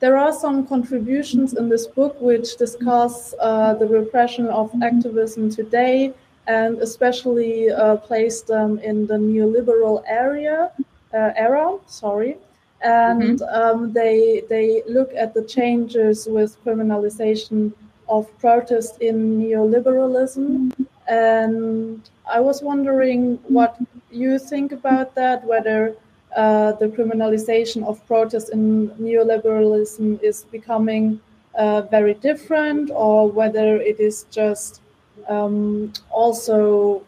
there 0.00 0.16
are 0.16 0.32
some 0.32 0.66
contributions 0.66 1.54
in 1.54 1.68
this 1.68 1.86
book 1.86 2.20
which 2.20 2.56
discuss 2.56 3.32
uh, 3.40 3.74
the 3.74 3.86
repression 3.86 4.46
of 4.48 4.70
activism 4.82 5.48
today 5.48 6.12
and 6.48 6.78
especially 6.78 7.70
uh, 7.70 7.96
place 7.96 8.42
them 8.42 8.78
in 8.80 9.06
the 9.06 9.14
neoliberal 9.14 10.02
area 10.06 10.72
uh, 11.14 11.30
era 11.36 11.78
sorry 11.86 12.36
and 12.84 13.40
mm-hmm. 13.40 13.60
um, 13.60 13.92
they 13.92 14.44
they 14.48 14.82
look 14.86 15.10
at 15.16 15.32
the 15.34 15.42
changes 15.42 16.26
with 16.26 16.62
criminalization 16.64 17.72
of 18.08 18.26
protest 18.38 19.00
in 19.00 19.40
neoliberalism. 19.40 20.72
And 21.08 22.08
I 22.30 22.40
was 22.40 22.62
wondering 22.62 23.38
what 23.48 23.78
you 24.10 24.38
think 24.38 24.72
about 24.72 25.14
that, 25.14 25.44
whether 25.44 25.96
uh, 26.36 26.72
the 26.72 26.88
criminalization 26.88 27.84
of 27.84 28.06
protest 28.06 28.50
in 28.50 28.90
neoliberalism 29.00 30.22
is 30.22 30.44
becoming 30.44 31.20
uh, 31.54 31.82
very 31.82 32.14
different, 32.14 32.90
or 32.92 33.30
whether 33.30 33.76
it 33.80 33.98
is 33.98 34.26
just 34.30 34.82
um, 35.28 35.92
also 36.10 37.02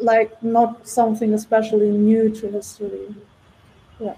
like 0.00 0.42
not 0.42 0.88
something 0.88 1.34
especially 1.34 1.90
new 1.90 2.30
to 2.30 2.48
history. 2.48 3.14
Yeah. 4.00 4.14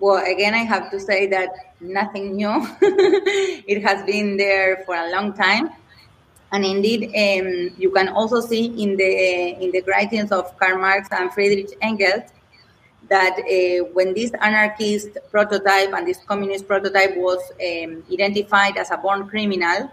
Well, 0.00 0.24
again, 0.24 0.54
I 0.54 0.58
have 0.58 0.90
to 0.92 1.00
say 1.00 1.26
that 1.26 1.50
nothing 1.80 2.36
new. 2.36 2.66
it 2.80 3.82
has 3.82 4.04
been 4.04 4.36
there 4.36 4.84
for 4.86 4.94
a 4.94 5.10
long 5.10 5.32
time. 5.32 5.70
And 6.52 6.64
indeed, 6.64 7.04
um, 7.04 7.74
you 7.76 7.90
can 7.90 8.08
also 8.08 8.40
see 8.40 8.66
in 8.82 8.96
the 8.96 9.62
in 9.62 9.70
the 9.70 9.82
writings 9.86 10.32
of 10.32 10.56
Karl 10.58 10.78
Marx 10.78 11.08
and 11.10 11.32
Friedrich 11.32 11.76
Engels 11.82 12.30
that 13.08 13.38
uh, 13.38 13.84
when 13.92 14.14
this 14.14 14.30
anarchist 14.40 15.18
prototype 15.30 15.92
and 15.92 16.06
this 16.06 16.18
communist 16.26 16.66
prototype 16.66 17.16
was 17.16 17.38
um, 17.60 18.02
identified 18.12 18.76
as 18.76 18.90
a 18.90 18.96
born 18.96 19.28
criminal, 19.28 19.90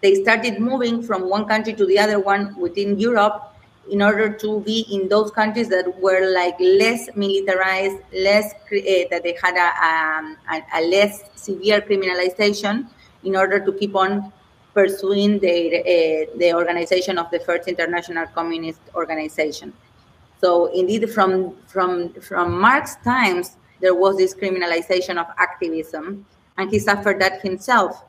they 0.00 0.14
started 0.22 0.58
moving 0.58 1.02
from 1.02 1.28
one 1.28 1.46
country 1.46 1.74
to 1.74 1.86
the 1.86 1.98
other 1.98 2.18
one 2.18 2.56
within 2.56 2.98
Europe 2.98 3.55
in 3.90 4.02
order 4.02 4.32
to 4.32 4.60
be 4.60 4.86
in 4.90 5.08
those 5.08 5.30
countries 5.30 5.68
that 5.68 6.00
were 6.00 6.32
like 6.32 6.58
less 6.60 7.08
militarized, 7.14 7.98
less 8.12 8.52
uh, 8.52 9.06
that 9.10 9.22
they 9.22 9.36
had 9.42 9.56
a, 9.56 9.68
um, 9.86 10.36
a, 10.50 10.62
a, 10.78 10.80
less 10.88 11.22
severe 11.34 11.80
criminalization, 11.80 12.88
in 13.24 13.36
order 13.36 13.64
to 13.64 13.72
keep 13.72 13.94
on 13.94 14.32
pursuing 14.74 15.38
the 15.38 15.80
uh, 15.80 16.38
the 16.38 16.52
organization 16.52 17.18
of 17.18 17.30
the 17.30 17.40
first 17.40 17.68
international 17.68 18.26
communist 18.34 18.80
organization. 18.94 19.72
So 20.40 20.66
indeed, 20.66 21.10
from 21.10 21.56
from 21.66 22.12
from 22.14 22.60
Marx's 22.60 22.96
times, 23.04 23.56
there 23.80 23.94
was 23.94 24.16
this 24.16 24.34
criminalization 24.34 25.16
of 25.18 25.26
activism, 25.38 26.26
and 26.56 26.70
he 26.70 26.78
suffered 26.78 27.20
that 27.20 27.40
himself 27.42 28.04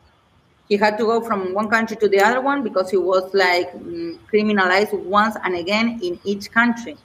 he 0.70 0.76
had 0.78 0.98
to 0.98 1.06
go 1.06 1.22
from 1.22 1.54
one 1.54 1.70
country 1.70 1.96
to 1.98 2.10
the 2.10 2.20
other 2.20 2.42
one 2.42 2.62
because 2.64 2.92
he 2.92 2.98
was 2.98 3.34
like 3.34 3.72
mm, 3.74 4.18
criminalized 4.32 4.94
once 4.94 5.36
and 5.44 5.56
again 5.56 6.00
in 6.04 6.20
each 6.24 6.52
country. 6.52 6.98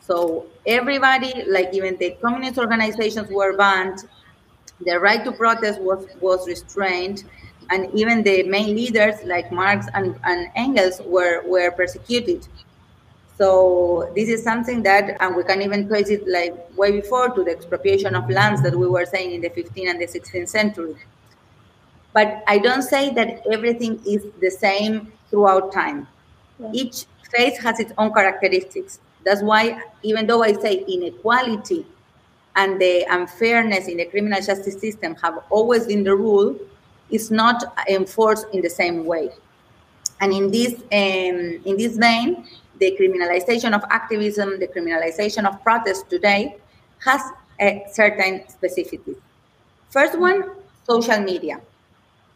So 0.00 0.46
everybody, 0.66 1.44
like 1.46 1.70
even 1.72 1.96
the 1.98 2.16
communist 2.22 2.58
organizations 2.58 3.28
were 3.30 3.56
banned, 3.56 4.04
the 4.84 4.98
right 4.98 5.22
to 5.24 5.32
protest 5.32 5.80
was, 5.80 6.06
was 6.20 6.48
restrained, 6.48 7.24
and 7.70 7.88
even 7.94 8.22
the 8.22 8.42
main 8.44 8.74
leaders 8.74 9.16
like 9.24 9.52
Marx 9.52 9.86
and, 9.94 10.18
and 10.24 10.50
Engels 10.56 11.00
were, 11.04 11.42
were 11.46 11.70
persecuted. 11.70 12.48
So 13.36 14.10
this 14.16 14.28
is 14.28 14.42
something 14.42 14.82
that, 14.82 15.16
and 15.20 15.36
we 15.36 15.44
can 15.44 15.62
even 15.62 15.86
trace 15.86 16.08
it 16.08 16.26
like 16.26 16.54
way 16.76 16.92
before 16.92 17.30
to 17.30 17.44
the 17.44 17.50
expropriation 17.50 18.14
of 18.14 18.28
lands 18.28 18.62
that 18.62 18.74
we 18.74 18.86
were 18.86 19.06
saying 19.06 19.32
in 19.32 19.40
the 19.42 19.50
15th 19.50 19.88
and 19.88 20.00
the 20.00 20.06
16th 20.06 20.48
century. 20.48 20.96
But 22.12 22.42
I 22.46 22.58
don't 22.58 22.82
say 22.82 23.12
that 23.14 23.46
everything 23.50 24.00
is 24.06 24.26
the 24.40 24.50
same 24.50 25.12
throughout 25.30 25.72
time. 25.72 26.08
Yeah. 26.58 26.70
Each 26.72 27.06
phase 27.30 27.58
has 27.58 27.78
its 27.78 27.92
own 27.98 28.12
characteristics. 28.12 28.98
That's 29.24 29.42
why, 29.42 29.80
even 30.02 30.26
though 30.26 30.42
I 30.42 30.52
say 30.54 30.84
inequality 30.88 31.86
and 32.56 32.80
the 32.80 33.06
unfairness 33.08 33.86
in 33.86 33.98
the 33.98 34.06
criminal 34.06 34.40
justice 34.40 34.80
system 34.80 35.14
have 35.16 35.38
always 35.50 35.86
been 35.86 36.02
the 36.02 36.16
rule, 36.16 36.58
it's 37.10 37.30
not 37.30 37.62
enforced 37.88 38.46
in 38.52 38.62
the 38.62 38.70
same 38.70 39.04
way. 39.04 39.30
And 40.20 40.32
in 40.32 40.50
this 40.50 40.74
um, 40.74 41.62
in 41.64 41.76
this 41.76 41.96
vein, 41.96 42.46
the 42.78 42.96
criminalization 42.98 43.74
of 43.74 43.82
activism, 43.90 44.58
the 44.58 44.66
criminalization 44.68 45.46
of 45.46 45.62
protest 45.62 46.10
today, 46.10 46.56
has 46.98 47.22
a 47.60 47.84
certain 47.92 48.40
specificity. 48.48 49.16
First 49.90 50.18
one, 50.18 50.50
social 50.86 51.20
media. 51.20 51.60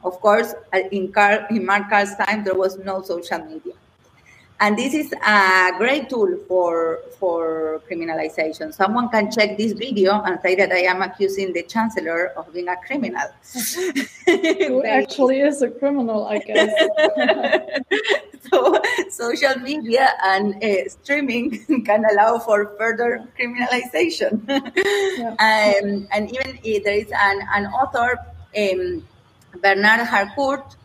Of 0.04 0.20
course, 0.20 0.54
uh, 0.72 0.80
in, 0.92 1.12
Karl, 1.12 1.46
in 1.50 1.64
Mark 1.64 1.88
Karl's 1.88 2.14
time, 2.16 2.44
there 2.44 2.54
was 2.54 2.78
no 2.78 3.02
social 3.02 3.38
media. 3.38 3.72
And 4.60 4.78
this 4.78 4.94
is 4.94 5.12
a 5.12 5.72
great 5.78 6.08
tool 6.08 6.38
for, 6.46 7.00
for 7.18 7.82
criminalization. 7.90 8.72
Someone 8.72 9.08
can 9.08 9.30
check 9.30 9.58
this 9.58 9.72
video 9.72 10.22
and 10.22 10.38
say 10.42 10.54
that 10.54 10.70
I 10.70 10.82
am 10.82 11.02
accusing 11.02 11.52
the 11.52 11.64
chancellor 11.64 12.28
of 12.36 12.52
being 12.52 12.68
a 12.68 12.76
criminal. 12.76 13.26
Who 14.26 14.84
actually 14.84 15.40
is 15.40 15.60
a 15.62 15.70
criminal, 15.70 16.26
I 16.26 16.38
guess. 16.38 16.70
so, 18.50 18.80
social 19.10 19.58
media 19.60 20.10
and 20.22 20.62
uh, 20.62 20.88
streaming 20.88 21.64
can 21.84 22.04
allow 22.12 22.38
for 22.38 22.76
further 22.78 23.26
criminalization. 23.38 24.40
Yeah. 24.48 25.30
Um, 25.30 26.06
and 26.12 26.30
even 26.30 26.56
uh, 26.58 26.80
there 26.84 26.94
is 26.94 27.10
an, 27.10 27.40
an 27.54 27.66
author. 27.66 28.18
Um, 28.56 29.02
Bernard 29.62 30.06
Harcourt, 30.06 30.76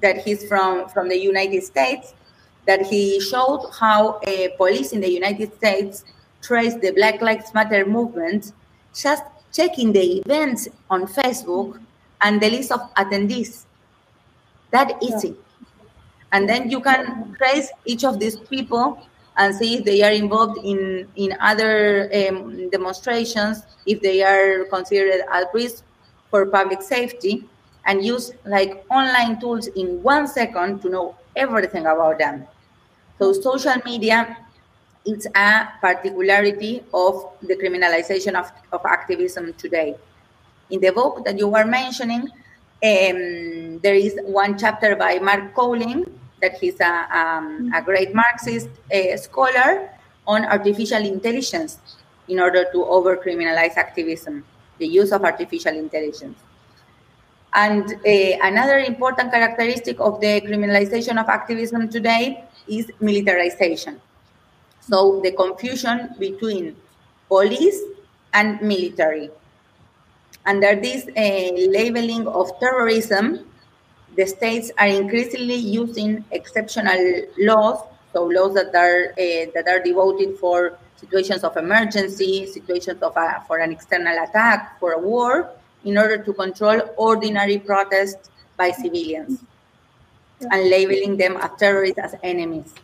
that 0.00 0.18
he's 0.18 0.46
from, 0.48 0.88
from 0.88 1.08
the 1.08 1.16
United 1.16 1.62
States, 1.62 2.14
that 2.66 2.82
he 2.82 3.20
showed 3.20 3.70
how 3.78 4.20
a 4.24 4.54
police 4.56 4.92
in 4.92 5.00
the 5.00 5.10
United 5.10 5.54
States 5.56 6.04
traced 6.42 6.80
the 6.80 6.90
Black 6.92 7.20
Lives 7.20 7.54
Matter 7.54 7.86
movement 7.86 8.52
just 8.94 9.24
checking 9.52 9.92
the 9.92 10.18
events 10.18 10.68
on 10.90 11.06
Facebook 11.06 11.80
and 12.20 12.40
the 12.40 12.50
list 12.50 12.72
of 12.72 12.80
attendees. 12.94 13.64
That 14.70 15.02
easy. 15.02 15.36
And 16.32 16.48
then 16.48 16.70
you 16.70 16.80
can 16.80 17.34
trace 17.36 17.70
each 17.84 18.04
of 18.04 18.18
these 18.18 18.36
people 18.36 19.06
and 19.36 19.54
see 19.54 19.76
if 19.76 19.84
they 19.84 20.02
are 20.02 20.12
involved 20.12 20.58
in, 20.64 21.08
in 21.16 21.36
other 21.40 22.10
um, 22.14 22.70
demonstrations, 22.70 23.62
if 23.86 24.00
they 24.00 24.22
are 24.22 24.64
considered 24.66 25.22
at 25.30 25.52
risk 25.52 25.84
for 26.30 26.46
public 26.46 26.80
safety 26.82 27.48
and 27.86 28.04
use 28.04 28.32
like 28.44 28.84
online 28.90 29.40
tools 29.40 29.66
in 29.68 30.02
one 30.02 30.26
second 30.26 30.80
to 30.82 30.88
know 30.88 31.16
everything 31.36 31.86
about 31.86 32.18
them. 32.18 32.46
So 33.18 33.32
social 33.32 33.76
media 33.84 34.36
it's 35.04 35.26
a 35.34 35.68
particularity 35.80 36.82
of 36.94 37.26
the 37.42 37.56
criminalization 37.56 38.34
of, 38.34 38.52
of 38.72 38.84
activism 38.86 39.52
today. 39.54 39.96
In 40.70 40.80
the 40.80 40.92
book 40.92 41.24
that 41.24 41.38
you 41.38 41.48
were 41.48 41.64
mentioning, 41.64 42.22
um, 42.22 43.78
there 43.80 43.94
is 43.94 44.18
one 44.24 44.56
chapter 44.58 44.96
by 44.96 45.18
Mark 45.18 45.54
Cowling, 45.54 46.06
that 46.40 46.58
he's 46.58 46.80
a, 46.80 47.06
um, 47.16 47.72
a 47.74 47.82
great 47.82 48.14
Marxist 48.14 48.68
uh, 48.92 49.16
scholar 49.16 49.90
on 50.26 50.44
artificial 50.44 51.04
intelligence 51.04 51.78
in 52.28 52.40
order 52.40 52.64
to 52.72 52.84
over 52.84 53.16
criminalize 53.16 53.76
activism, 53.76 54.44
the 54.78 54.86
use 54.86 55.12
of 55.12 55.24
artificial 55.24 55.74
intelligence. 55.74 56.38
And 57.54 57.84
uh, 57.92 58.38
another 58.42 58.78
important 58.78 59.30
characteristic 59.30 60.00
of 60.00 60.20
the 60.20 60.40
criminalization 60.40 61.20
of 61.20 61.28
activism 61.28 61.88
today 61.90 62.44
is 62.66 62.90
militarization. 63.00 64.00
So 64.80 65.20
the 65.22 65.32
confusion 65.32 66.14
between 66.18 66.76
police 67.28 67.78
and 68.32 68.60
military. 68.62 69.30
Under 70.46 70.74
this 70.74 71.06
uh, 71.06 71.70
labeling 71.70 72.26
of 72.26 72.50
terrorism, 72.58 73.46
the 74.16 74.26
states 74.26 74.72
are 74.78 74.88
increasingly 74.88 75.56
using 75.56 76.24
exceptional 76.30 77.22
laws, 77.38 77.78
so 78.12 78.24
laws 78.24 78.54
that 78.54 78.74
are 78.74 79.12
uh, 79.12 79.50
that 79.54 79.66
are 79.68 79.80
devoted 79.80 80.36
for 80.38 80.78
situations 80.96 81.44
of 81.44 81.56
emergency, 81.56 82.46
situations 82.46 83.02
of 83.02 83.14
for 83.46 83.58
an 83.58 83.72
external 83.72 84.16
attack, 84.24 84.78
for 84.80 84.92
a 84.92 84.98
war, 84.98 85.50
in 85.84 85.98
order 85.98 86.18
to 86.18 86.32
control 86.32 86.80
ordinary 86.96 87.58
protests 87.58 88.30
by 88.56 88.70
civilians 88.70 89.44
and 90.50 90.70
labeling 90.70 91.16
them 91.16 91.36
as 91.36 91.50
terrorists 91.58 91.98
as 91.98 92.14
enemies. 92.22 92.74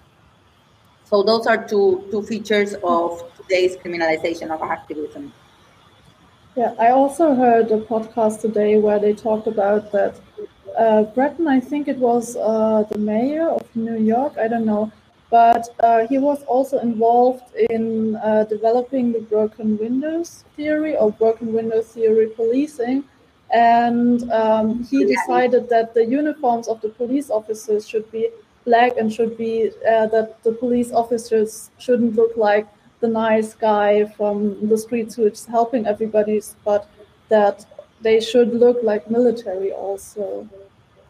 So 1.05 1.23
those 1.23 1.47
are 1.47 1.67
two 1.67 2.05
two 2.11 2.23
features 2.23 2.75
of 2.85 3.25
today's 3.37 3.77
criminalization 3.77 4.51
of 4.51 4.63
activism. 4.63 5.33
Yeah, 6.55 6.75
I 6.79 6.91
also 6.91 7.35
heard 7.35 7.71
a 7.71 7.79
podcast 7.81 8.41
today 8.41 8.79
where 8.79 8.99
they 8.99 9.15
talked 9.15 9.47
about 9.47 9.93
that. 9.93 10.21
Uh, 10.77 11.03
Bratton, 11.05 11.49
I 11.49 11.61
think 11.61 11.89
it 11.89 11.99
was 11.99 12.37
uh, 12.37 12.85
the 12.91 12.99
mayor 12.99 13.49
of 13.49 13.63
New 13.75 13.97
York. 13.97 14.37
I 14.39 14.49
don't 14.49 14.67
know, 14.67 14.93
but 15.31 15.68
uh, 15.81 16.07
he 16.07 16.18
was 16.18 16.43
also 16.45 16.79
involved 16.79 17.55
in 17.70 18.16
uh, 18.16 18.45
developing 18.45 19.12
the 19.12 19.20
broken 19.20 19.76
windows 19.76 20.45
theory 20.57 20.97
or 20.97 21.12
broken 21.12 21.53
window 21.53 21.83
theory 21.83 22.29
policing. 22.29 23.05
And 23.51 24.31
um, 24.31 24.85
he 24.85 25.05
decided 25.05 25.68
that 25.70 25.95
the 25.95 26.05
uniforms 26.05 26.68
of 26.68 26.81
the 26.81 26.91
police 26.91 27.31
officers 27.31 27.89
should 27.89 28.11
be 28.11 28.29
black 28.64 28.97
and 28.99 29.12
should 29.12 29.39
be 29.39 29.70
uh, 29.89 30.07
that 30.09 30.43
the 30.43 30.53
police 30.53 30.93
officers 30.93 31.70
shouldn't 31.79 32.14
look 32.14 32.37
like 32.37 32.66
the 33.01 33.09
nice 33.09 33.55
guy 33.55 34.05
from 34.05 34.68
the 34.68 34.76
streets 34.76 35.14
who's 35.14 35.47
helping 35.47 35.87
everybody, 35.87 36.41
but 36.64 36.89
that 37.29 37.64
they 38.01 38.20
should 38.20 38.53
look 38.55 38.79
like 38.83 39.11
military 39.11 39.72
also. 39.72 40.49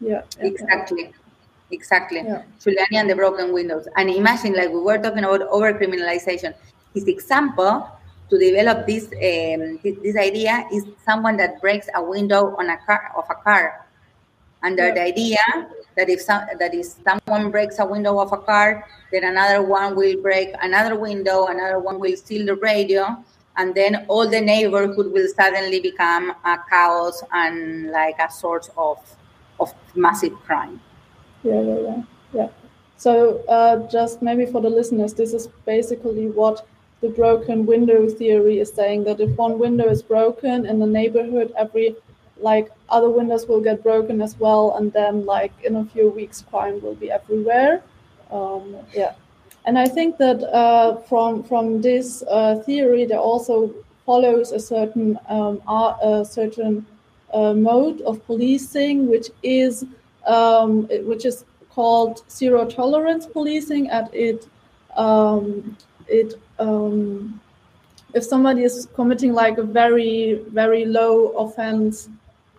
Yeah, 0.00 0.22
exactly. 0.38 1.12
Exactly. 1.70 2.22
Yeah. 2.24 2.42
Giuliani 2.60 2.96
and 2.96 3.10
the 3.10 3.14
broken 3.14 3.52
windows. 3.52 3.86
And 3.96 4.08
imagine, 4.10 4.54
like 4.54 4.70
we 4.70 4.80
were 4.80 4.98
talking 4.98 5.24
about 5.24 5.42
over 5.42 5.72
criminalization. 5.74 6.54
His 6.94 7.06
example 7.06 7.86
to 8.30 8.38
develop 8.38 8.86
this, 8.86 9.04
um, 9.04 9.78
this, 9.82 10.16
idea 10.16 10.66
is 10.72 10.84
someone 11.04 11.36
that 11.36 11.60
breaks 11.60 11.88
a 11.94 12.02
window 12.02 12.54
on 12.58 12.70
a 12.70 12.76
car 12.78 13.12
of 13.16 13.24
a 13.30 13.34
car. 13.34 13.86
Under 14.62 14.88
yeah. 14.88 14.94
the 14.94 15.02
idea 15.02 15.38
that 15.96 16.08
if 16.08 16.20
some, 16.20 16.42
that 16.58 16.74
if 16.74 16.86
someone 17.04 17.50
breaks 17.50 17.78
a 17.78 17.86
window 17.86 18.18
of 18.18 18.32
a 18.32 18.38
car, 18.38 18.84
then 19.12 19.24
another 19.24 19.62
one 19.62 19.94
will 19.94 20.20
break 20.20 20.50
another 20.62 20.96
window, 20.98 21.46
another 21.46 21.78
one 21.78 22.00
will 22.00 22.16
steal 22.16 22.44
the 22.44 22.56
radio, 22.56 23.22
and 23.56 23.74
then 23.74 24.04
all 24.08 24.28
the 24.28 24.40
neighborhood 24.40 25.12
will 25.12 25.28
suddenly 25.36 25.80
become 25.80 26.30
a 26.44 26.58
chaos 26.68 27.22
and 27.32 27.90
like 27.90 28.16
a 28.18 28.30
source 28.30 28.68
of 28.76 28.98
of 29.60 29.72
massive 29.94 30.34
crime. 30.44 30.80
Yeah, 31.42 31.60
yeah, 31.60 31.78
yeah, 31.78 32.02
yeah. 32.32 32.48
So 32.96 33.44
uh, 33.48 33.88
just 33.88 34.22
maybe 34.22 34.46
for 34.46 34.60
the 34.60 34.70
listeners, 34.70 35.14
this 35.14 35.32
is 35.32 35.46
basically 35.64 36.28
what 36.28 36.66
the 37.00 37.08
broken 37.10 37.64
window 37.64 38.08
theory 38.08 38.58
is 38.58 38.72
saying 38.72 39.04
that 39.04 39.20
if 39.20 39.36
one 39.36 39.58
window 39.58 39.88
is 39.88 40.02
broken 40.02 40.66
in 40.66 40.80
the 40.80 40.86
neighborhood, 40.86 41.52
every 41.56 41.94
like 42.40 42.70
other 42.88 43.10
windows 43.10 43.46
will 43.46 43.60
get 43.60 43.82
broken 43.82 44.20
as 44.22 44.38
well, 44.38 44.76
and 44.76 44.92
then 44.92 45.26
like 45.26 45.52
in 45.64 45.76
a 45.76 45.84
few 45.86 46.08
weeks, 46.10 46.42
crime 46.50 46.80
will 46.82 46.94
be 46.94 47.10
everywhere. 47.10 47.82
Um, 48.30 48.76
yeah, 48.92 49.14
and 49.64 49.78
I 49.78 49.86
think 49.88 50.18
that 50.18 50.42
uh, 50.42 50.96
from 51.08 51.42
from 51.44 51.80
this 51.80 52.22
uh, 52.28 52.56
theory, 52.66 53.04
there 53.04 53.18
also 53.20 53.72
follows 54.06 54.50
a 54.52 54.58
certain 54.60 55.18
um, 55.28 55.62
a 55.68 56.24
certain 56.28 56.84
uh, 57.32 57.54
mode 57.54 58.00
of 58.02 58.24
policing, 58.26 59.08
which 59.08 59.28
is 59.42 59.84
um, 60.28 60.86
which 61.04 61.24
is 61.24 61.44
called 61.70 62.22
zero 62.30 62.64
tolerance 62.64 63.26
policing, 63.26 63.88
and 63.90 64.08
it 64.12 64.46
um, 64.96 65.76
it 66.06 66.34
um, 66.58 67.40
if 68.14 68.24
somebody 68.24 68.62
is 68.62 68.88
committing 68.94 69.32
like 69.32 69.58
a 69.58 69.62
very 69.62 70.44
very 70.48 70.84
low 70.84 71.28
offense 71.44 72.08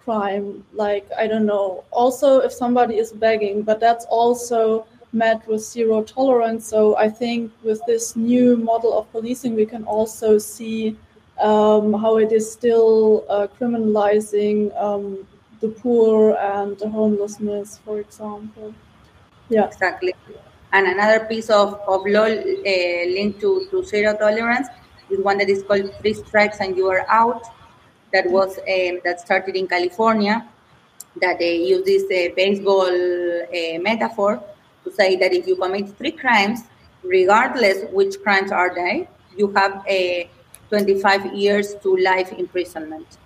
crime 0.04 0.64
like 0.74 1.06
i 1.18 1.28
don't 1.28 1.46
know. 1.46 1.84
Also 1.92 2.40
if 2.40 2.52
somebody 2.52 2.96
is 2.98 3.12
begging 3.12 3.62
but 3.62 3.80
that's 3.80 4.06
also 4.06 4.86
met 5.12 5.46
with 5.48 5.62
zero 5.62 6.04
tolerance. 6.04 6.66
So 6.68 6.96
i 6.98 7.10
think 7.10 7.52
with 7.64 7.82
this 7.86 8.16
new 8.16 8.58
model 8.58 8.98
of 8.98 9.12
policing 9.12 9.56
we 9.56 9.66
can 9.66 9.84
also 9.84 10.38
see 10.38 10.96
um, 11.40 11.94
how 11.94 12.18
it 12.18 12.32
is 12.32 12.52
still 12.52 13.26
uh, 13.30 13.48
criminalizing 13.60 14.76
um, 14.80 15.26
the 15.62 15.70
poor 15.70 16.36
and 16.36 16.78
the 16.80 16.90
homelessness 16.90 17.80
for 17.86 18.00
example 18.00 18.74
yeah 19.50 19.66
exactly 19.66 20.14
and 20.72 20.88
another 20.88 21.26
piece 21.26 21.50
of, 21.50 21.74
of 21.88 22.06
law 22.06 22.26
uh, 22.26 23.06
linked 23.16 23.40
to, 23.42 23.68
to 23.72 23.84
zero 23.84 24.16
tolerance 24.16 24.68
is 25.10 25.20
one 25.20 25.38
that 25.40 25.50
is 25.50 25.64
called 25.64 25.92
Three 26.00 26.14
Strikes 26.14 26.60
and 26.60 26.78
You 26.78 26.88
Are 26.90 27.06
Out. 27.10 27.44
That 28.14 28.30
was 28.30 28.58
um, 28.58 29.00
that 29.04 29.20
started 29.20 29.56
in 29.56 29.68
California. 29.68 30.48
That 31.22 31.40
they 31.40 31.58
use 31.58 31.86
this 31.86 32.04
uh, 32.04 32.34
baseball 32.36 32.86
uh, 32.86 33.80
metaphor 33.80 34.44
to 34.84 34.92
say 34.92 35.16
that 35.16 35.34
if 35.34 35.48
you 35.48 35.56
commit 35.56 35.98
three 35.98 36.12
crimes, 36.12 36.62
regardless 37.04 37.90
which 37.92 38.22
crimes 38.22 38.52
are 38.52 38.74
they, 38.74 39.08
you 39.36 39.52
have 39.54 39.84
a 39.88 40.30
25 40.70 41.34
years 41.34 41.76
to 41.82 41.98
life 41.98 42.32
imprisonment. 42.34 43.18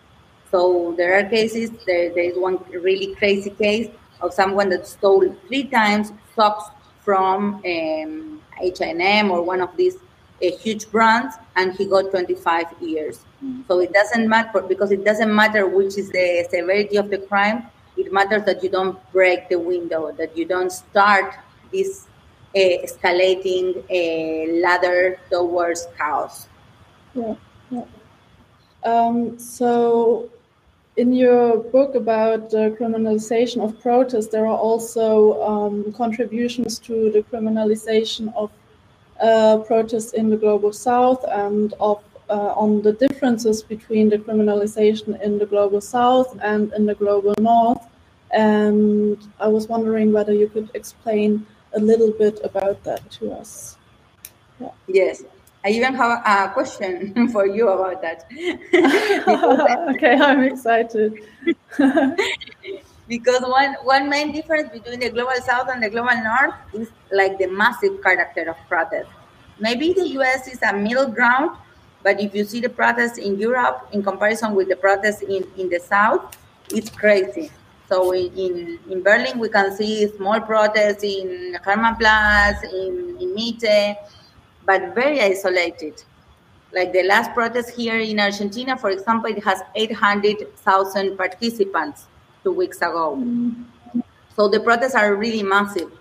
So 0.54 0.93
there 0.95 1.18
are 1.18 1.28
cases. 1.28 1.72
There, 1.88 2.14
there 2.14 2.26
is 2.26 2.38
one 2.38 2.60
really 2.70 3.16
crazy 3.16 3.49
case 3.49 3.89
of 4.22 4.36
someone 4.36 4.70
that 4.70 4.86
stole 4.86 5.36
three 5.47 5.64
times 5.64 6.14
socks 6.36 6.70
from 7.01 7.56
um, 7.66 8.39
H&M 8.62 9.32
or 9.32 9.41
one 9.41 9.62
of 9.62 9.76
these 9.76 9.97
a 10.43 10.51
huge 10.51 10.91
brands, 10.91 11.36
and 11.56 11.74
he 11.74 11.86
got 11.86 12.12
25 12.12 12.66
years. 12.82 13.26
Mm-hmm. 13.43 13.62
So 13.68 13.80
it 13.80 13.93
doesn't 13.93 14.30
matter 14.30 14.62
because 14.62 14.91
it 14.91 15.04
doesn't 15.04 15.34
matter 15.34 15.66
which 15.66 15.97
is 15.97 16.12
the 16.12 16.45
severity 16.51 16.97
of 16.97 17.10
the 17.10 17.18
crime. 17.18 17.66
It 17.97 18.14
matters 18.14 18.43
that 18.43 18.62
you 18.62 18.70
don't 18.70 18.99
break 19.12 19.49
the 19.49 19.58
window, 19.58 20.12
that 20.12 20.38
you 20.38 20.45
don't 20.45 20.72
start 20.72 21.34
this 21.72 22.06
uh, 22.56 22.60
escalating 22.60 23.84
uh, 23.89 24.62
ladder 24.62 25.18
towards 25.32 25.88
chaos. 25.97 26.47
Yeah, 27.16 27.36
yeah. 27.72 27.86
Um, 28.84 29.39
so, 29.39 30.30
in 30.95 31.13
your 31.13 31.57
book 31.57 31.95
about 31.95 32.51
the 32.51 32.75
criminalization 32.79 33.63
of 33.63 33.79
protest, 33.81 34.31
there 34.31 34.45
are 34.45 34.57
also 34.57 35.41
um, 35.41 35.91
contributions 35.93 36.77
to 36.79 37.11
the 37.11 37.23
criminalization 37.23 38.33
of 38.35 38.51
uh, 39.21 39.57
protests 39.59 40.13
in 40.13 40.29
the 40.29 40.37
global 40.37 40.71
south 40.71 41.23
and 41.31 41.73
of 41.79 42.03
uh, 42.29 42.53
on 42.55 42.81
the 42.81 42.93
differences 42.93 43.61
between 43.61 44.09
the 44.09 44.17
criminalization 44.17 45.21
in 45.21 45.37
the 45.37 45.45
global 45.45 45.81
south 45.81 46.37
and 46.41 46.71
in 46.73 46.85
the 46.85 46.95
global 46.95 47.33
north. 47.39 47.85
And 48.31 49.17
I 49.39 49.47
was 49.47 49.67
wondering 49.67 50.11
whether 50.11 50.33
you 50.33 50.47
could 50.47 50.69
explain 50.73 51.45
a 51.73 51.79
little 51.79 52.11
bit 52.11 52.39
about 52.43 52.83
that 52.83 53.09
to 53.11 53.31
us. 53.33 53.77
Yeah. 54.59 54.71
Yes. 54.87 55.23
I 55.66 55.70
even 55.70 55.93
have 55.95 56.22
a 56.26 56.53
question 56.53 57.28
for 57.32 57.47
you 57.47 57.70
about 57.70 58.01
that. 58.01 58.26
okay, 59.95 60.16
I'm 60.16 60.43
excited. 60.43 61.24
because 63.07 63.41
one 63.41 63.76
one 63.84 64.09
main 64.09 64.32
difference 64.32 64.70
between 64.72 64.99
the 64.99 65.09
global 65.09 65.36
south 65.45 65.70
and 65.70 65.84
the 65.84 65.89
global 65.89 66.16
north 66.24 66.55
is 66.74 66.89
like 67.11 67.38
the 67.38 67.47
massive 67.47 68.01
character 68.01 68.49
of 68.49 68.57
protest 68.68 69.09
maybe 69.59 69.93
the 69.93 70.03
us 70.03 70.47
is 70.47 70.61
a 70.64 70.74
middle 70.74 71.07
ground 71.07 71.57
but 72.01 72.20
if 72.20 72.34
you 72.34 72.43
see 72.43 72.59
the 72.61 72.70
protests 72.70 73.18
in 73.18 73.38
europe 73.38 73.88
in 73.91 74.01
comparison 74.01 74.55
with 74.55 74.70
the 74.70 74.76
protests 74.76 75.22
in, 75.22 75.45
in 75.57 75.70
the 75.70 75.80
south 75.80 76.38
it's 76.72 76.89
crazy 76.89 77.51
so 77.89 78.14
in, 78.14 78.32
in, 78.38 78.80
in 78.89 79.03
berlin 79.03 79.38
we 79.38 79.49
can 79.49 79.76
see 79.76 80.07
small 80.16 80.39
protests 80.39 81.03
in 81.03 81.57
hermannplatz 81.66 82.64
in, 82.64 83.18
in 83.20 83.36
mitte 83.36 83.97
but 84.66 84.95
very 84.95 85.22
isolated 85.22 86.03
like 86.74 86.91
the 86.93 87.03
last 87.03 87.32
protest 87.34 87.70
here 87.72 87.99
in 87.99 88.20
argentina 88.20 88.78
for 88.78 88.89
example 88.89 89.30
it 89.30 89.43
has 89.43 89.61
800000 89.76 91.18
participants 91.18 92.07
two 92.43 92.51
weeks 92.51 92.78
ago. 92.78 93.18
Mm-hmm. 93.18 93.99
So 94.36 94.49
the 94.49 94.59
protests 94.59 94.95
are 94.95 95.16
really 95.16 95.43
massive. 95.43 95.91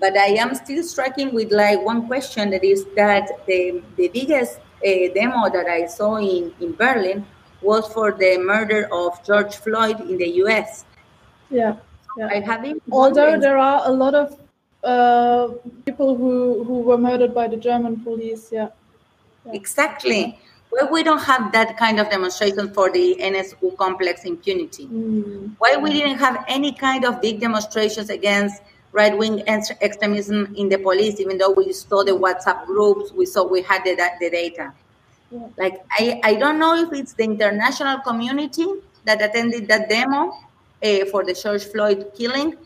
But 0.00 0.16
I 0.16 0.34
am 0.42 0.54
still 0.54 0.82
striking 0.82 1.32
with 1.32 1.52
like 1.52 1.80
one 1.80 2.06
question 2.06 2.50
that 2.50 2.64
is 2.64 2.86
that 2.96 3.46
the, 3.46 3.82
the 3.96 4.08
biggest 4.08 4.58
uh, 4.58 5.14
demo 5.14 5.48
that 5.50 5.66
I 5.68 5.86
saw 5.86 6.16
in, 6.16 6.52
in 6.60 6.72
Berlin 6.72 7.24
was 7.60 7.86
for 7.92 8.10
the 8.10 8.38
murder 8.38 8.88
of 8.90 9.24
George 9.24 9.54
Floyd 9.56 10.00
in 10.00 10.16
the 10.16 10.28
US. 10.42 10.84
Yeah. 11.50 11.76
yeah. 12.18 12.26
I 12.26 12.40
have 12.40 12.66
Although 12.90 13.38
there 13.38 13.58
are 13.58 13.82
a 13.84 13.92
lot 13.92 14.14
of 14.14 14.36
uh, 14.82 15.48
people 15.84 16.16
who, 16.16 16.64
who 16.64 16.80
were 16.80 16.98
murdered 16.98 17.34
by 17.34 17.48
the 17.48 17.56
German 17.56 18.02
police, 18.02 18.50
yeah. 18.52 18.68
yeah. 19.46 19.52
Exactly. 19.52 20.38
Why 20.70 20.88
we 20.90 21.02
don't 21.02 21.22
have 21.22 21.52
that 21.52 21.76
kind 21.76 22.00
of 22.00 22.08
demonstration 22.08 22.72
for 22.72 22.90
the 22.90 23.16
NSU 23.20 23.76
complex 23.76 24.24
impunity? 24.24 24.86
Mm. 24.86 25.54
Why 25.58 25.76
we 25.76 25.92
didn't 25.92 26.18
have 26.18 26.44
any 26.48 26.72
kind 26.72 27.04
of 27.04 27.20
big 27.20 27.40
demonstrations 27.40 28.08
against 28.08 28.62
right 28.92 29.16
wing 29.16 29.42
extremism 29.48 30.54
in 30.56 30.68
the 30.68 30.78
police, 30.78 31.20
even 31.20 31.38
though 31.38 31.50
we 31.50 31.72
saw 31.72 32.02
the 32.04 32.12
WhatsApp 32.12 32.66
groups, 32.66 33.12
we 33.12 33.26
saw 33.26 33.46
we 33.46 33.62
had 33.62 33.84
the, 33.84 33.96
the 34.20 34.30
data. 34.30 34.72
Yeah. 35.30 35.48
Like 35.58 35.84
I, 35.90 36.20
I 36.24 36.34
don't 36.34 36.58
know 36.58 36.74
if 36.74 36.92
it's 36.92 37.14
the 37.14 37.24
international 37.24 37.98
community 38.00 38.66
that 39.04 39.22
attended 39.22 39.68
that 39.68 39.88
demo 39.88 40.32
uh, 40.82 41.04
for 41.10 41.24
the 41.24 41.34
George 41.34 41.64
Floyd 41.64 42.12
killing. 42.16 42.56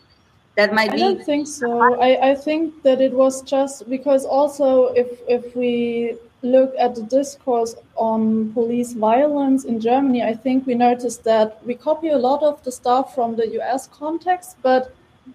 That 0.57 0.73
might 0.73 0.91
be. 0.91 0.95
I 0.95 1.05
don't 1.05 1.23
think 1.23 1.45
so. 1.47 2.01
I, 2.01 2.31
I 2.31 2.35
think 2.35 2.81
that 2.81 2.99
it 2.99 3.13
was 3.13 3.43
just 3.43 3.87
because 3.87 4.25
also 4.25 4.87
if 5.01 5.07
if 5.27 5.55
we 5.55 6.17
look 6.41 6.73
at 6.79 6.95
the 6.95 7.03
discourse 7.03 7.75
on 7.95 8.53
police 8.53 8.93
violence 8.93 9.65
in 9.65 9.79
Germany, 9.79 10.23
I 10.23 10.33
think 10.33 10.65
we 10.65 10.73
noticed 10.73 11.23
that 11.25 11.63
we 11.63 11.75
copy 11.75 12.09
a 12.09 12.17
lot 12.17 12.41
of 12.41 12.63
the 12.63 12.71
stuff 12.71 13.13
from 13.13 13.35
the 13.35 13.47
US 13.59 13.87
context, 13.87 14.57
but 14.63 14.91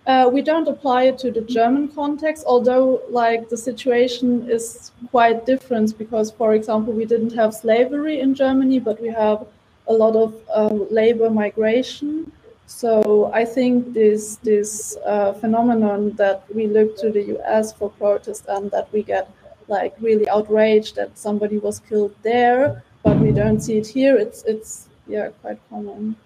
uh, 0.09 0.29
we 0.33 0.43
don't 0.43 0.67
apply 0.67 1.05
it 1.05 1.19
to 1.19 1.31
the 1.31 1.43
German 1.43 1.87
context, 1.87 2.43
although 2.45 3.01
like 3.09 3.49
the 3.49 3.57
situation 3.57 4.51
is 4.51 4.91
quite 5.13 5.47
different 5.47 5.97
because, 5.99 6.33
for 6.33 6.55
example, 6.55 6.93
we 6.93 7.05
didn't 7.05 7.35
have 7.35 7.55
slavery 7.55 8.19
in 8.19 8.35
Germany, 8.35 8.81
but 8.81 9.01
we 9.01 9.09
have 9.09 9.47
a 9.87 9.93
lot 9.93 10.17
of 10.17 10.35
um, 10.53 10.87
labor 10.91 11.31
migration. 11.31 12.33
So 12.73 13.31
I 13.33 13.45
think 13.45 13.93
this 13.93 14.37
this 14.43 14.97
uh, 15.07 15.35
phenomenon 15.35 16.17
that 16.17 16.45
we 16.53 16.67
look 16.67 16.97
to 16.99 17.11
the 17.13 17.25
US 17.37 17.73
for 17.73 17.91
protest 17.91 18.47
and 18.49 18.71
that 18.71 18.93
we 18.93 19.03
get 19.03 19.31
like 19.69 19.95
really 20.01 20.29
outraged 20.29 20.97
that 20.97 21.17
somebody 21.17 21.59
was 21.59 21.79
killed 21.79 22.15
there, 22.23 22.83
but 23.05 23.19
we 23.21 23.31
don't 23.31 23.61
see 23.61 23.77
it 23.79 23.87
here. 23.87 24.17
It's 24.17 24.43
it's 24.45 24.89
yeah 25.07 25.29
quite 25.43 25.61
common. 25.71 26.17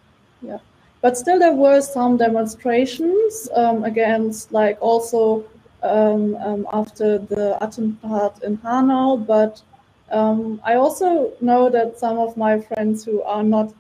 Yeah, 0.40 0.61
but 1.03 1.18
still 1.18 1.38
there 1.38 1.53
were 1.53 1.80
some 1.82 2.16
demonstrations 2.16 3.49
um, 3.55 3.84
against 3.84 4.53
like 4.53 4.78
also 4.80 5.44
um, 5.82 6.36
um, 6.36 6.66
after 6.72 7.18
the 7.18 7.59
attentat 7.61 8.42
in 8.42 8.57
Hanau, 8.64 9.16
but 9.16 9.62
um, 10.11 10.61
I 10.64 10.74
also 10.74 11.32
know 11.40 11.68
that 11.70 11.99
some 11.99 12.18
of 12.18 12.36
my 12.36 12.61
friends 12.61 13.05
who 13.05 13.22
are 13.22 13.42
not 13.42 13.74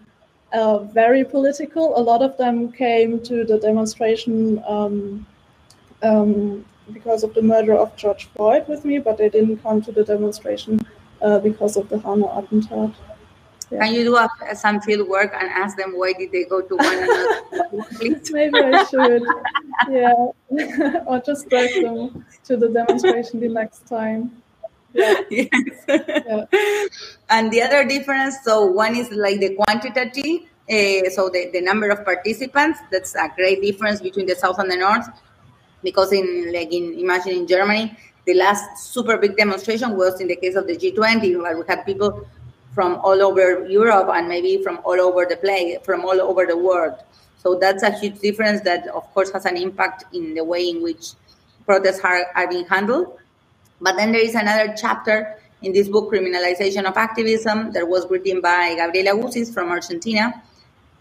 uh, 0.52 0.78
very 0.78 1.24
political, 1.24 1.98
a 1.98 2.02
lot 2.02 2.22
of 2.22 2.36
them 2.36 2.72
came 2.72 3.20
to 3.24 3.44
the 3.44 3.58
demonstration 3.58 4.62
um, 4.66 5.26
um, 6.02 6.64
because 6.92 7.24
of 7.24 7.34
the 7.34 7.42
murder 7.42 7.74
of 7.74 7.94
George 7.96 8.26
Floyd 8.26 8.66
with 8.68 8.84
me, 8.84 8.98
but 8.98 9.18
they 9.18 9.28
didn't 9.28 9.58
come 9.58 9.82
to 9.82 9.92
the 9.92 10.04
demonstration 10.04 10.80
uh, 11.22 11.38
because 11.38 11.76
of 11.76 11.88
the 11.88 11.98
Hanau 11.98 12.28
attentat. 12.40 12.94
Yeah. 13.70 13.84
Can 13.84 13.94
you 13.94 14.04
do 14.04 14.16
a, 14.16 14.28
some 14.54 14.80
field 14.80 15.08
work 15.08 15.34
and 15.34 15.48
ask 15.50 15.76
them 15.76 15.98
why 15.98 16.12
did 16.12 16.30
they 16.30 16.44
go 16.44 16.60
to 16.60 16.76
one 16.76 16.98
another? 16.98 17.84
Please? 17.96 18.30
Maybe 18.32 18.60
I 18.60 18.84
should. 18.84 19.22
yeah, 19.90 20.14
or 21.06 21.20
just 21.20 21.48
drag 21.48 21.82
them 21.82 22.24
to 22.44 22.56
the 22.56 22.68
demonstration 22.68 23.40
the 23.40 23.48
next 23.48 23.88
time. 23.88 24.40
Yes. 25.30 25.84
yeah. 25.88 26.44
And 27.30 27.52
the 27.52 27.62
other 27.62 27.84
difference, 27.84 28.36
so 28.44 28.64
one 28.66 28.96
is 28.96 29.10
like 29.10 29.40
the 29.40 29.54
quantitative 29.54 30.48
Uh, 30.68 31.08
so 31.10 31.30
the, 31.30 31.48
the 31.52 31.60
number 31.60 31.88
of 31.90 32.04
participants, 32.04 32.80
that's 32.90 33.14
a 33.14 33.30
great 33.36 33.62
difference 33.62 34.00
between 34.00 34.26
the 34.26 34.34
south 34.34 34.58
and 34.58 34.68
the 34.68 34.76
north. 34.76 35.06
Because 35.82 36.12
in 36.12 36.52
like 36.52 36.72
in 36.72 36.98
imagine 36.98 37.32
in 37.32 37.46
Germany, 37.46 37.96
the 38.26 38.34
last 38.34 38.64
super 38.92 39.16
big 39.16 39.36
demonstration 39.36 39.96
was 39.96 40.20
in 40.20 40.26
the 40.26 40.34
case 40.34 40.56
of 40.56 40.66
the 40.66 40.76
G20, 40.76 41.40
where 41.40 41.56
we 41.56 41.64
had 41.68 41.86
people 41.86 42.26
from 42.74 42.96
all 42.96 43.22
over 43.22 43.64
Europe 43.68 44.08
and 44.12 44.28
maybe 44.28 44.60
from 44.62 44.80
all 44.84 45.00
over 45.00 45.24
the 45.24 45.36
place, 45.36 45.78
from 45.84 46.04
all 46.04 46.20
over 46.20 46.44
the 46.44 46.56
world. 46.56 46.94
So 47.38 47.54
that's 47.54 47.84
a 47.84 47.92
huge 47.92 48.18
difference 48.18 48.60
that, 48.62 48.88
of 48.88 49.04
course, 49.14 49.30
has 49.30 49.46
an 49.46 49.56
impact 49.56 50.04
in 50.12 50.34
the 50.34 50.42
way 50.42 50.68
in 50.68 50.82
which 50.82 51.12
protests 51.64 52.00
are, 52.00 52.26
are 52.34 52.48
being 52.48 52.66
handled. 52.66 53.16
But 53.80 53.96
then 53.96 54.12
there 54.12 54.22
is 54.22 54.34
another 54.34 54.74
chapter 54.76 55.38
in 55.62 55.72
this 55.72 55.88
book, 55.88 56.12
Criminalization 56.12 56.84
of 56.84 56.96
Activism, 56.96 57.72
that 57.72 57.88
was 57.88 58.08
written 58.10 58.40
by 58.40 58.74
Gabriela 58.76 59.10
Gusis 59.20 59.52
from 59.52 59.70
Argentina. 59.70 60.42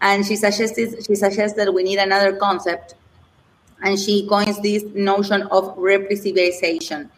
And 0.00 0.26
she 0.26 0.36
suggested, 0.36 1.04
she 1.06 1.14
suggests 1.14 1.56
that 1.56 1.72
we 1.72 1.82
need 1.82 1.98
another 1.98 2.36
concept. 2.36 2.94
And 3.82 3.98
she 3.98 4.26
coins 4.26 4.60
this 4.60 4.82
notion 4.94 5.42
of 5.42 5.76
repressivization. 5.76 7.08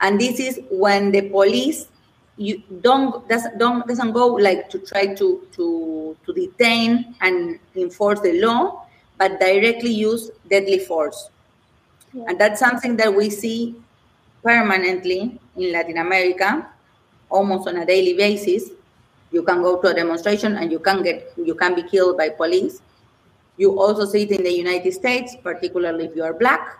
And 0.00 0.20
this 0.20 0.38
is 0.38 0.60
when 0.70 1.10
the 1.12 1.28
police 1.30 1.88
you 2.36 2.62
don't 2.82 3.26
doesn't 3.28 3.58
don't 3.58 3.86
doesn't 3.88 4.12
go 4.12 4.26
like 4.26 4.68
to 4.68 4.78
try 4.78 5.14
to 5.14 5.46
to 5.52 6.16
to 6.26 6.32
detain 6.34 7.14
and 7.22 7.58
enforce 7.74 8.20
the 8.20 8.40
law, 8.40 8.86
but 9.16 9.40
directly 9.40 9.90
use 9.90 10.30
deadly 10.50 10.78
force, 10.78 11.30
yeah. 12.12 12.24
and 12.28 12.38
that's 12.38 12.60
something 12.60 12.96
that 12.96 13.14
we 13.14 13.30
see 13.30 13.74
permanently 14.46 15.40
in 15.56 15.72
Latin 15.72 15.98
America, 15.98 16.64
almost 17.28 17.66
on 17.66 17.78
a 17.78 17.86
daily 17.86 18.14
basis. 18.14 18.70
You 19.32 19.42
can 19.42 19.60
go 19.60 19.80
to 19.82 19.88
a 19.88 19.94
demonstration 19.94 20.56
and 20.56 20.70
you 20.70 20.78
can 20.78 21.02
get 21.02 21.32
you 21.36 21.54
can 21.56 21.74
be 21.74 21.82
killed 21.82 22.16
by 22.16 22.28
police. 22.28 22.80
You 23.56 23.80
also 23.80 24.04
see 24.04 24.22
it 24.22 24.30
in 24.30 24.44
the 24.44 24.52
United 24.52 24.92
States, 24.92 25.34
particularly 25.42 26.04
if 26.06 26.14
you 26.14 26.22
are 26.22 26.32
black, 26.32 26.78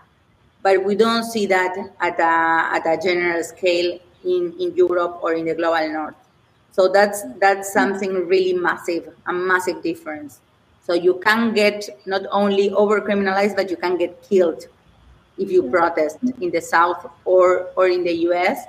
but 0.63 0.83
we 0.85 0.95
don't 0.95 1.23
see 1.23 1.45
that 1.47 1.75
at 1.99 2.19
a 2.19 2.33
at 2.77 2.87
a 2.87 2.97
general 3.03 3.43
scale 3.43 3.99
in, 4.23 4.53
in 4.59 4.73
Europe 4.75 5.19
or 5.21 5.33
in 5.33 5.45
the 5.45 5.55
global 5.55 5.91
north. 5.91 6.15
So 6.71 6.87
that's 6.87 7.23
that's 7.39 7.73
something 7.73 8.27
really 8.27 8.53
massive, 8.53 9.13
a 9.25 9.33
massive 9.33 9.83
difference. 9.83 10.39
So 10.85 10.93
you 10.93 11.19
can 11.19 11.53
get 11.53 11.83
not 12.05 12.21
only 12.31 12.71
over 12.71 13.01
criminalized, 13.01 13.57
but 13.57 13.69
you 13.69 13.75
can 13.75 13.97
get 13.97 14.23
killed 14.23 14.67
if 15.37 15.51
you 15.51 15.69
protest 15.69 16.17
in 16.41 16.51
the 16.51 16.61
south 16.61 17.09
or 17.25 17.69
or 17.75 17.87
in 17.87 18.03
the 18.03 18.13
US. 18.29 18.65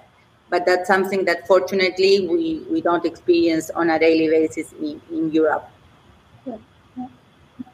But 0.50 0.64
that's 0.64 0.88
something 0.88 1.24
that 1.26 1.46
fortunately 1.46 2.26
we, 2.26 2.64
we 2.70 2.80
don't 2.80 3.04
experience 3.04 3.68
on 3.70 3.90
a 3.90 3.98
daily 3.98 4.28
basis 4.28 4.72
in, 4.72 5.00
in 5.10 5.30
Europe. 5.30 5.68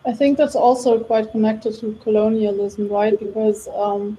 I 0.06 0.12
think 0.12 0.38
that's 0.38 0.56
also 0.56 0.98
quite 0.98 1.30
connected 1.30 1.78
to 1.80 1.98
colonialism, 2.02 2.88
right? 2.88 3.16
Because 3.18 3.68
um, 3.74 4.18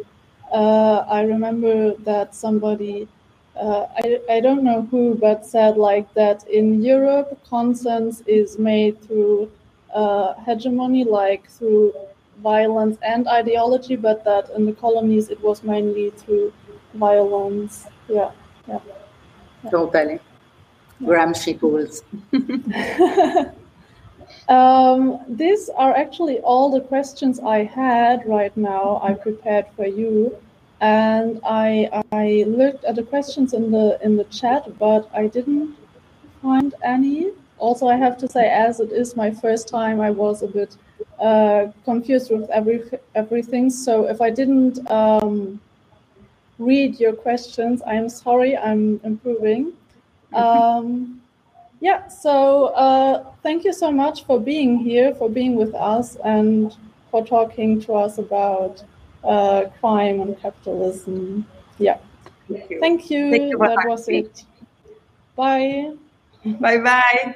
uh, 0.53 1.03
I 1.09 1.23
remember 1.23 1.95
that 2.05 2.34
somebody 2.34 3.09
uh, 3.57 3.88
I, 3.95 4.19
I 4.30 4.39
don't 4.41 4.63
know 4.63 4.82
who, 4.91 5.15
but 5.15 5.45
said 5.45 5.78
like 5.78 6.13
that 6.13 6.47
in 6.49 6.82
Europe, 6.84 7.39
consent 7.47 8.21
is 8.28 8.59
made 8.59 9.01
through 9.01 9.49
uh, 9.93 10.34
hegemony, 10.45 11.05
like 11.05 11.49
through 11.49 11.93
violence 12.54 12.98
and 13.02 13.28
ideology, 13.28 13.96
but 13.96 14.24
that 14.30 14.50
in 14.56 14.66
the 14.70 14.76
colonies 14.86 15.26
it 15.30 15.41
was 15.41 15.64
mainly 15.64 16.08
through 16.20 16.54
violence. 16.93 17.88
Yeah, 18.08 18.32
yeah. 18.68 18.80
yeah. 19.64 19.70
Totally. 19.72 20.20
Yeah. 21.00 21.10
Gramsci 21.10 21.54
um, 24.58 25.00
these 25.28 25.70
are 25.84 25.93
actually 26.04 26.38
all 26.39 26.68
the 26.78 26.84
questions 26.93 27.39
I 27.39 27.64
had 27.64 28.18
right 28.38 28.56
now. 28.56 29.02
I 29.04 29.14
prepared 29.14 29.66
for 29.76 29.88
you 29.88 30.38
and 30.82 31.39
I 31.43 31.68
I 32.12 32.46
looked 32.48 32.84
at 32.86 32.96
the 32.96 33.04
questions 33.04 33.54
in 33.54 33.72
the 33.72 33.88
in 34.06 34.18
the 34.18 34.26
chat, 34.39 34.64
but 34.78 35.10
I 35.14 35.28
didn't 35.28 35.76
find 36.41 36.74
any. 36.84 37.32
Also, 37.58 37.88
I 37.88 37.96
have 37.96 38.18
to 38.18 38.28
say, 38.28 38.50
as 38.50 38.80
it 38.80 38.91
is 38.91 39.16
my 39.16 39.32
first 39.32 39.70
time, 39.70 40.02
I 40.02 40.12
was 40.12 40.43
a 40.43 40.48
bit 40.48 40.76
uh, 41.20 41.68
confused 41.84 42.32
with 42.32 42.49
every 42.49 42.84
everything. 43.16 43.70
So 43.70 44.07
if 44.07 44.22
I 44.22 44.30
didn't 44.30 44.89
um, 44.89 45.59
read 46.59 46.99
your 46.99 47.13
questions, 47.13 47.82
I'm 47.86 48.09
sorry. 48.09 48.57
I'm 48.57 48.99
improving. 49.03 49.74
Um, 50.34 51.22
yeah. 51.80 52.07
So 52.07 52.68
uh, 52.68 53.26
thank 53.43 53.63
you 53.63 53.74
so 53.74 53.91
much 53.91 54.26
for 54.26 54.39
being 54.39 54.78
here, 54.78 55.13
for 55.16 55.30
being 55.30 55.55
with 55.55 55.74
us, 55.76 56.18
and 56.24 56.76
for 57.11 57.26
talking 57.26 57.82
to 57.82 57.93
us 57.93 58.18
about 58.18 58.84
uh, 59.24 59.66
crime 59.80 60.20
and 60.22 60.39
capitalism. 60.39 61.45
Yeah. 61.78 61.97
Thank 62.49 62.70
you. 62.70 62.80
Thank 62.80 63.09
you. 63.09 63.32
Thank 63.32 63.51
you 63.51 63.57
that 63.59 63.86
was 63.86 64.07
it. 64.07 64.43
Bye. 65.36 65.93
Bye 66.59 66.78
bye. 66.78 67.36